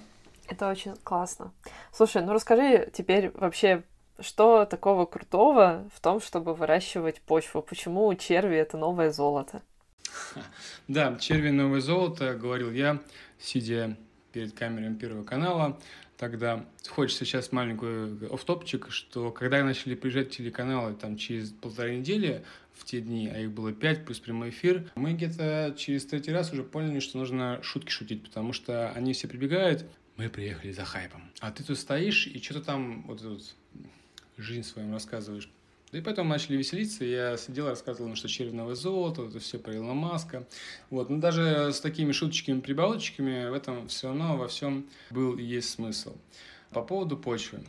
Это 0.48 0.70
очень 0.70 0.96
классно. 1.04 1.52
Слушай, 1.92 2.24
ну 2.24 2.32
расскажи 2.32 2.90
теперь 2.94 3.32
вообще 3.32 3.84
что 4.20 4.66
такого 4.66 5.06
крутого 5.06 5.90
в 5.94 6.00
том, 6.00 6.20
чтобы 6.20 6.54
выращивать 6.54 7.22
почву? 7.22 7.62
Почему 7.62 8.14
черви 8.16 8.56
это 8.58 8.78
новое 8.78 9.12
золото? 9.12 9.62
Да, 10.88 11.18
черви 11.20 11.50
новое 11.50 11.82
золото, 11.82 12.34
говорил 12.36 12.72
я, 12.72 13.02
сидя 13.40 13.98
перед 14.32 14.54
камерой 14.54 14.96
Первого 14.96 15.24
канала. 15.24 15.80
Тогда 16.18 16.66
хочется 16.90 17.26
сейчас 17.26 17.52
маленькую 17.52 18.34
офтопчик, 18.34 18.88
что 18.90 19.32
когда 19.32 19.64
начали 19.64 19.94
приезжать 19.94 20.32
телеканалы 20.32 20.96
там 20.96 21.16
через 21.16 21.52
полторы 21.52 21.98
недели, 21.98 22.44
в 22.78 22.86
те 22.86 23.02
дни, 23.02 23.28
а 23.28 23.40
их 23.40 23.52
было 23.52 23.74
пять, 23.74 24.06
плюс 24.06 24.20
прямой 24.20 24.50
эфир, 24.50 24.90
мы 24.96 25.14
где-то 25.14 25.76
через 25.78 26.06
третий 26.06 26.32
раз 26.32 26.54
уже 26.54 26.64
поняли, 26.64 27.00
что 27.00 27.18
нужно 27.18 27.60
шутки 27.64 27.90
шутить, 27.90 28.24
потому 28.24 28.54
что 28.54 28.92
они 28.92 29.14
все 29.14 29.28
прибегают, 29.28 29.86
мы 30.16 30.30
приехали 30.30 30.72
за 30.72 30.86
хайпом. 30.86 31.32
А 31.40 31.52
ты 31.52 31.64
тут 31.64 31.78
стоишь 31.78 32.28
и 32.28 32.42
что-то 32.42 32.62
там 32.62 33.04
вот, 33.04 33.22
вот 33.22 33.56
жизнь 34.38 34.64
своим 34.64 34.94
рассказываешь. 34.94 35.50
Да 35.92 36.00
и 36.00 36.02
потом 36.02 36.28
начали 36.28 36.58
веселиться, 36.58 37.06
я 37.06 37.38
сидел, 37.38 37.68
рассказывал, 37.68 38.14
что 38.16 38.28
червяное 38.28 38.76
золото, 38.76 39.26
это 39.26 39.40
все 39.40 39.58
про 39.58 39.74
Илона 39.74 39.94
Маска. 39.94 40.46
Вот. 40.90 41.10
Но 41.10 41.18
даже 41.18 41.72
с 41.72 41.80
такими 41.80 42.12
шуточками, 42.12 42.60
прибауточками 42.60 43.50
в 43.50 43.54
этом 43.54 43.88
все 43.88 44.08
равно 44.08 44.36
во 44.36 44.50
всем 44.50 44.86
был 45.12 45.38
и 45.38 45.44
есть 45.44 45.70
смысл. 45.70 46.16
По 46.72 46.82
поводу 46.82 47.16
почвы. 47.16 47.60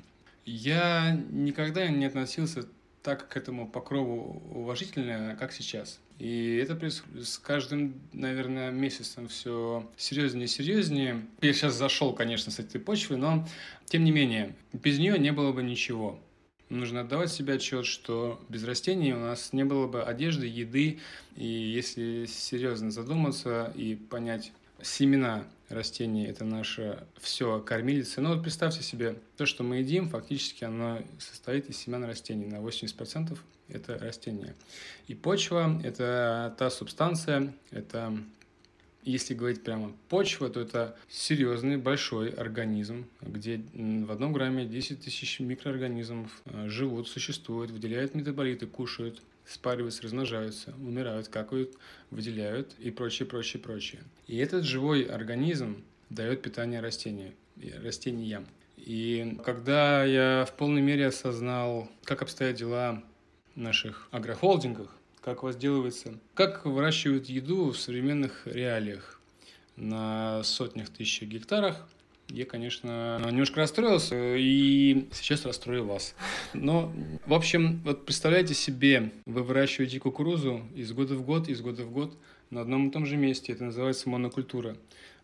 Я 0.45 1.13
никогда 1.31 1.87
не 1.89 2.07
относился 2.07 2.65
так 3.05 3.29
к 3.29 3.37
этому 3.37 3.69
покрову 3.69 4.43
уважительно, 4.51 5.37
как 5.39 5.53
сейчас. 5.53 6.01
И 6.19 6.57
это 6.57 6.77
с 7.23 7.39
каждым, 7.39 7.95
наверное, 8.13 8.73
месяцем 8.73 9.29
все 9.29 9.89
серьезнее 9.97 10.47
и 10.47 10.49
серьезнее. 10.49 11.25
Я 11.41 11.53
сейчас 11.53 11.75
зашел, 11.75 12.13
конечно, 12.13 12.51
с 12.51 12.59
этой 12.59 12.81
почвы, 12.81 13.17
но 13.17 13.47
тем 13.85 14.03
не 14.03 14.11
менее, 14.11 14.57
без 14.73 14.99
нее 14.99 15.17
не 15.19 15.31
было 15.31 15.53
бы 15.53 15.63
ничего. 15.63 16.19
Нужно 16.69 17.01
отдавать 17.01 17.33
себе 17.33 17.55
отчет, 17.55 17.87
что 17.87 18.41
без 18.51 18.63
растений 18.65 19.15
у 19.15 19.19
нас 19.19 19.53
не 19.55 19.65
было 19.65 19.87
бы 19.87 20.03
одежды, 20.03 20.47
еды. 20.47 20.99
И 21.35 21.47
если 21.47 22.27
серьезно 22.27 22.91
задуматься 22.91 23.73
и 23.75 23.95
понять, 23.95 24.53
семена 24.83 25.45
растений– 25.71 26.27
это 26.29 26.45
наше 26.45 27.07
все 27.19 27.61
кормилица. 27.61 28.21
Ну 28.21 28.35
вот 28.35 28.43
представьте 28.43 28.83
себе, 28.83 29.17
то, 29.37 29.47
что 29.47 29.63
мы 29.63 29.79
едим, 29.79 30.09
фактически 30.11 30.65
оно 30.65 31.01
состоит 31.19 31.71
из 31.71 31.79
семян 31.79 32.05
растений. 32.05 32.47
На 32.47 32.57
80% 32.57 33.39
это 33.69 33.99
растения. 33.99 34.55
И 35.07 35.15
почва– 35.15 35.81
это 35.85 36.55
та 36.59 36.69
субстанция, 36.71 37.55
это 37.71 38.19
если 39.05 39.35
говорить 39.35 39.63
прямо 39.63 39.93
почва, 40.09 40.51
то 40.51 40.61
это 40.61 40.97
серьезный 41.09 41.77
большой 41.77 42.31
организм, 42.31 43.07
где 43.21 43.61
в 43.73 44.11
одном 44.11 44.33
грамме 44.33 44.67
10 44.67 45.01
тысяч 45.01 45.41
микроорганизмов 45.41 46.31
э, 46.45 46.69
живут, 46.69 47.09
существуют, 47.09 47.71
выделяют 47.71 48.15
метаболиты, 48.15 48.67
кушают, 48.67 49.23
спариваются, 49.47 50.03
размножаются, 50.03 50.75
умирают, 50.79 51.29
какают, 51.29 51.75
выделяют 52.11 52.75
и 52.79 52.91
прочее, 52.91 53.27
прочее, 53.27 53.63
прочее. 53.63 54.03
И 54.27 54.37
этот 54.37 54.65
живой 54.65 55.03
организм 55.05 55.83
дает 56.11 56.43
питание 56.43 56.81
растению, 56.81 57.33
растениям. 57.83 58.47
И 58.77 59.39
когда 59.45 60.05
я 60.05 60.45
в 60.45 60.57
полной 60.57 60.83
мере 60.83 61.07
осознал, 61.07 61.91
как 62.05 62.23
обстоят 62.23 62.57
дела 62.57 63.03
в 63.55 63.61
наших 63.61 64.09
агрохолдингах, 64.11 64.95
как 65.21 65.43
возделывается, 65.43 66.19
как 66.35 66.65
выращивают 66.65 67.27
еду 67.27 67.71
в 67.71 67.79
современных 67.79 68.47
реалиях 68.47 69.21
на 69.77 70.43
сотнях 70.43 70.89
тысяч 70.89 71.23
гектарах. 71.23 71.89
Я, 72.29 72.45
конечно, 72.45 73.23
немножко 73.25 73.61
расстроился 73.61 74.37
и 74.37 75.09
сейчас 75.13 75.47
расстрою 75.47 75.87
вас. 75.87 76.15
Но, 76.53 76.93
в 77.25 77.33
общем, 77.33 77.81
вот 77.85 78.05
представляете 78.05 78.53
себе, 78.53 79.13
вы 79.25 79.43
выращиваете 79.43 79.99
кукурузу 79.99 80.63
из 80.75 80.93
года 80.93 81.15
в 81.15 81.23
год, 81.23 81.49
из 81.49 81.63
года 81.63 81.85
в 81.85 81.91
год 81.91 82.15
на 82.51 82.61
одном 82.61 82.89
и 82.89 82.91
том 82.91 83.07
же 83.07 83.17
месте. 83.17 83.53
Это 83.53 83.65
называется 83.65 84.11
монокультура. 84.11 84.77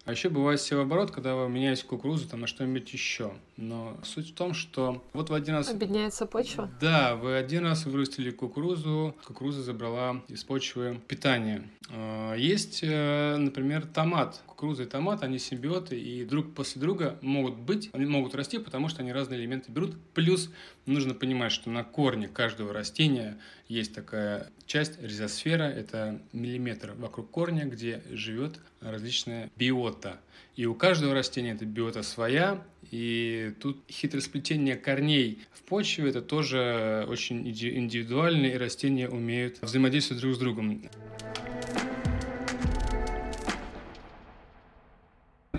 А 0.07 0.13
еще 0.13 0.31
бывает 0.31 0.61
севооборот, 0.61 1.11
когда 1.11 1.35
вы 1.35 1.49
меняете 1.49 1.85
кукурузу 1.85 2.29
там, 2.29 2.41
на 2.41 2.47
что-нибудь 2.47 2.91
еще. 2.93 3.33
Но 3.57 3.97
суть 4.03 4.31
в 4.31 4.35
том, 4.35 4.53
что 4.53 5.03
вот 5.13 5.31
в 5.31 5.35
один 5.35 5.55
раз... 5.55 5.69
Обедняется 5.71 6.27
почва? 6.27 6.71
Да, 6.81 7.15
вы 7.15 7.37
один 7.37 7.65
раз 7.65 7.87
вырастили 7.87 8.31
кукурузу, 8.31 9.15
кукуруза 9.27 9.63
забрала 9.63 10.23
из 10.29 10.43
почвы 10.43 11.01
питание. 11.07 11.69
А, 11.91 12.35
есть, 12.35 12.81
э, 12.83 13.37
например, 13.37 13.87
томат. 13.87 14.43
Кукуруза 14.47 14.85
и 14.85 14.87
томат, 14.87 15.23
они 15.23 15.39
симбиоты, 15.39 16.01
и 16.01 16.25
друг 16.25 16.53
после 16.53 16.81
друга 16.81 17.19
могут 17.23 17.57
быть, 17.57 17.91
они 17.93 18.07
могут 18.07 18.35
расти, 18.35 18.59
потому 18.59 18.89
что 18.89 19.03
они 19.03 19.13
разные 19.13 19.39
элементы 19.41 19.71
берут. 19.71 19.95
Плюс 20.15 20.51
нужно 20.87 21.15
понимать, 21.15 21.53
что 21.53 21.71
на 21.71 21.85
корне 21.85 22.29
каждого 22.29 22.73
растения 22.73 23.39
есть 23.69 23.95
такая 23.95 24.51
часть, 24.67 25.01
ризосфера, 25.01 25.65
это 25.65 26.21
миллиметр 26.33 26.95
вокруг 26.97 27.31
корня, 27.31 27.65
где 27.67 28.03
живет 28.11 28.59
различная 28.81 29.51
биота. 29.57 30.21
И 30.57 30.67
у 30.67 30.75
каждого 30.75 31.15
растения 31.15 31.53
эта 31.53 31.65
биота 31.65 32.03
своя, 32.03 32.63
и 32.91 33.53
тут 33.61 33.83
хитросплетение 33.91 34.77
корней 34.77 35.43
в 35.53 35.63
почве– 35.63 36.09
это 36.11 36.23
тоже 36.23 37.05
очень 37.09 37.49
индивидуально, 37.49 38.47
и 38.47 38.57
растения 38.57 39.09
умеют 39.09 39.61
взаимодействовать 39.63 40.23
друг 40.23 40.35
с 40.35 40.39
другом. 40.39 40.83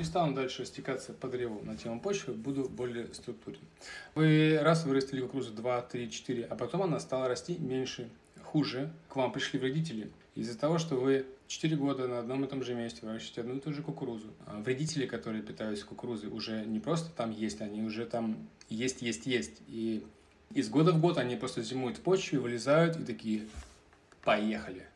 Стану 0.01 0.34
дальше 0.34 0.61
растекаться 0.61 1.11
по 1.11 1.28
древу 1.28 1.61
на 1.65 1.76
тему 1.76 1.99
почвы, 1.99 2.36
буду 2.36 2.69
более 2.69 3.13
структурен. 3.13 3.59
Вы 4.13 4.57
раз 4.61 4.86
вырастили 4.86 5.19
кукурузу 5.19 5.51
2, 5.51 5.82
3, 5.82 6.09
4, 6.09 6.45
а 6.45 6.55
потом 6.55 6.84
она 6.84 7.01
стала 7.01 7.28
расти 7.28 7.57
меньше, 7.57 8.07
хуже. 8.41 8.93
К 9.09 9.17
вам 9.17 9.34
пришли 9.34 9.59
вредители. 9.59 10.09
Из-за 10.36 10.57
того, 10.57 10.78
что 10.78 10.95
вы 10.95 11.26
4 11.48 11.76
года 11.76 12.08
на 12.08 12.20
одном 12.20 12.43
и 12.43 12.48
том 12.48 12.64
же 12.64 12.74
месте 12.74 13.00
выращивать 13.04 13.39
одну 13.39 13.58
и 13.58 13.60
ту 13.60 13.74
же 13.74 13.82
кукурузу. 13.82 14.34
А 14.46 14.60
вредители, 14.60 15.06
которые 15.06 15.43
питаются 15.43 15.86
кукурузой, 15.86 16.30
уже 16.30 16.66
не 16.66 16.80
просто 16.80 17.12
там 17.12 17.32
есть, 17.32 17.62
они 17.62 17.84
уже 17.84 18.06
там 18.06 18.38
есть, 18.70 19.02
есть, 19.02 19.26
есть. 19.26 19.62
И 19.68 20.04
из 20.54 20.70
года 20.70 20.91
в 20.91 21.00
год 21.00 21.18
они 21.18 21.36
просто 21.36 21.62
зимуют 21.62 21.98
в 21.98 22.02
почве, 22.02 22.39
вылезают 22.39 22.98
и 22.98 23.04
такие, 23.04 23.48
поехали. 24.24 24.86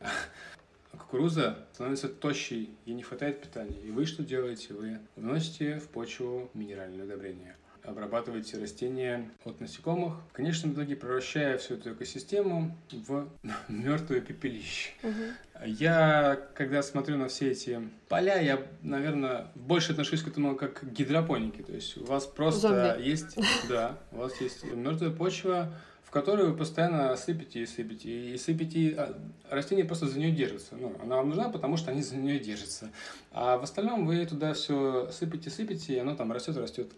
А 0.92 0.96
кукуруза 0.96 1.68
становится 1.72 2.08
тощей, 2.08 2.68
ей 2.84 2.94
не 2.94 3.04
хватает 3.04 3.40
питания. 3.40 3.80
И 3.84 3.92
вы 3.92 4.06
что 4.06 4.24
делаете? 4.24 4.74
Вы 4.74 4.98
вносите 5.14 5.78
в 5.78 5.86
почву 5.86 6.50
минеральное 6.52 7.04
удобрение 7.04 7.54
обрабатываете 7.84 8.58
растения 8.58 9.30
от 9.44 9.60
насекомых, 9.60 10.14
в 10.30 10.32
конечном 10.32 10.72
итоге 10.72 10.96
превращая 10.96 11.58
всю 11.58 11.74
эту 11.74 11.92
экосистему 11.92 12.76
в 12.90 13.28
мертвое 13.68 14.20
пепелище. 14.20 14.90
Угу. 15.02 15.66
Я, 15.66 16.40
когда 16.54 16.82
смотрю 16.82 17.16
на 17.18 17.28
все 17.28 17.50
эти 17.50 17.80
поля, 18.08 18.40
я, 18.40 18.66
наверное, 18.82 19.48
больше 19.54 19.92
отношусь 19.92 20.22
к 20.22 20.28
этому 20.28 20.56
как 20.56 20.80
к 20.80 20.84
гидропонике. 20.84 21.62
То 21.62 21.72
есть 21.72 21.96
у 21.96 22.04
вас 22.04 22.26
просто 22.26 22.94
Зомби. 22.94 23.08
есть, 23.08 23.38
да, 23.68 23.98
у 24.12 24.18
вас 24.18 24.40
есть 24.40 24.64
мертвая 24.64 25.10
почва, 25.10 25.74
в 26.10 26.12
которую 26.12 26.50
вы 26.50 26.56
постоянно 26.56 27.14
сыпете 27.16 27.62
и 27.62 27.66
сыпете, 27.66 28.34
и 28.34 28.36
сыпете, 28.36 28.94
а 28.98 29.22
растения 29.48 29.84
просто 29.84 30.08
за 30.08 30.18
нее 30.18 30.32
держатся. 30.32 30.74
Ну, 30.74 30.96
она 31.00 31.16
вам 31.16 31.28
нужна, 31.28 31.48
потому 31.50 31.76
что 31.76 31.92
они 31.92 32.02
за 32.02 32.16
нее 32.16 32.40
держатся. 32.40 32.90
А 33.30 33.58
в 33.58 33.62
остальном 33.62 34.06
вы 34.06 34.26
туда 34.26 34.54
все 34.54 35.08
сыпете, 35.12 35.50
сыпете, 35.50 35.94
и 35.94 35.98
оно 35.98 36.16
там 36.16 36.32
растет, 36.32 36.56
растет 36.56 36.90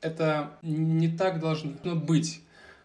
это 0.00 0.58
не 0.62 1.08
так 1.08 1.40
должно 1.40 1.96
быть. 1.96 2.42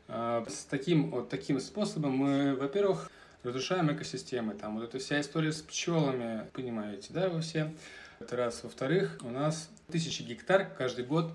А, 0.08 0.46
с 0.48 0.66
таким 0.66 1.12
вот 1.12 1.30
таким 1.30 1.60
способом 1.60 2.18
мы, 2.18 2.56
во-первых, 2.56 3.12
разрушаем 3.44 3.92
экосистемы. 3.92 4.54
Там 4.54 4.76
вот 4.76 4.84
эта 4.84 5.00
вся 5.00 5.20
история 5.22 5.52
с 5.52 5.62
пчелами, 5.62 6.48
понимаете, 6.54 7.08
да, 7.12 7.30
вы 7.30 7.42
все. 7.42 7.74
Это 8.20 8.36
раз. 8.38 8.64
Во-вторых, 8.64 9.18
у 9.22 9.30
нас 9.30 9.70
тысячи 9.92 10.22
гектар 10.22 10.70
каждый 10.78 11.06
год 11.06 11.34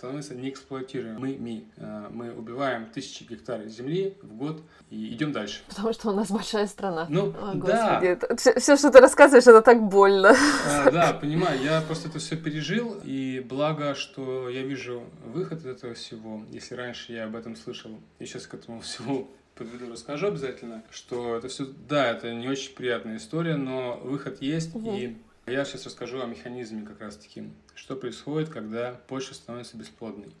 становится 0.00 0.34
неэксплуатируемыми. 0.34 1.36
Мы, 1.36 1.64
э, 1.76 2.08
мы 2.10 2.32
убиваем 2.32 2.86
тысячи 2.86 3.22
гектар 3.24 3.66
земли 3.66 4.16
в 4.22 4.34
год 4.34 4.62
и 4.88 5.12
идем 5.12 5.30
дальше. 5.32 5.60
Потому 5.68 5.92
что 5.92 6.08
у 6.08 6.12
нас 6.14 6.30
большая 6.30 6.66
страна. 6.68 7.06
Ну, 7.10 7.34
О, 7.38 7.52
да. 7.54 8.00
Это, 8.02 8.34
все, 8.36 8.58
все, 8.58 8.78
что 8.78 8.90
ты 8.90 9.00
рассказываешь, 9.00 9.46
это 9.46 9.60
так 9.60 9.82
больно. 9.82 10.34
А, 10.66 10.90
да, 10.90 11.12
понимаю. 11.12 11.62
Я 11.62 11.82
просто 11.82 12.08
это 12.08 12.18
все 12.18 12.36
пережил, 12.36 12.98
и 13.04 13.44
благо, 13.46 13.94
что 13.94 14.48
я 14.48 14.62
вижу 14.62 15.02
выход 15.26 15.58
из 15.58 15.66
этого 15.66 15.92
всего. 15.92 16.44
Если 16.50 16.74
раньше 16.74 17.12
я 17.12 17.24
об 17.24 17.36
этом 17.36 17.54
слышал, 17.54 17.90
и 18.18 18.24
сейчас 18.24 18.46
к 18.46 18.54
этому 18.54 18.80
всему 18.80 19.28
подведу, 19.54 19.92
расскажу 19.92 20.28
обязательно, 20.28 20.82
что 20.90 21.36
это 21.36 21.48
все, 21.48 21.66
да, 21.86 22.10
это 22.10 22.32
не 22.32 22.48
очень 22.48 22.74
приятная 22.74 23.18
история, 23.18 23.56
но 23.56 24.00
выход 24.02 24.40
есть, 24.40 24.74
угу. 24.74 24.96
и 24.96 25.16
я 25.46 25.64
сейчас 25.64 25.86
расскажу 25.86 26.20
о 26.20 26.26
механизме 26.26 26.82
как 26.82 27.00
раз 27.00 27.16
таки, 27.16 27.50
что 27.74 27.96
происходит, 27.96 28.48
когда 28.48 29.00
почва 29.08 29.34
становится 29.34 29.76
бесплодной. 29.76 30.32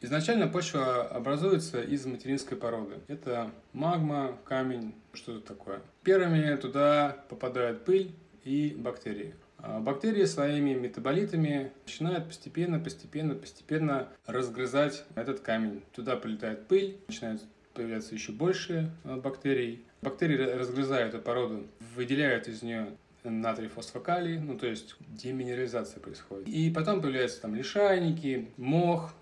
Изначально 0.00 0.48
почва 0.48 1.06
образуется 1.06 1.80
из 1.82 2.04
материнской 2.04 2.56
породы. 2.56 2.96
Это 3.08 3.50
магма, 3.72 4.36
камень, 4.44 4.94
что-то 5.14 5.40
такое. 5.40 5.80
Первыми 6.02 6.54
туда 6.56 7.24
попадают 7.28 7.84
пыль 7.84 8.12
и 8.44 8.74
бактерии. 8.76 9.34
А 9.58 9.80
бактерии 9.80 10.26
своими 10.26 10.74
метаболитами 10.74 11.72
начинают 11.86 12.26
постепенно, 12.26 12.78
постепенно, 12.78 13.34
постепенно 13.34 14.08
разгрызать 14.26 15.04
этот 15.14 15.40
камень. 15.40 15.82
Туда 15.92 16.16
прилетает 16.16 16.66
пыль, 16.68 16.98
начинают 17.08 17.42
появляться 17.72 18.14
еще 18.14 18.32
больше 18.32 18.90
а, 19.04 19.16
бактерий. 19.16 19.84
Бактерии 20.02 20.36
разгрызают 20.36 21.14
эту 21.14 21.22
породу, 21.22 21.66
выделяют 21.96 22.46
из 22.46 22.62
нее 22.62 22.88
натрий 23.24 23.68
фосфокалий, 23.68 24.38
ну 24.38 24.56
то 24.56 24.66
есть 24.66 24.96
деминерализация 25.00 26.00
происходит. 26.00 26.48
И 26.48 26.70
потом 26.70 27.00
появляются 27.00 27.40
там 27.42 27.54
лишайники, 27.54 28.48
мох, 28.56 29.14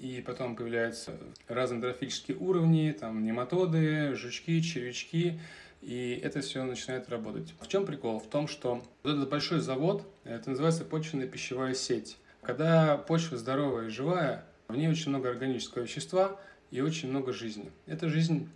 и 0.00 0.22
потом 0.26 0.56
появляются 0.56 1.12
разные 1.46 1.80
трофические 1.80 2.36
уровни, 2.38 2.96
там 2.98 3.22
нематоды, 3.22 4.14
жучки, 4.14 4.60
червячки, 4.62 5.38
и 5.82 6.20
это 6.22 6.40
все 6.40 6.64
начинает 6.64 7.08
работать. 7.08 7.54
В 7.60 7.68
чем 7.68 7.86
прикол? 7.86 8.18
В 8.18 8.28
том, 8.28 8.48
что 8.48 8.82
вот 9.02 9.12
этот 9.14 9.28
большой 9.28 9.60
завод, 9.60 10.06
это 10.24 10.50
называется 10.50 10.84
почвенная 10.84 11.26
пищевая 11.26 11.74
сеть. 11.74 12.16
Когда 12.42 12.96
почва 12.96 13.36
здоровая 13.36 13.86
и 13.86 13.90
живая, 13.90 14.44
в 14.68 14.76
ней 14.76 14.88
очень 14.88 15.10
много 15.10 15.28
органического 15.28 15.82
вещества 15.82 16.38
и 16.70 16.80
очень 16.80 17.10
много 17.10 17.32
жизни. 17.32 17.70
Эта 17.86 18.08
жизнь 18.08 18.48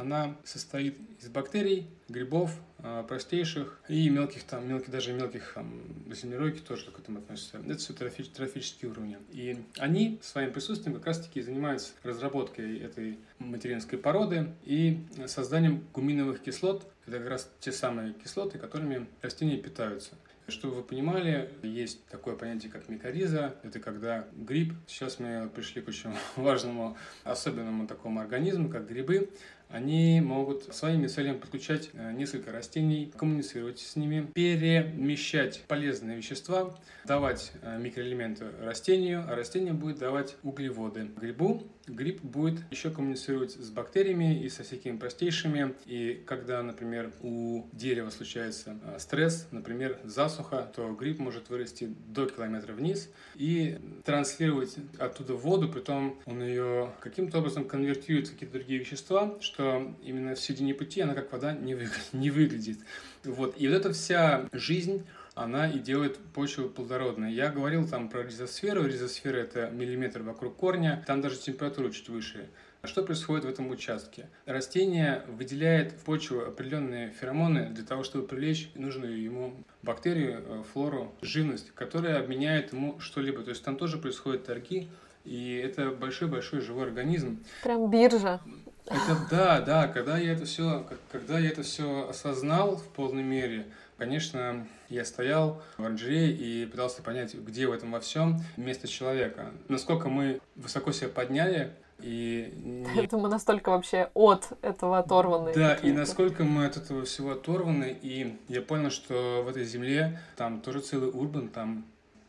она 0.00 0.36
состоит 0.44 0.96
из 1.20 1.28
бактерий, 1.28 1.86
грибов, 2.08 2.50
а, 2.78 3.02
простейших 3.02 3.80
и 3.88 4.08
мелких, 4.08 4.44
там, 4.44 4.68
мелких, 4.68 4.90
даже 4.90 5.12
мелких 5.12 5.52
там, 5.54 5.82
землеройки 6.12 6.60
тоже 6.60 6.90
к 6.90 6.98
этому 6.98 7.18
относятся. 7.18 7.58
Это 7.58 7.76
все 7.76 7.92
трофи, 7.92 8.24
трофические 8.24 8.90
уровни. 8.90 9.18
И 9.32 9.62
они 9.78 10.18
своим 10.22 10.52
присутствием 10.52 10.96
как 10.96 11.06
раз-таки 11.06 11.42
занимаются 11.42 11.92
разработкой 12.02 12.78
этой 12.78 13.18
материнской 13.38 13.98
породы 13.98 14.52
и 14.64 15.04
созданием 15.26 15.84
гуминовых 15.92 16.40
кислот. 16.40 16.86
Это 17.06 17.18
как 17.18 17.28
раз 17.28 17.50
те 17.60 17.72
самые 17.72 18.14
кислоты, 18.14 18.58
которыми 18.58 19.06
растения 19.22 19.56
питаются. 19.56 20.14
Чтобы 20.48 20.76
вы 20.76 20.82
понимали, 20.82 21.48
есть 21.62 22.04
такое 22.06 22.34
понятие, 22.34 22.72
как 22.72 22.88
микориза. 22.88 23.54
Это 23.62 23.78
когда 23.78 24.26
гриб, 24.32 24.72
сейчас 24.86 25.18
мы 25.18 25.48
пришли 25.54 25.80
к 25.80 25.88
очень 25.88 26.10
важному, 26.36 26.96
особенному 27.24 27.86
такому 27.86 28.20
организму, 28.20 28.68
как 28.68 28.88
грибы, 28.88 29.30
они 29.70 30.20
могут 30.20 30.74
своими 30.74 31.06
целями 31.06 31.38
подключать 31.38 31.90
э, 31.92 32.12
несколько 32.12 32.50
растений, 32.50 33.12
коммуницировать 33.16 33.78
с 33.78 33.96
ними, 33.96 34.26
перемещать 34.34 35.62
полезные 35.68 36.16
вещества, 36.16 36.74
давать 37.04 37.52
э, 37.62 37.78
микроэлементы 37.78 38.46
растению, 38.62 39.24
а 39.28 39.36
растение 39.36 39.72
будет 39.72 39.98
давать 39.98 40.36
углеводы 40.42 41.08
грибу. 41.16 41.62
Гриб 41.94 42.22
будет 42.22 42.60
еще 42.70 42.90
коммуницировать 42.90 43.52
с 43.52 43.70
бактериями 43.70 44.42
и 44.42 44.48
со 44.48 44.62
всякими 44.62 44.96
простейшими. 44.96 45.74
И 45.86 46.22
когда, 46.26 46.62
например, 46.62 47.12
у 47.22 47.64
дерева 47.72 48.10
случается 48.10 48.78
э, 48.84 48.98
стресс, 48.98 49.46
например, 49.50 49.98
засуха, 50.04 50.70
то 50.74 50.92
гриб 50.92 51.18
может 51.18 51.48
вырасти 51.50 51.94
до 52.08 52.26
километра 52.26 52.72
вниз 52.72 53.10
и 53.34 53.78
транслировать 54.04 54.76
оттуда 54.98 55.34
воду, 55.34 55.68
притом 55.68 56.18
он 56.26 56.42
ее 56.42 56.92
каким-то 57.00 57.38
образом 57.38 57.64
конвертирует 57.64 58.28
в 58.28 58.32
какие-то 58.32 58.54
другие 58.54 58.80
вещества, 58.80 59.36
что 59.40 59.94
именно 60.02 60.34
в 60.34 60.40
середине 60.40 60.74
пути 60.74 61.00
она 61.00 61.14
как 61.14 61.32
вода 61.32 61.52
не, 61.52 61.74
вы, 61.74 61.88
не 62.12 62.30
выглядит. 62.30 62.78
Вот. 63.24 63.54
И 63.58 63.68
вот 63.68 63.74
эта 63.74 63.92
вся 63.92 64.48
жизнь, 64.52 65.06
она 65.40 65.70
и 65.70 65.78
делает 65.78 66.18
почву 66.34 66.68
плодородной. 66.68 67.32
Я 67.32 67.50
говорил 67.50 67.88
там 67.88 68.08
про 68.08 68.22
ризосферу. 68.22 68.86
Ризосфера– 68.86 69.36
это 69.38 69.70
миллиметр 69.70 70.22
вокруг 70.22 70.56
корня. 70.56 71.02
Там 71.06 71.22
даже 71.22 71.38
температура 71.38 71.90
чуть 71.90 72.08
выше. 72.08 72.48
Что 72.84 73.02
происходит 73.02 73.44
в 73.44 73.48
этом 73.48 73.70
участке? 73.70 74.28
Растение 74.46 75.22
выделяет 75.28 75.92
в 75.92 76.04
почву 76.04 76.40
определенные 76.40 77.10
феромоны 77.10 77.70
для 77.70 77.84
того, 77.84 78.04
чтобы 78.04 78.26
привлечь 78.26 78.70
нужную 78.74 79.22
ему 79.22 79.54
бактерию, 79.82 80.42
э, 80.46 80.62
флору, 80.72 81.14
живность, 81.20 81.72
которая 81.74 82.18
обменяет 82.18 82.72
ему 82.72 82.98
что-либо. 83.00 83.42
То 83.42 83.50
есть 83.50 83.62
там 83.62 83.76
тоже 83.76 83.98
происходят 83.98 84.44
торги, 84.44 84.88
и 85.24 85.56
это 85.62 85.90
большой-большой 85.90 86.60
живой 86.60 86.84
организм. 86.84 87.44
Прям 87.62 87.90
биржа. 87.90 88.40
Это 88.86 89.16
да, 89.30 89.60
да, 89.60 89.88
когда 89.88 90.18
я 90.18 90.32
это 90.32 90.46
все, 90.46 90.86
когда 91.12 91.38
я 91.38 91.50
это 91.50 91.62
все 91.62 92.08
осознал 92.08 92.76
в 92.76 92.88
полной 92.88 93.22
мере, 93.22 93.66
конечно, 94.00 94.66
я 94.88 95.04
стоял 95.04 95.62
в 95.76 95.84
оранжерее 95.84 96.32
и 96.32 96.64
пытался 96.64 97.02
понять, 97.02 97.34
где 97.34 97.66
в 97.66 97.72
этом 97.72 97.92
во 97.92 98.00
всем 98.00 98.40
место 98.56 98.88
человека. 98.88 99.50
Насколько 99.68 100.08
мы 100.08 100.40
высоко 100.56 100.90
себя 100.90 101.10
подняли, 101.10 101.70
и. 102.00 102.50
Это 102.96 103.18
мы 103.18 103.28
настолько 103.28 103.68
вообще 103.68 104.10
от 104.14 104.56
этого 104.62 104.98
оторваны. 104.98 105.52
Да, 105.54 105.74
и 105.74 105.92
насколько 105.92 106.44
мы 106.44 106.64
от 106.64 106.78
этого 106.78 107.04
всего 107.04 107.32
оторваны, 107.32 107.94
и 108.00 108.38
я 108.48 108.62
понял, 108.62 108.90
что 108.90 109.42
в 109.44 109.48
этой 109.48 109.64
земле 109.64 110.18
там 110.34 110.62
тоже 110.62 110.80
целый 110.80 111.10
урбан, 111.10 111.48
там 111.48 111.84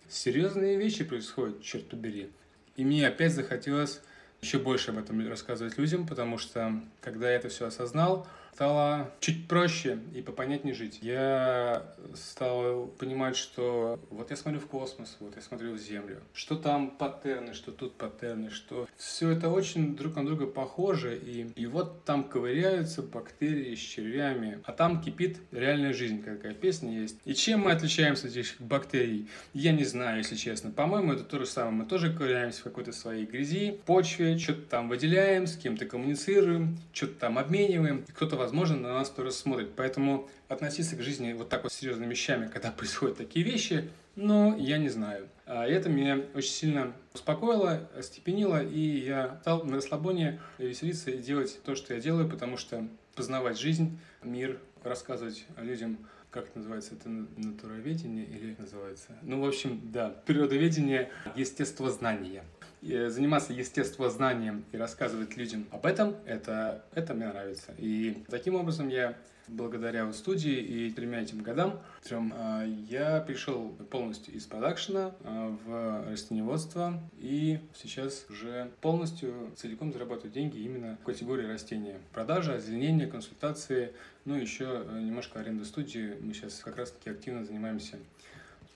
серьезные 0.09 0.76
вещи 0.76 1.05
происходят, 1.05 1.63
черт 1.63 1.88
побери. 1.88 2.30
И 2.76 2.84
мне 2.84 3.07
опять 3.07 3.34
захотелось 3.34 4.01
еще 4.41 4.59
больше 4.59 4.91
об 4.91 4.97
этом 4.97 5.26
рассказывать 5.26 5.78
людям, 5.78 6.05
потому 6.05 6.38
что 6.38 6.82
когда 6.99 7.30
я 7.30 7.38
это 7.38 7.47
все 7.47 7.67
осознал, 7.67 8.28
стало 8.54 9.12
чуть 9.20 9.47
проще 9.47 9.99
и 10.14 10.22
попонятнее 10.22 10.74
жить. 10.74 10.99
Я 11.02 11.84
стал 12.16 12.88
понимать, 12.99 13.36
что 13.36 13.99
вот 14.10 14.30
я 14.30 14.36
смотрю 14.36 14.60
в 14.60 14.68
космос, 14.68 15.18
вот 15.20 15.36
я 15.36 15.41
смотрю 15.41 15.74
в 15.74 15.78
Землю, 15.78 16.20
что 16.34 16.56
там 16.56 16.91
паттерны, 16.91 17.54
что 17.54 17.72
тут 17.72 17.95
паттерны, 17.95 18.49
что 18.49 18.88
все 18.97 19.32
это 19.32 19.49
очень 19.49 19.95
друг 19.95 20.16
на 20.16 20.26
друга 20.26 20.47
похоже, 20.47 21.18
и, 21.18 21.47
и 21.56 21.66
вот 21.66 22.04
там 22.06 22.24
ковыряются 22.24 23.02
бактерии 23.02 23.76
с 23.76 23.80
червями, 23.80 24.60
а 24.66 24.72
там 24.72 25.02
кипит 25.02 25.39
реальная 25.52 25.93
жизнь, 25.93 26.22
какая 26.22 26.54
песня 26.54 26.99
есть. 26.99 27.18
И 27.26 27.34
чем 27.34 27.62
мы 27.62 27.72
отличаемся 27.72 28.28
от 28.28 28.36
этих 28.36 28.60
бактерий, 28.60 29.28
я 29.54 29.72
не 29.72 29.86
знаю, 29.86 30.20
если 30.20 30.36
честно. 30.36 30.72
По-моему, 30.72 31.14
это 31.14 31.24
то 31.24 31.39
же 31.39 31.45
самое. 31.45 31.76
Мы 31.76 31.86
тоже 31.86 32.14
ковыряемся 32.14 32.62
в 32.62 32.64
какой-то 32.64 32.91
своей 32.91 33.26
грязи, 33.26 33.80
почве, 33.86 34.38
что-то 34.38 34.62
там 34.62 34.89
выделяем, 34.89 35.47
с 35.47 35.56
кем-то 35.56 35.86
коммуницируем, 35.86 36.78
что-то 36.93 37.14
там 37.14 37.38
обмениваем. 37.38 38.06
Кто-то 38.14 38.41
возможно, 38.42 38.78
на 38.78 38.94
нас 38.94 39.10
тоже 39.10 39.32
смотрит. 39.32 39.72
Поэтому 39.76 40.30
относиться 40.48 40.96
к 40.96 41.02
жизни 41.02 41.34
вот 41.34 41.50
так 41.50 41.64
вот 41.64 41.72
серьезными 41.72 42.12
вещами, 42.12 42.48
когда 42.48 42.72
происходят 42.78 43.18
такие 43.18 43.46
вещи, 43.46 43.89
ну, 44.16 44.58
я 44.58 44.78
не 44.78 44.89
знаю. 44.89 45.28
А 45.46 45.66
это 45.66 45.89
меня 45.89 46.22
очень 46.34 46.52
сильно 46.52 46.94
успокоило, 47.14 47.89
остепенило, 47.98 48.62
и 48.64 48.80
я 48.80 49.39
стал 49.42 49.64
на 49.64 49.78
расслабоне 49.78 50.42
веселиться 50.58 51.12
и 51.12 51.18
делать 51.18 51.60
то, 51.64 51.76
что 51.76 51.94
я 51.94 52.00
делаю, 52.00 52.30
потому 52.30 52.58
что 52.58 52.88
познавать 53.16 53.60
жизнь, 53.60 53.98
мир, 54.24 54.60
рассказывать 54.84 55.46
людям 55.58 55.98
как 56.32 56.46
это 56.46 56.60
называется, 56.60 56.96
это 56.96 57.10
натуроведение 57.10 58.26
или 58.26 58.56
называется? 58.58 59.18
Ну, 59.22 59.42
в 59.42 59.46
общем, 59.46 59.82
да, 59.92 60.10
природоведение, 60.26 61.12
естествознание. 61.36 62.44
И 62.82 63.07
заниматься 63.07 63.53
естествознанием 63.53 64.65
и 64.71 64.77
рассказывать 64.77 65.38
людям 65.38 65.67
об 65.71 65.86
этом, 65.86 66.15
это, 66.25 66.84
это 66.93 67.13
мне 67.13 67.27
нравится. 67.27 67.73
И 67.77 68.23
таким 68.29 68.55
образом 68.55 68.89
я 68.89 69.15
благодаря 69.51 70.11
студии 70.13 70.53
и 70.53 70.91
тремя 70.91 71.21
этим 71.21 71.41
годам, 71.41 71.79
трем, 72.03 72.34
а, 72.36 72.63
я 72.65 73.19
пришел 73.21 73.69
полностью 73.89 74.34
из 74.34 74.45
продакшена 74.45 75.11
а, 75.23 75.57
в 75.65 76.09
растениеводство 76.09 76.99
и 77.19 77.59
сейчас 77.75 78.25
уже 78.29 78.71
полностью 78.82 79.51
целиком 79.55 79.91
зарабатываю 79.91 80.32
деньги 80.32 80.57
именно 80.59 80.97
в 81.01 81.05
категории 81.05 81.45
растения. 81.45 81.97
Продажа, 82.13 82.55
озеленение, 82.55 83.07
консультации, 83.07 83.93
ну 84.25 84.36
еще 84.36 84.86
э, 84.88 84.99
немножко 85.01 85.39
аренда 85.39 85.65
студии. 85.65 86.15
Мы 86.21 86.34
сейчас 86.34 86.61
как 86.63 86.77
раз 86.77 86.91
таки 86.91 87.09
активно 87.09 87.43
занимаемся 87.43 87.97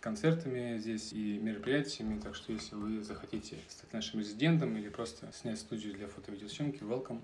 концертами 0.06 0.78
здесь 0.78 1.14
и 1.14 1.40
мероприятиями, 1.40 2.20
так 2.20 2.36
что 2.36 2.54
если 2.54 2.76
вы 2.76 3.02
захотите 3.02 3.56
стать 3.68 3.92
нашим 3.92 4.20
резидентом 4.20 4.78
или 4.78 4.88
просто 4.88 5.26
снять 5.34 5.58
студию 5.58 5.96
для 5.96 6.08
фото-видеосъемки, 6.08 6.84
welcome, 6.84 7.22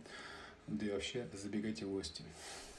да 0.66 0.88
и 0.88 0.90
вообще 0.90 1.28
забегайте 1.32 1.86
в 1.86 1.92
гости. 1.92 2.24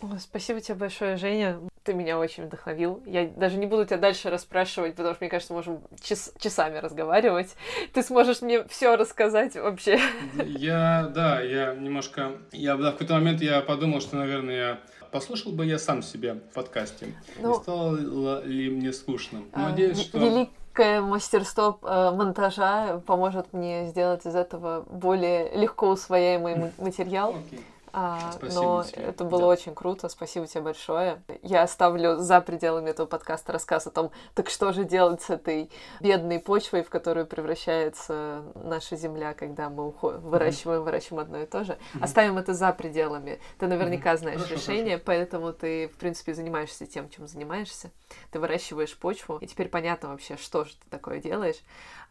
О, 0.01 0.19
спасибо 0.19 0.61
тебе 0.61 0.75
большое, 0.75 1.17
Женя. 1.17 1.61
Ты 1.85 1.95
меня 1.95 2.19
очень 2.19 2.47
вдохновил. 2.47 3.01
Я 3.07 3.29
даже 3.29 3.59
не 3.59 3.67
буду 3.67 3.85
тебя 3.87 3.99
дальше 3.99 4.29
расспрашивать, 4.29 4.97
потому 4.97 5.15
что, 5.15 5.23
мне 5.23 5.31
кажется, 5.31 5.53
можем 5.53 5.81
час 6.01 6.33
часами 6.41 6.79
разговаривать. 6.79 7.55
Ты 7.93 8.03
сможешь 8.03 8.43
мне 8.43 8.65
все 8.65 8.97
рассказать 8.97 9.55
вообще. 9.55 10.01
Я, 10.45 11.13
да, 11.15 11.41
я 11.41 11.77
немножко... 11.77 12.33
Я, 12.51 12.77
в 12.77 12.83
какой-то 12.83 13.15
момент 13.15 13.41
я 13.41 13.61
подумал, 13.61 14.01
что, 14.01 14.17
наверное, 14.17 14.57
я 14.57 14.81
послушал 15.13 15.53
бы 15.53 15.67
я 15.67 15.79
сам 15.79 16.03
себя 16.03 16.35
в 16.35 16.55
подкасте. 16.55 17.15
Ну, 17.39 17.51
не 17.51 17.63
стало 17.63 18.45
ли 18.45 18.71
мне 18.71 18.93
скучно? 18.93 19.43
А, 19.53 19.71
Надеюсь, 19.71 20.01
что... 20.01 20.19
Великое 20.19 21.03
мастерство 21.03 21.79
э, 21.83 22.11
монтажа 22.11 23.03
поможет 23.07 23.53
мне 23.53 23.87
сделать 23.89 24.27
из 24.27 24.35
этого 24.35 24.85
более 24.91 25.55
легко 25.55 25.91
усвояемый 25.91 26.73
материал. 26.79 27.35
Okay. 27.35 27.61
А, 27.93 28.33
но 28.41 28.85
тебе. 28.85 29.03
это 29.03 29.25
было 29.25 29.43
да. 29.43 29.47
очень 29.49 29.75
круто, 29.75 30.09
спасибо 30.09 30.47
тебе 30.47 30.63
большое. 30.63 31.23
Я 31.43 31.63
оставлю 31.63 32.17
за 32.17 32.41
пределами 32.41 32.91
этого 32.91 33.07
подкаста 33.07 33.53
рассказ 33.53 33.87
о 33.87 33.91
том, 33.91 34.11
так 34.35 34.49
что 34.49 34.73
же 34.73 34.85
делать 34.85 35.23
с 35.23 35.31
этой 35.31 35.71
бедной 36.01 36.39
почвой, 36.39 36.83
в 36.83 36.91
которую 36.91 37.27
превращается 37.27 38.45
наша 38.55 38.97
земля, 38.97 39.35
когда 39.35 39.69
мы 39.69 39.89
уход... 39.89 40.17
выращиваем, 40.21 40.81
mm-hmm. 40.81 40.85
выращиваем 40.85 41.23
одно 41.23 41.39
и 41.39 41.47
то 41.47 41.65
же. 41.65 41.73
Mm-hmm. 41.73 42.03
Оставим 42.05 42.39
это 42.39 42.55
за 42.55 42.73
пределами. 42.73 43.41
Ты 43.59 43.67
наверняка 43.67 44.15
mm-hmm. 44.15 44.19
знаешь 44.19 44.41
хорошо, 44.41 44.55
решение, 44.55 44.97
хорошо. 44.97 45.05
поэтому 45.07 45.53
ты, 45.53 45.89
в 45.89 45.97
принципе, 45.97 46.35
занимаешься 46.35 46.87
тем, 46.87 47.11
чем 47.11 47.29
занимаешься. 47.29 47.91
Ты 48.31 48.41
выращиваешь 48.41 48.97
почву, 48.97 49.39
и 49.39 49.47
теперь 49.47 49.69
понятно 49.69 50.09
вообще, 50.09 50.37
что 50.37 50.65
же 50.65 50.73
ты 50.73 50.89
такое 50.91 51.21
делаешь. 51.21 51.63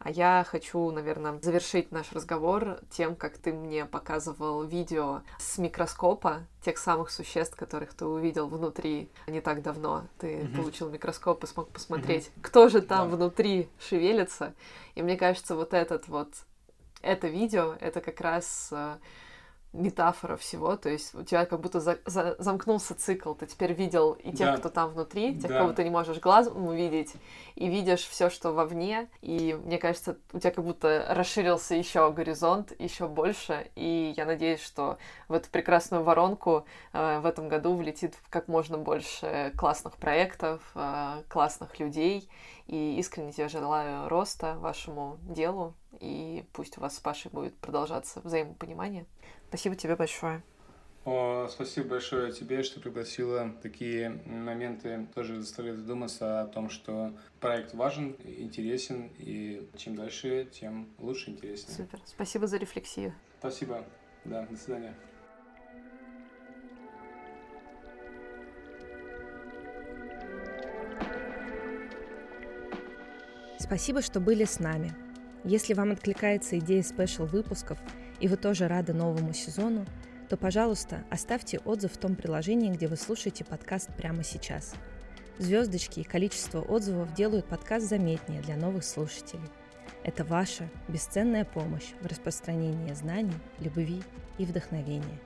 А 0.04 0.10
я 0.10 0.44
хочу, 0.48 0.90
наверное, 0.90 1.38
завершить 1.42 1.92
наш 1.92 2.12
разговор 2.12 2.80
тем, 2.90 3.14
как 3.14 3.38
ты 3.38 3.52
мне 3.52 3.84
показывал 3.84 4.64
видео 4.64 5.22
с 5.38 5.58
микроскопа 5.72 6.46
тех 6.60 6.76
самых 6.76 7.10
существ, 7.10 7.56
которых 7.56 7.94
ты 7.94 8.04
увидел 8.04 8.46
внутри 8.46 9.10
не 9.26 9.40
так 9.40 9.62
давно. 9.62 10.04
Ты 10.18 10.26
mm-hmm. 10.26 10.56
получил 10.56 10.90
микроскоп 10.90 11.42
и 11.44 11.46
смог 11.46 11.70
посмотреть, 11.70 12.26
mm-hmm. 12.26 12.42
кто 12.42 12.68
же 12.68 12.82
там 12.82 13.10
да. 13.10 13.16
внутри 13.16 13.70
шевелится. 13.80 14.52
И 14.94 15.02
мне 15.02 15.16
кажется, 15.16 15.56
вот 15.56 15.72
этот 15.72 16.08
вот 16.08 16.28
это 17.00 17.26
видео, 17.26 17.74
это 17.80 18.02
как 18.02 18.20
раз 18.20 18.68
э, 18.70 18.96
метафора 19.72 20.36
всего, 20.36 20.76
то 20.76 20.90
есть 20.90 21.14
у 21.14 21.22
тебя 21.22 21.46
как 21.46 21.60
будто 21.60 21.80
за, 21.80 21.98
за, 22.04 22.36
замкнулся 22.38 22.94
цикл, 22.94 23.32
ты 23.32 23.46
теперь 23.46 23.72
видел 23.72 24.12
и 24.12 24.30
тех, 24.30 24.52
да. 24.52 24.56
кто 24.58 24.68
там 24.68 24.90
внутри, 24.90 25.34
тех, 25.38 25.50
да. 25.50 25.60
кого 25.60 25.72
ты 25.72 25.82
не 25.84 25.90
можешь 25.90 26.18
глазом 26.20 26.66
увидеть, 26.66 27.14
и 27.54 27.68
видишь 27.68 28.06
все, 28.06 28.28
что 28.28 28.52
вовне, 28.52 29.08
и 29.22 29.58
мне 29.64 29.78
кажется, 29.78 30.18
у 30.32 30.38
тебя 30.38 30.50
как 30.50 30.64
будто 30.64 31.06
расширился 31.08 31.74
еще 31.74 32.10
горизонт, 32.12 32.78
еще 32.78 33.08
больше, 33.08 33.70
и 33.74 34.12
я 34.16 34.26
надеюсь, 34.26 34.62
что 34.62 34.98
в 35.28 35.32
эту 35.32 35.48
прекрасную 35.48 36.02
воронку 36.02 36.66
э, 36.92 37.20
в 37.20 37.26
этом 37.26 37.48
году 37.48 37.74
влетит 37.74 38.14
как 38.28 38.48
можно 38.48 38.76
больше 38.76 39.52
классных 39.56 39.96
проектов, 39.96 40.60
э, 40.74 41.22
классных 41.28 41.78
людей, 41.80 42.28
и 42.66 42.98
искренне 42.98 43.32
тебе 43.32 43.48
желаю 43.48 44.08
роста 44.08 44.56
вашему 44.58 45.18
делу, 45.22 45.74
и 46.00 46.44
пусть 46.52 46.78
у 46.78 46.80
вас 46.80 46.96
с 46.96 47.00
Пашей 47.00 47.30
будет 47.30 47.56
продолжаться 47.56 48.20
взаимопонимание. 48.20 49.06
Спасибо 49.48 49.76
тебе 49.76 49.96
большое. 49.96 50.42
О, 51.04 51.48
спасибо 51.50 51.88
большое 51.88 52.32
тебе, 52.32 52.62
что 52.62 52.80
пригласила. 52.80 53.52
Такие 53.60 54.10
моменты 54.24 55.08
тоже 55.14 55.40
заставляют 55.40 55.80
задуматься 55.80 56.42
о 56.42 56.46
том, 56.46 56.70
что 56.70 57.12
проект 57.40 57.74
важен, 57.74 58.16
интересен, 58.24 59.10
и 59.18 59.68
чем 59.76 59.96
дальше, 59.96 60.48
тем 60.52 60.88
лучше, 60.98 61.30
интереснее. 61.30 61.76
Супер. 61.76 62.00
Спасибо 62.04 62.46
за 62.46 62.58
рефлексию. 62.58 63.14
Спасибо. 63.40 63.84
Да, 64.24 64.46
до 64.48 64.56
свидания. 64.56 64.94
Спасибо, 73.62 74.02
что 74.02 74.20
были 74.20 74.44
с 74.44 74.58
нами. 74.58 74.92
Если 75.44 75.74
вам 75.74 75.92
откликается 75.92 76.58
идея 76.58 76.82
спешл 76.82 77.24
выпусков– 77.24 77.78
и 78.22 78.28
вы 78.28 78.36
тоже 78.36 78.68
рады 78.68 78.94
новому 78.94 79.34
сезону, 79.34 79.84
то, 80.28 80.36
пожалуйста, 80.36 81.04
оставьте 81.10 81.58
отзыв 81.58 81.92
в 81.92 81.98
том 81.98 82.14
приложении, 82.14 82.70
где 82.70 82.86
вы 82.86 82.96
слушаете 82.96 83.44
подкаст 83.44 83.92
прямо 83.96 84.22
сейчас. 84.22 84.74
Звездочки 85.38 86.00
и 86.00 86.04
количество 86.04 86.60
отзывов 86.60 87.12
делают 87.14 87.46
подкаст 87.46 87.88
заметнее 87.88 88.40
для 88.40 88.56
новых 88.56 88.84
слушателей. 88.84 89.42
Это 90.04 90.24
ваша 90.24 90.70
бесценная 90.86 91.44
помощь 91.44 91.90
в 92.00 92.06
распространении 92.06 92.94
знаний, 92.94 93.34
любви 93.58 94.02
и 94.38 94.44
вдохновения. 94.44 95.18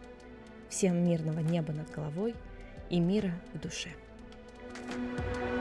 Всем 0.70 1.05
мирного 1.05 1.41
неба 1.41 1.74
над 1.74 1.91
головой 1.91 2.34
и 2.89 2.99
мира 2.99 3.32
в 3.53 3.59
душе. 3.59 3.91
thank 4.89 5.51
you 5.51 5.55